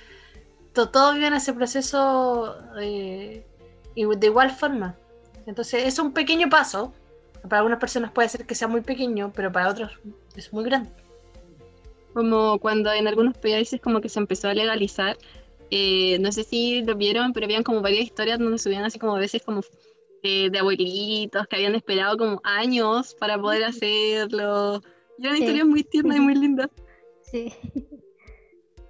To- 0.74 0.90
Todos 0.90 1.16
viven 1.16 1.34
ese 1.34 1.54
proceso 1.54 2.56
eh, 2.80 3.46
y 3.94 4.06
de 4.06 4.28
igual 4.28 4.52
forma. 4.52 4.96
Entonces 5.46 5.86
es 5.86 6.00
un 6.00 6.12
pequeño 6.14 6.50
paso. 6.50 6.94
Para 7.44 7.58
algunas 7.58 7.80
personas 7.80 8.12
puede 8.12 8.30
ser 8.30 8.46
que 8.46 8.56
sea 8.56 8.68
muy 8.68 8.82
pequeño, 8.82 9.32
pero 9.36 9.52
para 9.52 9.70
otros 9.70 9.92
es 10.36 10.52
muy 10.54 10.64
grande. 10.64 10.92
Como 12.14 12.60
cuando 12.60 12.92
en 12.92 13.08
algunos 13.08 13.38
países 13.38 13.80
como 13.80 14.02
que 14.02 14.10
se 14.10 14.20
empezó 14.20 14.50
a 14.50 14.54
legalizar, 14.54 15.18
eh, 15.70 16.18
no 16.20 16.32
sé 16.32 16.44
si 16.44 16.82
lo 16.84 16.96
vieron, 16.96 17.32
pero 17.34 17.46
habían 17.46 17.64
como 17.64 17.82
varias 17.82 18.04
historias 18.06 18.40
donde 18.40 18.58
subían 18.58 18.84
así 18.84 19.00
como 19.00 19.16
a 19.16 19.20
veces 19.20 19.42
como 19.44 19.62
eh, 20.24 20.50
de 20.52 20.60
abuelitos 20.60 21.48
que 21.48 21.56
habían 21.56 21.76
esperado 21.76 22.18
como 22.18 22.42
años 22.44 23.16
para 23.16 23.40
poder 23.40 23.64
hacerlo. 23.64 24.82
Y 25.22 25.26
eran 25.26 25.38
Sí. 25.38 25.44
historias 25.44 25.68
muy 25.68 25.84
tiernas 25.84 26.18
y 26.18 26.20
muy 26.20 26.36
lindas. 26.44 26.70
Sí. 27.32 27.54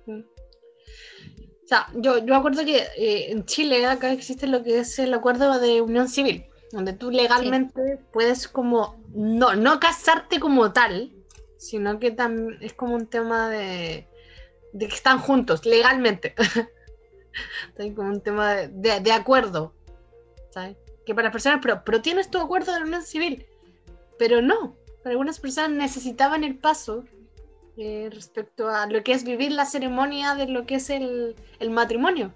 O 0.06 1.68
sea, 1.68 1.88
yo, 1.96 2.18
yo 2.26 2.36
acuerdo 2.36 2.66
que 2.66 2.78
eh, 2.98 3.32
en 3.32 3.46
Chile 3.46 3.86
acá 3.86 4.12
existe 4.12 4.48
lo 4.48 4.62
que 4.64 4.80
es 4.80 5.00
el 5.00 5.14
acuerdo 5.14 5.58
de 5.60 5.82
unión 5.82 6.10
civil, 6.10 6.46
donde 6.72 6.94
tú 6.94 7.12
legalmente 7.12 8.00
puedes 8.12 8.48
como 8.48 9.02
no, 9.14 9.56
no 9.56 9.80
casarte 9.80 10.40
como 10.40 10.74
tal, 10.74 11.14
sino 11.58 12.00
que 12.00 12.12
también 12.12 12.58
es 12.62 12.74
como 12.74 12.96
un 12.96 13.08
tema 13.08 13.50
de, 13.50 14.08
de 14.74 14.88
que 14.88 14.96
están 14.96 15.20
juntos 15.20 15.66
legalmente. 15.66 16.36
Como 17.96 18.10
un 18.10 18.20
tema 18.22 18.54
de, 18.54 18.68
de- 18.68 19.00
de 19.00 19.12
acuerdo. 19.14 19.74
¿sabes? 20.50 20.76
Que 21.06 21.16
para 21.16 21.28
las 21.28 21.32
personas, 21.32 21.60
pero, 21.62 21.82
pero 21.86 22.02
tienes 22.02 22.30
tu 22.30 22.38
acuerdo 22.40 22.74
de 22.74 22.80
la 22.82 22.86
unión 22.86 23.04
civil. 23.04 23.46
Pero 24.20 24.42
no, 24.42 24.76
para 25.04 25.12
algunas 25.12 25.40
personas 25.40 25.72
necesitaban 25.72 26.44
el 26.44 26.56
paso 26.56 27.06
eh, 27.78 28.10
respecto 28.12 28.70
a 28.70 28.86
lo 28.88 29.04
que 29.04 29.14
es 29.14 29.24
vivir 29.24 29.52
la 29.52 29.66
ceremonia 29.66 30.36
de 30.36 30.48
lo 30.48 30.66
que 30.66 30.76
es 30.76 30.90
el, 30.90 31.36
el 31.60 31.70
matrimonio. 31.70 32.34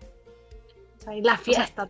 O 0.98 1.04
sea, 1.04 1.16
y 1.16 1.22
la 1.22 1.38
fiesta. 1.38 1.90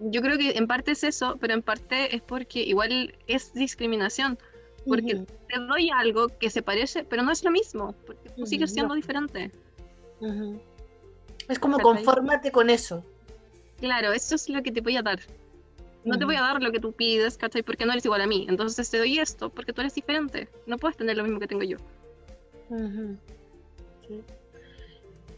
Yo 0.00 0.20
creo 0.20 0.36
que 0.36 0.50
en 0.50 0.66
parte 0.66 0.90
es 0.90 1.04
eso, 1.04 1.36
pero 1.40 1.54
en 1.54 1.62
parte 1.62 2.14
es 2.14 2.22
porque 2.22 2.60
igual 2.60 3.14
es 3.26 3.54
discriminación. 3.54 4.38
Porque 4.86 5.24
te 5.48 5.60
doy 5.60 5.90
algo 5.90 6.26
que 6.26 6.50
se 6.50 6.60
parece, 6.60 7.04
pero 7.04 7.22
no 7.22 7.30
es 7.30 7.44
lo 7.44 7.52
mismo, 7.52 7.94
porque 8.04 8.28
tú 8.30 8.46
sigues 8.46 8.70
no. 8.70 8.74
siendo 8.74 8.94
diferente. 8.94 9.52
Es 11.48 11.58
como 11.58 11.78
confórmate 11.78 12.50
con 12.50 12.68
eso. 12.68 13.04
Claro, 13.78 14.12
eso 14.12 14.34
es 14.34 14.48
lo 14.48 14.62
que 14.62 14.72
te 14.72 14.80
voy 14.80 14.96
a 14.96 15.02
dar. 15.02 15.20
No 16.04 16.18
te 16.18 16.24
voy 16.24 16.36
a 16.36 16.40
dar 16.40 16.60
lo 16.62 16.72
que 16.72 16.80
tú 16.80 16.92
pides, 16.92 17.36
¿cachai? 17.38 17.62
Porque 17.62 17.86
no 17.86 17.92
eres 17.92 18.04
igual 18.04 18.20
a 18.22 18.26
mí. 18.26 18.46
Entonces 18.48 18.90
te 18.90 18.98
doy 18.98 19.18
esto 19.18 19.50
porque 19.50 19.72
tú 19.72 19.80
eres 19.82 19.94
diferente. 19.94 20.48
No 20.66 20.76
puedes 20.78 20.96
tener 20.96 21.16
lo 21.16 21.22
mismo 21.22 21.38
que 21.38 21.46
tengo 21.46 21.62
yo. 21.62 21.76
Ujú. 22.70 23.16
Sí. 24.08 24.20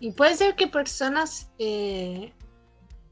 Y 0.00 0.12
puede 0.12 0.34
ser 0.36 0.54
que 0.56 0.66
personas 0.66 1.50
eh, 1.58 2.32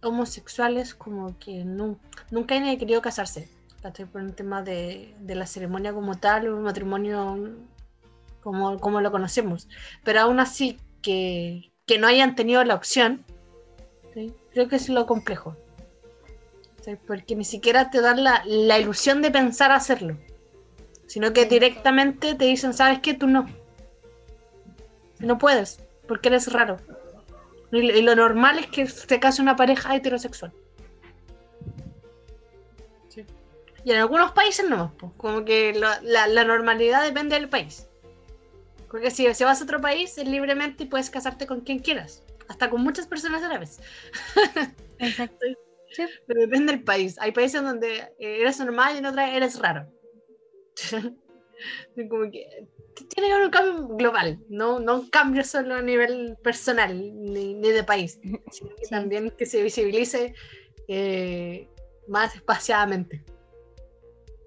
homosexuales 0.03 0.95
como 0.95 1.39
que 1.39 1.65
nu- 1.65 1.99
nunca 2.31 2.55
hayan 2.55 2.77
querido 2.79 3.01
casarse, 3.03 3.49
¿cachai? 3.83 4.07
Por 4.07 4.23
un 4.23 4.33
tema 4.33 4.63
de, 4.63 5.15
de 5.21 5.35
la 5.35 5.47
ceremonia 5.47 5.93
como 5.93 6.17
tal, 6.19 6.49
un 6.49 6.63
matrimonio 6.63 7.51
como, 8.43 8.79
como 8.81 9.01
lo 9.01 9.11
conocemos. 9.11 9.69
Pero 10.05 10.21
aún 10.21 10.41
así 10.41 10.79
que, 11.03 11.71
que 11.87 11.99
no 11.99 12.07
hayan 12.07 12.35
tenido 12.35 12.65
la 12.65 12.75
opción, 12.75 13.25
¿sí? 14.15 14.33
creo 14.53 14.69
que 14.69 14.77
es 14.77 14.89
lo 14.89 15.07
complejo. 15.07 15.57
¿Sí? 16.85 16.97
Porque 17.07 17.35
ni 17.37 17.45
siquiera 17.45 17.91
te 17.91 18.01
dan 18.01 18.23
la, 18.25 18.43
la 18.47 18.79
ilusión 18.79 19.23
de 19.23 19.31
pensar 19.31 19.73
hacerlo, 19.73 20.19
sino 21.07 21.33
que 21.33 21.47
directamente 21.47 22.35
te 22.35 22.45
dicen, 22.45 22.75
¿sabes 22.75 23.01
qué? 23.01 23.15
Tú 23.15 23.27
no. 23.27 23.47
No 25.21 25.39
puedes, 25.39 25.81
porque 26.09 26.29
eres 26.29 26.53
raro. 26.53 26.79
Y, 27.71 27.83
lo- 27.83 27.97
y 27.97 28.03
lo 28.03 28.15
normal 28.17 28.59
es 28.59 28.67
que 28.67 28.87
se 28.87 29.21
case 29.21 29.41
una 29.41 29.57
pareja 29.57 29.95
heterosexual. 29.95 30.53
Sí. 33.09 33.25
Y 33.85 33.93
en 33.93 33.99
algunos 33.99 34.33
países 34.33 34.69
no, 34.69 34.93
pues, 34.99 35.13
como 35.17 35.45
que 35.45 35.73
lo- 35.75 36.01
la, 36.03 36.27
la 36.27 36.45
normalidad 36.45 37.03
depende 37.05 37.37
del 37.37 37.49
país. 37.49 37.89
Porque 38.91 39.11
si, 39.11 39.33
si 39.35 39.45
vas 39.45 39.61
a 39.61 39.65
otro 39.65 39.81
país, 39.81 40.19
es 40.19 40.29
libremente 40.29 40.85
y 40.85 40.87
puedes 40.87 41.09
casarte 41.09 41.47
con 41.47 41.61
quien 41.63 41.79
quieras, 41.79 42.23
hasta 42.49 42.69
con 42.69 42.83
muchas 42.83 43.07
personas 43.07 43.43
a 43.43 43.49
la 43.49 43.59
vez. 43.59 43.81
Exacto. 44.99 45.47
Pero 46.27 46.41
depende 46.41 46.73
del 46.73 46.85
país. 46.85 47.17
Hay 47.19 47.33
países 47.33 47.63
donde 47.63 47.99
eh, 48.19 48.41
eres 48.41 48.59
normal 48.59 48.95
y 48.95 48.99
en 48.99 49.07
otras 49.07 49.31
eres 49.35 49.59
raro. 49.59 49.87
Sí, 51.95 52.09
como 52.09 52.29
que 52.31 52.67
tiene 53.15 53.29
que 53.29 53.33
haber 53.33 53.45
un 53.45 53.51
cambio 53.53 53.89
global, 53.97 54.39
no, 54.49 54.81
no 54.81 55.01
un 55.01 55.11
cambio 55.11 55.45
solo 55.45 55.75
a 55.77 55.83
nivel 55.83 56.37
personal 56.43 56.97
ni, 56.99 57.55
ni 57.55 57.71
de 57.71 57.85
país, 57.85 58.19
sino 58.51 58.75
que 58.75 58.85
Sí. 58.85 58.91
también 58.91 59.31
que 59.31 59.47
se 59.47 59.63
visibilice 59.63 60.35
eh, 60.89 61.69
más 62.09 62.35
espaciadamente. 62.35 63.25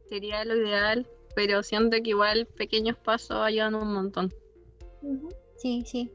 Sería 0.09 0.43
lo 0.45 0.55
ideal, 0.55 1.07
pero 1.35 1.63
siento 1.63 1.97
que 2.03 2.09
igual 2.09 2.47
pequeños 2.47 2.97
pasos 2.97 3.37
ayudan 3.37 3.75
un 3.75 3.93
montón. 3.93 4.33
Sí, 5.57 5.83
sí. 5.85 6.11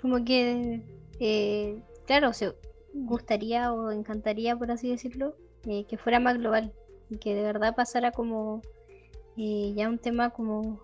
Como 0.00 0.24
que, 0.24 0.80
eh, 1.18 1.82
claro, 2.06 2.32
se 2.32 2.54
gustaría 2.92 3.72
o 3.72 3.90
encantaría, 3.90 4.56
por 4.56 4.70
así 4.70 4.88
decirlo, 4.90 5.34
eh, 5.66 5.84
que 5.84 5.96
fuera 5.98 6.20
más 6.20 6.38
global 6.38 6.72
y 7.10 7.16
que 7.18 7.34
de 7.34 7.42
verdad 7.42 7.74
pasara 7.74 8.12
como 8.12 8.62
eh, 9.36 9.72
ya 9.76 9.88
un 9.88 9.98
tema 9.98 10.30
como, 10.30 10.80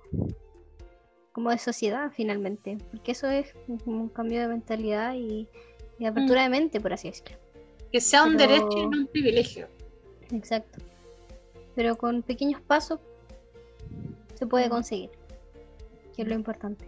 como 1.32 1.50
de 1.50 1.58
sociedad 1.58 2.10
finalmente, 2.14 2.78
porque 2.90 3.12
eso 3.12 3.28
es 3.28 3.52
como 3.84 4.02
un 4.02 4.08
cambio 4.08 4.40
de 4.40 4.48
mentalidad 4.48 5.14
y, 5.14 5.48
y 5.98 6.06
apertura 6.06 6.42
de 6.42 6.48
mente, 6.48 6.80
por 6.80 6.92
así 6.92 7.08
decirlo. 7.08 7.36
Que 7.90 8.00
sea 8.00 8.24
un 8.24 8.36
Pero- 8.36 8.52
derecho 8.52 8.78
y 8.78 8.86
no 8.86 8.98
un 8.98 9.06
privilegio. 9.06 9.68
Exacto. 10.32 10.78
Pero 11.74 11.96
con 11.96 12.22
pequeños 12.22 12.60
pasos 12.60 13.00
se 14.34 14.46
puede 14.46 14.68
conseguir, 14.68 15.10
que 16.14 16.22
es 16.22 16.28
lo 16.28 16.34
importante. 16.34 16.86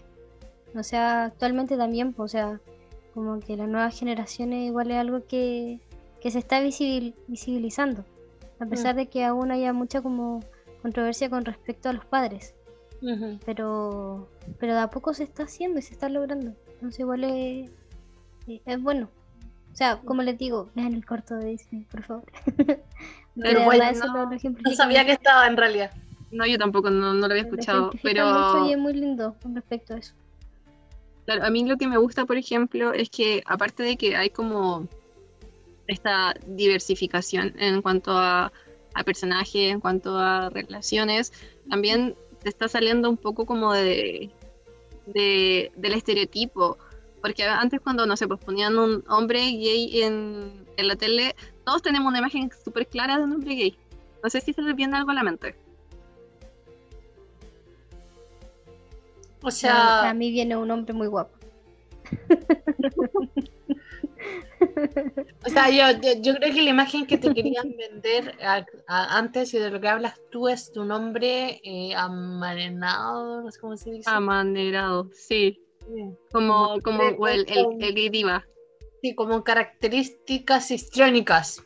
O 0.74 0.82
sea, 0.82 1.24
actualmente 1.26 1.76
también, 1.76 2.12
pues, 2.12 2.26
o 2.26 2.32
sea, 2.32 2.60
como 3.16 3.40
que 3.40 3.56
las 3.56 3.66
nuevas 3.66 3.98
generaciones 3.98 4.66
igual 4.68 4.90
es 4.90 4.98
algo 4.98 5.26
que, 5.26 5.80
que 6.20 6.30
se 6.30 6.38
está 6.38 6.60
visibil- 6.60 7.14
visibilizando, 7.28 8.04
a 8.60 8.66
pesar 8.66 8.94
de 8.94 9.06
que 9.08 9.24
aún 9.24 9.50
haya 9.50 9.72
mucha 9.72 10.02
como 10.02 10.40
controversia 10.82 11.30
con 11.30 11.44
respecto 11.46 11.88
a 11.88 11.94
los 11.94 12.04
padres, 12.04 12.54
pero, 13.44 14.28
pero 14.60 14.74
de 14.74 14.80
a 14.80 14.90
poco 14.90 15.14
se 15.14 15.24
está 15.24 15.44
haciendo 15.44 15.78
y 15.78 15.82
se 15.82 15.94
está 15.94 16.08
logrando. 16.10 16.52
Entonces 16.74 17.00
igual 17.00 17.24
es, 17.24 17.70
es 18.46 18.82
bueno. 18.82 19.08
O 19.72 19.76
sea, 19.76 19.98
como 20.04 20.22
les 20.22 20.36
digo, 20.38 20.68
vean 20.74 20.92
el 20.94 21.04
corto 21.06 21.36
de 21.36 21.46
Disney, 21.46 21.84
por 21.90 22.02
favor. 22.02 22.24
Pero 23.34 23.60
bueno, 23.64 23.84
eso 23.90 24.06
no- 24.06 24.74
sabía 24.74 25.04
que 25.06 25.12
estaba 25.12 25.46
en 25.46 25.56
realidad. 25.56 25.90
No, 26.30 26.46
yo 26.46 26.58
tampoco 26.58 26.90
no, 26.90 27.12
no 27.14 27.20
lo 27.20 27.32
había 27.32 27.42
escuchado, 27.44 27.86
mucho 27.86 27.98
pero 28.02 28.66
y 28.66 28.72
es 28.72 28.78
muy 28.78 28.92
lindo 28.94 29.36
con 29.42 29.54
respecto 29.54 29.94
a 29.94 29.98
eso. 29.98 30.14
Claro, 31.26 31.44
a 31.44 31.50
mí 31.50 31.66
lo 31.66 31.76
que 31.76 31.88
me 31.88 31.98
gusta, 31.98 32.24
por 32.24 32.36
ejemplo, 32.36 32.92
es 32.92 33.10
que 33.10 33.42
aparte 33.46 33.82
de 33.82 33.96
que 33.96 34.16
hay 34.16 34.30
como 34.30 34.88
esta 35.88 36.34
diversificación 36.46 37.54
en 37.58 37.82
cuanto 37.82 38.12
a, 38.16 38.52
personajes, 39.04 39.72
en 39.72 39.80
cuanto 39.80 40.16
a 40.18 40.48
relaciones, 40.50 41.32
también 41.68 42.14
te 42.42 42.48
está 42.48 42.66
saliendo 42.68 43.10
un 43.10 43.16
poco 43.18 43.44
como 43.44 43.72
de, 43.74 44.30
de- 45.06 45.70
del 45.76 45.92
estereotipo. 45.94 46.78
Porque 47.20 47.42
antes 47.42 47.80
cuando, 47.80 48.06
no 48.06 48.16
sé, 48.16 48.28
pues 48.28 48.40
ponían 48.40 48.78
un 48.78 49.04
hombre 49.08 49.40
gay 49.40 50.02
en, 50.02 50.64
en 50.76 50.88
la 50.88 50.96
tele, 50.96 51.34
todos 51.64 51.82
tenemos 51.82 52.08
una 52.08 52.20
imagen 52.20 52.50
súper 52.64 52.86
clara 52.86 53.18
de 53.18 53.24
un 53.24 53.32
hombre 53.32 53.54
gay. 53.54 53.76
No 54.22 54.30
sé 54.30 54.40
si 54.40 54.52
se 54.52 54.62
les 54.62 54.74
viene 54.76 54.96
algo 54.96 55.10
a 55.10 55.14
la 55.14 55.24
mente. 55.24 55.56
O 59.46 59.48
a 59.48 59.52
sea, 59.52 60.14
mí 60.14 60.30
viene 60.30 60.56
un 60.56 60.70
hombre 60.70 60.92
muy 60.92 61.06
guapo. 61.06 61.36
O 65.46 65.48
sea, 65.48 65.70
yo, 65.70 65.98
yo, 66.00 66.20
yo 66.20 66.34
creo 66.34 66.52
que 66.52 66.62
la 66.62 66.70
imagen 66.70 67.06
que 67.06 67.18
te 67.18 67.32
querían 67.32 67.74
vender 67.76 68.34
a- 68.42 68.64
a- 68.86 69.18
antes 69.18 69.52
y 69.54 69.58
de 69.58 69.70
lo 69.70 69.80
que 69.80 69.88
hablas 69.88 70.18
tú 70.30 70.48
es 70.48 70.72
tu 70.72 70.84
nombre 70.84 71.60
eh, 71.62 71.94
amarenado, 71.94 73.42
no 73.42 73.50
sé 73.50 73.60
cómo 73.60 73.76
se 73.76 73.90
dice. 73.92 74.10
Amanerado, 74.10 75.08
sí. 75.12 75.60
Sí. 75.80 76.10
Como, 76.32 76.80
como 76.82 77.02
el, 77.28 77.46
el, 77.48 77.78
el 77.82 77.94
gay 77.94 78.08
diva. 78.08 78.44
Sí, 79.02 79.14
como 79.14 79.44
características 79.44 80.70
histriónicas. 80.70 81.62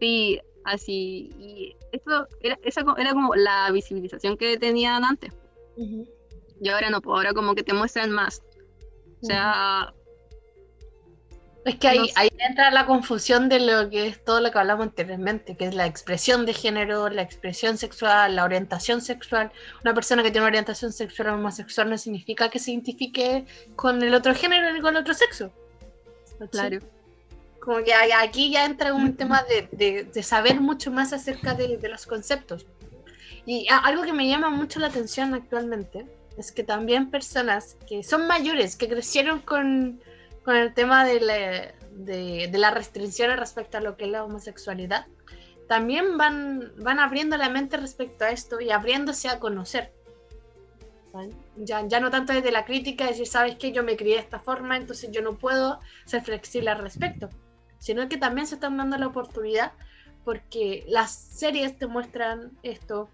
Sí, 0.00 0.40
así. 0.64 1.30
Y 1.38 1.76
eso 1.92 2.26
era, 2.40 2.58
esa 2.62 2.82
era 2.96 3.12
como 3.12 3.34
la 3.34 3.70
visibilización 3.72 4.36
que 4.38 4.56
tenían 4.56 5.04
antes. 5.04 5.34
Y 6.60 6.68
ahora 6.68 6.90
no, 6.90 7.00
pues 7.00 7.14
ahora 7.16 7.32
como 7.34 7.54
que 7.54 7.62
te 7.62 7.72
muestran 7.74 8.10
más. 8.10 8.42
O 9.22 9.26
sea, 9.26 9.92
Es 11.64 11.74
que 11.76 11.88
ahí, 11.88 11.98
No 11.98 12.04
sé. 12.06 12.12
ahí 12.14 12.28
entra 12.38 12.70
la 12.70 12.86
confusión 12.86 13.48
de 13.48 13.58
lo 13.58 13.90
que 13.90 14.06
es 14.06 14.22
todo 14.24 14.40
lo 14.40 14.52
que 14.52 14.58
hablamos 14.58 14.86
anteriormente, 14.86 15.56
que 15.56 15.66
es 15.66 15.74
la 15.74 15.84
expresión 15.86 16.46
de 16.46 16.54
género, 16.54 17.08
la 17.08 17.22
expresión 17.22 17.76
sexual, 17.76 18.36
la 18.36 18.44
orientación 18.44 19.00
sexual. 19.00 19.50
Una 19.82 19.92
persona 19.92 20.22
que 20.22 20.30
tiene 20.30 20.42
una 20.44 20.50
orientación 20.50 20.92
sexual 20.92 21.30
homosexual 21.30 21.90
no 21.90 21.98
significa 21.98 22.50
que 22.50 22.60
se 22.60 22.70
identifique 22.70 23.46
con 23.74 24.00
el 24.02 24.14
otro 24.14 24.32
género 24.34 24.72
ni 24.72 24.80
con 24.80 24.94
el 24.94 25.00
otro 25.02 25.12
sexo. 25.14 25.50
claro. 26.52 26.78
Como 27.60 27.78
que 27.82 27.92
aquí 27.94 28.52
ya 28.52 28.64
entra 28.64 28.94
un 28.94 29.16
tema 29.16 29.42
de, 29.42 29.68
de- 29.72 30.04
de 30.04 30.22
saber 30.22 30.60
mucho 30.60 30.92
más 30.92 31.12
acerca 31.12 31.54
de, 31.54 31.78
de 31.78 31.88
los 31.88 32.06
conceptos. 32.06 32.64
Y 33.44 33.66
algo 33.68 34.04
que 34.04 34.12
me 34.12 34.28
llama 34.28 34.50
mucho 34.50 34.78
la 34.78 34.86
atención 34.86 35.34
actualmente 35.34 36.06
es 36.36 36.52
que 36.52 36.62
también 36.62 37.10
personas 37.10 37.76
que 37.88 38.02
son 38.02 38.26
mayores, 38.26 38.76
que 38.76 38.88
crecieron 38.88 39.40
con, 39.40 40.00
con 40.44 40.56
el 40.56 40.74
tema 40.74 41.04
de 41.04 41.20
la, 41.20 41.74
de, 41.92 42.48
de 42.50 42.58
las 42.58 42.74
restricciones 42.74 43.38
respecto 43.38 43.78
a 43.78 43.80
lo 43.80 43.96
que 43.96 44.04
es 44.04 44.10
la 44.10 44.24
homosexualidad, 44.24 45.06
también 45.68 46.16
van, 46.16 46.72
van 46.78 47.00
abriendo 47.00 47.36
la 47.36 47.48
mente 47.48 47.76
respecto 47.76 48.24
a 48.24 48.30
esto 48.30 48.60
y 48.60 48.70
abriéndose 48.70 49.28
a 49.28 49.38
conocer. 49.38 49.92
Ya, 51.56 51.86
ya 51.86 51.98
no 51.98 52.10
tanto 52.10 52.34
desde 52.34 52.52
la 52.52 52.66
crítica, 52.66 53.06
decir, 53.06 53.26
sabes 53.26 53.56
que 53.56 53.72
yo 53.72 53.82
me 53.82 53.96
crié 53.96 54.16
de 54.16 54.20
esta 54.20 54.38
forma, 54.38 54.76
entonces 54.76 55.10
yo 55.10 55.22
no 55.22 55.38
puedo 55.38 55.80
ser 56.04 56.22
flexible 56.22 56.68
al 56.68 56.78
respecto, 56.78 57.30
sino 57.78 58.06
que 58.08 58.18
también 58.18 58.46
se 58.46 58.56
están 58.56 58.76
dando 58.76 58.98
la 58.98 59.06
oportunidad 59.06 59.72
porque 60.24 60.84
las 60.88 61.14
series 61.14 61.78
te 61.78 61.86
muestran 61.86 62.52
esto, 62.62 63.08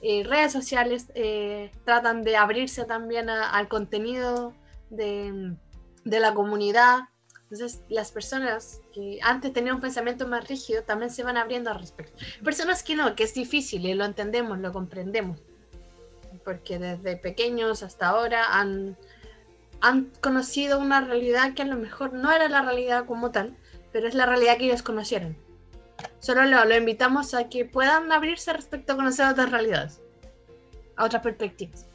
eh, 0.00 0.22
redes 0.24 0.52
sociales 0.52 1.10
eh, 1.14 1.72
tratan 1.84 2.22
de 2.22 2.36
abrirse 2.36 2.84
también 2.84 3.28
a- 3.30 3.50
al 3.50 3.68
contenido 3.68 4.54
de, 4.90 5.56
de 6.04 6.20
la 6.20 6.34
comunidad. 6.34 7.00
Entonces, 7.50 7.82
las 7.88 8.12
personas 8.12 8.82
que 8.92 9.18
antes 9.22 9.52
tenían 9.54 9.76
un 9.76 9.80
pensamiento 9.80 10.28
más 10.28 10.46
rígido 10.46 10.82
también 10.82 11.10
se 11.10 11.22
van 11.22 11.36
abriendo 11.38 11.70
al 11.70 11.78
respecto. 11.80 12.16
Personas 12.44 12.82
que 12.82 12.94
no, 12.94 13.14
que 13.16 13.24
es 13.24 13.32
difícil 13.34 13.86
y 13.86 13.94
lo 13.94 14.04
entendemos, 14.04 14.58
lo 14.58 14.70
comprendemos. 14.72 15.40
Porque 16.44 16.78
desde 16.78 17.16
pequeños 17.16 17.82
hasta 17.82 18.08
ahora 18.08 18.58
han, 18.60 18.96
han 19.80 20.12
conocido 20.20 20.78
una 20.78 21.00
realidad 21.00 21.54
que 21.54 21.62
a 21.62 21.66
lo 21.66 21.76
mejor 21.76 22.12
no 22.12 22.30
era 22.30 22.48
la 22.48 22.62
realidad 22.62 23.06
como 23.06 23.30
tal, 23.30 23.56
pero 23.92 24.06
es 24.06 24.14
la 24.14 24.26
realidad 24.26 24.58
que 24.58 24.66
ellos 24.66 24.82
conocieron. 24.82 25.36
Solo 26.20 26.44
lo, 26.44 26.64
lo 26.64 26.76
invitamos 26.76 27.34
a 27.34 27.48
que 27.48 27.64
puedan 27.64 28.10
abrirse 28.12 28.52
respecto 28.52 28.92
a 28.92 28.96
conocer 28.96 29.26
otras 29.26 29.50
realidades, 29.50 30.00
a 30.96 31.04
otras 31.04 31.22
perspectivas. 31.22 31.86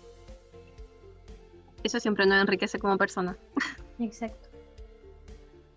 Eso 1.84 2.00
siempre 2.00 2.26
nos 2.26 2.42
enriquece 2.42 2.80
como 2.80 2.98
persona. 2.98 3.38
Exacto. 4.00 4.50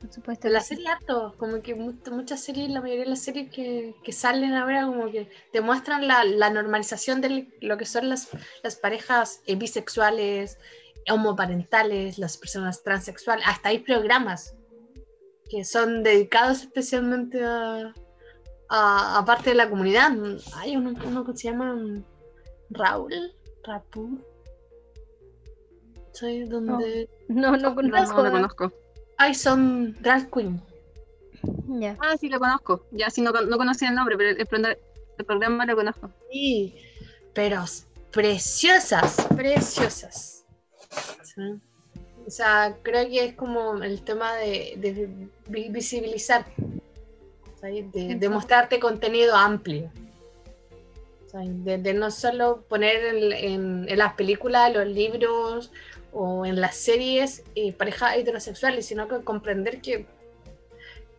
Por 0.00 0.12
supuesto. 0.12 0.48
La 0.48 0.60
serie 0.60 0.86
harto, 0.88 1.34
como 1.38 1.60
que 1.62 1.74
mu- 1.74 1.94
muchas 2.12 2.40
series, 2.44 2.70
la 2.70 2.80
mayoría 2.80 3.04
de 3.04 3.10
las 3.10 3.22
series 3.22 3.50
que, 3.50 3.94
que 4.04 4.12
salen 4.12 4.52
ahora 4.52 4.86
como 4.86 5.10
que 5.10 5.28
te 5.52 5.60
muestran 5.60 6.06
la, 6.06 6.22
la 6.22 6.50
normalización 6.50 7.20
de 7.20 7.48
lo 7.60 7.76
que 7.76 7.86
son 7.86 8.08
las, 8.08 8.28
las 8.62 8.76
parejas 8.76 9.40
eh, 9.46 9.56
bisexuales, 9.56 10.58
homoparentales, 11.10 12.18
las 12.18 12.36
personas 12.36 12.82
transexuales, 12.84 13.44
hasta 13.48 13.70
hay 13.70 13.78
programas 13.78 14.54
que 15.48 15.64
son 15.64 16.02
dedicados 16.02 16.62
especialmente 16.62 17.42
a, 17.44 17.92
a, 18.68 19.18
a 19.18 19.24
parte 19.24 19.50
de 19.50 19.56
la 19.56 19.68
comunidad. 19.70 20.10
Hay 20.56 20.76
uno, 20.76 20.92
uno 21.06 21.24
que 21.24 21.36
se 21.36 21.50
llama 21.50 21.76
Raúl, 22.70 23.12
Rapu. 23.64 24.18
Soy 26.12 26.44
donde... 26.48 27.08
No, 27.28 27.50
no 27.52 27.56
No, 27.58 27.74
conozco. 27.74 28.16
no 28.16 28.22
lo 28.24 28.30
conozco. 28.30 28.72
Ay, 29.18 29.34
son 29.34 29.94
drag 30.00 30.30
queen. 30.30 30.62
Ah, 32.00 32.16
sí 32.18 32.28
lo 32.28 32.38
conozco. 32.38 32.86
Ya 32.90 33.10
sí 33.10 33.20
no, 33.22 33.32
no 33.32 33.56
conocía 33.58 33.88
el 33.90 33.94
nombre, 33.94 34.16
pero 34.16 34.30
el, 34.30 34.46
pro- 34.46 34.58
el 35.18 35.24
programa 35.26 35.66
lo 35.66 35.76
conozco. 35.76 36.10
Sí, 36.30 36.74
pero 37.34 37.64
preciosas, 38.12 39.26
preciosas. 39.36 40.44
Sí. 41.22 41.42
O 42.26 42.30
sea, 42.30 42.78
creo 42.82 43.06
que 43.08 43.24
es 43.26 43.34
como 43.34 43.74
el 43.82 44.02
tema 44.02 44.34
de, 44.36 44.74
de 44.78 45.30
vi- 45.48 45.68
visibilizar, 45.68 46.46
de, 47.66 48.14
de 48.16 48.28
mostrarte 48.28 48.78
contenido 48.80 49.34
amplio. 49.36 49.90
De, 51.32 51.76
de 51.76 51.92
no 51.92 52.10
solo 52.10 52.62
poner 52.66 53.14
en, 53.14 53.32
en- 53.32 53.88
en 53.90 53.98
las 53.98 54.14
películas, 54.14 54.72
los 54.72 54.86
libros 54.86 55.70
o 56.12 56.46
en 56.46 56.58
las 56.62 56.76
series 56.76 57.42
eh, 57.54 57.74
parejas 57.74 58.16
heterosexuales, 58.16 58.86
sino 58.86 59.06
que 59.06 59.20
comprender 59.22 59.82
que, 59.82 60.06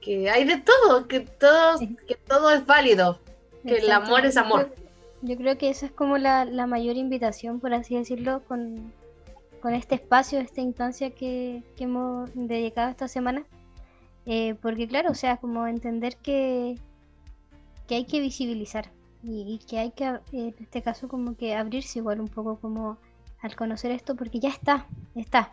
que 0.02 0.28
hay 0.32 0.43
de 0.45 0.58
todo, 0.58 1.08
que 1.08 1.20
todo, 1.20 1.78
Sí. 1.78 1.95
que 2.08 2.16
todo 2.16 2.50
es 2.52 2.66
válido, 2.66 3.20
que 3.64 3.76
el 3.76 3.91
amor 3.91 4.26
es 4.26 4.38
amor. 4.38 4.74
Yo 5.22 5.36
creo 5.38 5.56
que 5.60 5.70
esa 5.70 5.86
es 5.86 5.91
como 5.91 6.18
la, 6.18 6.45
la 6.45 6.66
mayor 6.66 6.95
invitación, 6.95 7.60
por 7.60 7.76
así 7.76 7.95
decirlo, 7.95 8.41
con, 8.48 8.91
con 9.62 9.76
este 9.76 9.93
espacio, 9.95 10.39
esta 10.39 10.62
instancia 10.62 11.12
que, 11.12 11.62
que 11.76 11.84
hemos 11.84 12.32
dedicado 12.34 12.89
esta 12.89 13.08
semana. 13.08 13.45
Eh, 14.28 14.55
porque 14.61 14.88
claro, 14.88 15.11
o 15.11 15.15
sea, 15.15 15.38
como 15.38 15.67
entender 15.67 16.17
que, 16.17 16.75
que 17.88 17.95
hay 17.95 18.05
que 18.05 18.19
visibilizar 18.19 18.91
y, 19.23 19.53
y 19.53 19.65
que 19.65 19.80
hay 19.80 19.91
que, 19.91 20.19
en 20.34 20.53
este 20.59 20.82
caso, 20.82 21.07
como 21.07 21.38
que 21.38 21.55
abrirse 21.55 21.99
igual 21.99 22.19
un 22.19 22.28
poco 22.28 22.59
como 22.59 22.97
al 23.41 23.55
conocer 23.55 23.91
esto, 23.91 24.15
porque 24.15 24.39
ya 24.39 24.49
está, 24.49 24.86
está. 25.15 25.51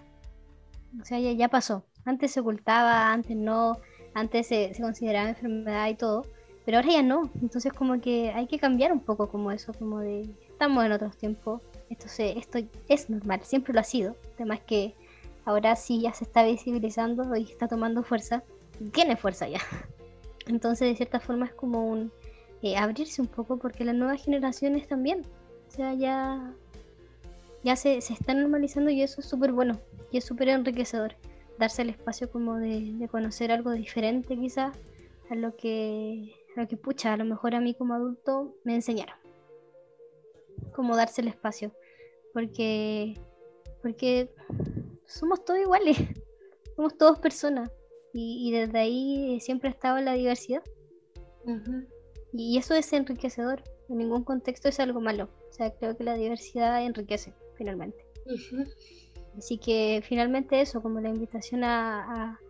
O 1.01 1.05
sea, 1.05 1.21
ya, 1.21 1.33
ya 1.33 1.49
pasó. 1.49 1.85
Antes 2.05 2.33
se 2.33 2.41
ocultaba, 2.41 3.13
antes 3.13 3.37
no, 3.37 3.79
antes 4.13 4.49
se, 4.49 4.75
se 4.75 4.83
consideraba 4.83 5.29
enfermedad 5.29 5.89
y 5.89 5.95
todo, 5.95 6.27
pero 6.65 6.79
ahora 6.79 6.91
ya 6.91 7.03
no. 7.03 7.31
Entonces 7.41 7.73
como 7.73 8.01
que 8.01 8.31
hay 8.33 8.49
que 8.49 8.59
cambiar 8.59 8.93
un 8.93 9.01
poco 9.01 9.29
como 9.29 9.53
eso, 9.53 9.73
como 9.73 10.01
de 10.01 10.23
estamos 10.49 10.85
en 10.85 10.93
otros 10.93 11.17
tiempos, 11.17 11.63
esto 11.91 12.09
se, 12.09 12.39
esto 12.39 12.59
es 12.89 13.09
normal, 13.09 13.41
siempre 13.45 13.73
lo 13.73 13.81
ha 13.81 13.85
sido. 13.85 14.17
Además 14.35 14.61
que 14.67 14.95
ahora 15.45 15.77
sí 15.77 16.01
ya 16.01 16.13
se 16.13 16.25
está 16.25 16.43
visibilizando 16.45 17.37
y 17.37 17.45
está 17.45 17.69
tomando 17.69 18.03
fuerza, 18.03 18.43
tiene 18.93 19.17
fuerza 19.17 19.49
ya. 19.49 19.61
Entonces 20.47 20.89
de 20.89 20.97
cierta 20.97 21.21
forma 21.21 21.47
es 21.47 21.55
como 21.55 21.87
un 21.87 22.13
eh, 22.63 22.77
abrirse 22.77 23.21
un 23.21 23.29
poco 23.29 23.59
porque 23.59 23.85
las 23.85 23.95
nuevas 23.95 24.23
generaciones 24.23 24.89
también, 24.89 25.23
o 25.69 25.71
sea, 25.71 25.95
ya 25.95 26.55
ya 27.65 27.77
se, 27.77 28.01
se 28.03 28.13
está 28.13 28.35
normalizando 28.35 28.91
y 28.91 29.03
eso 29.03 29.23
es 29.23 29.27
súper 29.27 29.53
bueno 29.53 29.81
y 30.13 30.19
es 30.19 30.25
súper 30.25 30.49
enriquecedor. 30.51 31.17
Darse 31.59 31.83
el 31.83 31.91
espacio 31.91 32.31
como 32.31 32.57
de, 32.57 32.93
de 32.95 33.09
conocer 33.09 33.51
algo 33.51 33.73
diferente 33.73 34.37
quizás 34.37 34.77
a 35.31 35.35
lo 35.35 35.57
que, 35.57 36.35
a 36.57 36.61
lo 36.61 36.69
que 36.69 36.77
pucha, 36.77 37.15
a 37.15 37.17
lo 37.17 37.25
mejor 37.25 37.55
a 37.55 37.61
mí 37.61 37.75
como 37.75 37.95
adulto 37.95 38.55
me 38.65 38.75
enseñaron. 38.75 39.17
Como 40.75 40.95
darse 40.95 41.23
el 41.23 41.29
espacio. 41.29 41.73
Porque, 42.33 43.15
porque 43.81 44.31
somos 45.07 45.45
todos 45.45 45.61
iguales, 45.61 45.97
somos 46.77 46.99
todos 46.99 47.19
personas. 47.19 47.71
Y, 48.15 48.49
y 48.49 48.53
desde 48.53 48.79
ahí 48.79 49.41
siempre 49.41 49.69
ha 49.69 49.73
estado 49.73 49.99
la 50.01 50.15
diversidad. 50.15 50.63
Y 52.33 52.57
eso 52.57 52.75
es 52.75 52.93
enriquecedor. 52.93 53.63
En 53.89 53.99
ningún 53.99 54.25
contexto 54.25 54.69
es 54.69 54.81
algo 54.81 55.01
malo. 55.01 55.29
O 55.51 55.53
sea, 55.53 55.71
creo 55.75 55.97
que 55.97 56.05
la 56.05 56.15
diversidad 56.15 56.83
enriquece, 56.85 57.35
finalmente. 57.57 58.07
Así 59.37 59.59
que 59.59 60.03
finalmente 60.07 60.61
eso, 60.61 60.81
como 60.81 61.01
la 61.01 61.09
invitación 61.11 61.65
a, 61.65 62.05
a- 62.33 62.41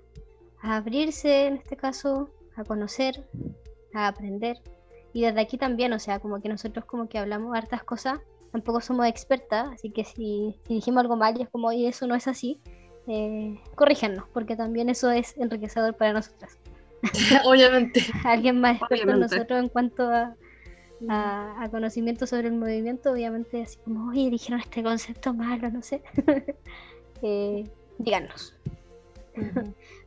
a 0.60 0.76
abrirse, 0.76 1.46
en 1.46 1.56
este 1.56 1.76
caso, 1.76 2.28
a 2.56 2.64
conocer, 2.64 3.26
a 3.94 4.06
aprender. 4.08 4.60
Y 5.12 5.22
desde 5.22 5.40
aquí 5.40 5.56
también, 5.58 5.92
o 5.92 5.98
sea, 5.98 6.18
como 6.20 6.40
que 6.40 6.48
nosotros 6.48 6.84
como 6.84 7.08
que 7.08 7.18
hablamos 7.18 7.56
hartas 7.56 7.82
cosas, 7.84 8.20
tampoco 8.52 8.80
somos 8.80 9.06
expertas, 9.06 9.68
así 9.72 9.90
que 9.90 10.04
si, 10.04 10.56
si 10.66 10.74
dijimos 10.74 11.00
algo 11.02 11.16
mal 11.16 11.38
y 11.38 11.42
es 11.42 11.48
como, 11.50 11.68
oye, 11.68 11.88
eso 11.88 12.06
no 12.06 12.14
es 12.14 12.28
así, 12.28 12.60
eh, 13.06 13.60
corríjanos, 13.74 14.24
porque 14.32 14.56
también 14.56 14.88
eso 14.88 15.10
es 15.10 15.36
enriquecedor 15.36 15.94
para 15.94 16.12
nosotras. 16.12 16.58
Obviamente. 17.44 18.00
Alguien 18.24 18.60
más 18.60 18.78
experto 18.78 19.10
en 19.10 19.20
nosotros 19.20 19.60
en 19.60 19.68
cuanto 19.68 20.08
a, 20.08 20.34
a, 21.08 21.62
a 21.62 21.68
conocimiento 21.70 22.26
sobre 22.26 22.48
el 22.48 22.54
movimiento, 22.54 23.12
obviamente 23.12 23.62
así 23.62 23.78
como, 23.84 24.10
oye, 24.10 24.30
dijeron 24.30 24.60
este 24.60 24.82
concepto 24.82 25.34
malo, 25.34 25.70
no 25.70 25.82
sé. 25.82 26.02
eh, 27.22 27.68
díganos. 27.98 28.54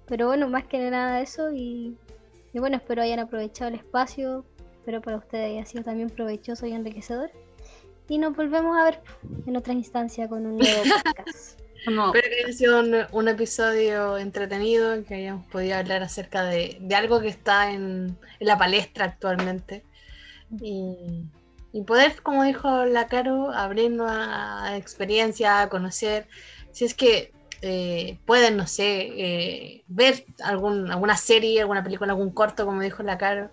Pero 0.08 0.28
bueno, 0.28 0.48
más 0.48 0.66
que 0.66 0.90
nada 0.90 1.22
eso 1.22 1.52
y, 1.52 1.98
y 2.54 2.60
bueno, 2.60 2.78
espero 2.78 3.02
hayan 3.02 3.20
aprovechado 3.20 3.70
el 3.70 3.76
espacio. 3.76 4.46
Espero 4.80 5.02
para 5.02 5.18
ustedes 5.18 5.52
haya 5.52 5.66
sido 5.66 5.84
también 5.84 6.10
provechoso 6.10 6.66
y 6.66 6.72
enriquecedor. 6.72 7.30
Y 8.08 8.18
nos 8.18 8.36
volvemos 8.36 8.78
a 8.78 8.86
ver 8.86 9.02
en 9.46 9.58
otra 9.58 9.74
instancia 9.74 10.30
con 10.30 10.46
un 10.46 10.58
nuevo 10.58 10.82
podcast. 11.04 11.60
Espero 12.08 12.28
que 12.30 12.44
haya 12.44 12.54
sido 12.54 12.80
un, 12.82 12.96
un 13.12 13.28
episodio 13.28 14.18
entretenido, 14.18 15.04
que 15.06 15.16
hayamos 15.16 15.46
podido 15.48 15.78
hablar 15.78 16.04
acerca 16.04 16.44
de, 16.44 16.78
de 16.82 16.96
algo 16.96 17.22
que 17.22 17.30
está 17.30 17.72
en, 17.72 18.18
en 18.40 18.48
la 18.48 18.58
palestra 18.58 19.06
actualmente. 19.06 19.84
Y, 20.62 21.24
y 21.72 21.82
poder, 21.84 22.22
como 22.22 22.44
dijo 22.44 22.86
la 22.86 23.08
Caro, 23.08 23.52
abrirnos 23.52 24.10
a, 24.12 24.66
a 24.66 24.78
experiencia, 24.78 25.62
a 25.62 25.70
conocer. 25.70 26.28
Si 26.72 26.86
es 26.86 26.94
que 26.94 27.32
eh, 27.62 28.20
pueden, 28.26 28.58
no 28.58 28.68
sé, 28.68 29.10
eh, 29.16 29.84
ver 29.88 30.26
algún, 30.44 30.92
alguna 30.92 31.18
serie, 31.18 31.62
alguna 31.62 31.84
película, 31.84 32.12
algún 32.12 32.32
corto, 32.32 32.66
como 32.66 32.82
dijo 32.82 33.02
la 33.04 33.18
Caro, 33.18 33.50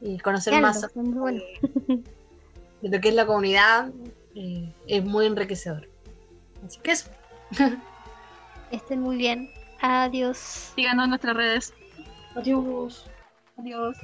y 0.00 0.18
conocer 0.18 0.60
más 0.60 0.86
bueno. 0.94 1.42
de 2.82 2.88
lo 2.88 3.00
que 3.00 3.08
es 3.08 3.14
la 3.14 3.26
comunidad, 3.26 3.90
eh, 4.34 4.72
es 4.86 5.04
muy 5.04 5.26
enriquecedor. 5.26 5.88
Así 6.66 6.80
que 6.80 6.92
eso. 6.92 7.10
Estén 8.70 9.00
muy 9.00 9.16
bien. 9.16 9.50
Adiós. 9.80 10.72
síganos 10.74 11.04
en 11.04 11.10
nuestras 11.10 11.36
redes. 11.36 11.74
Adiós. 12.34 13.10
Adiós. 13.58 13.96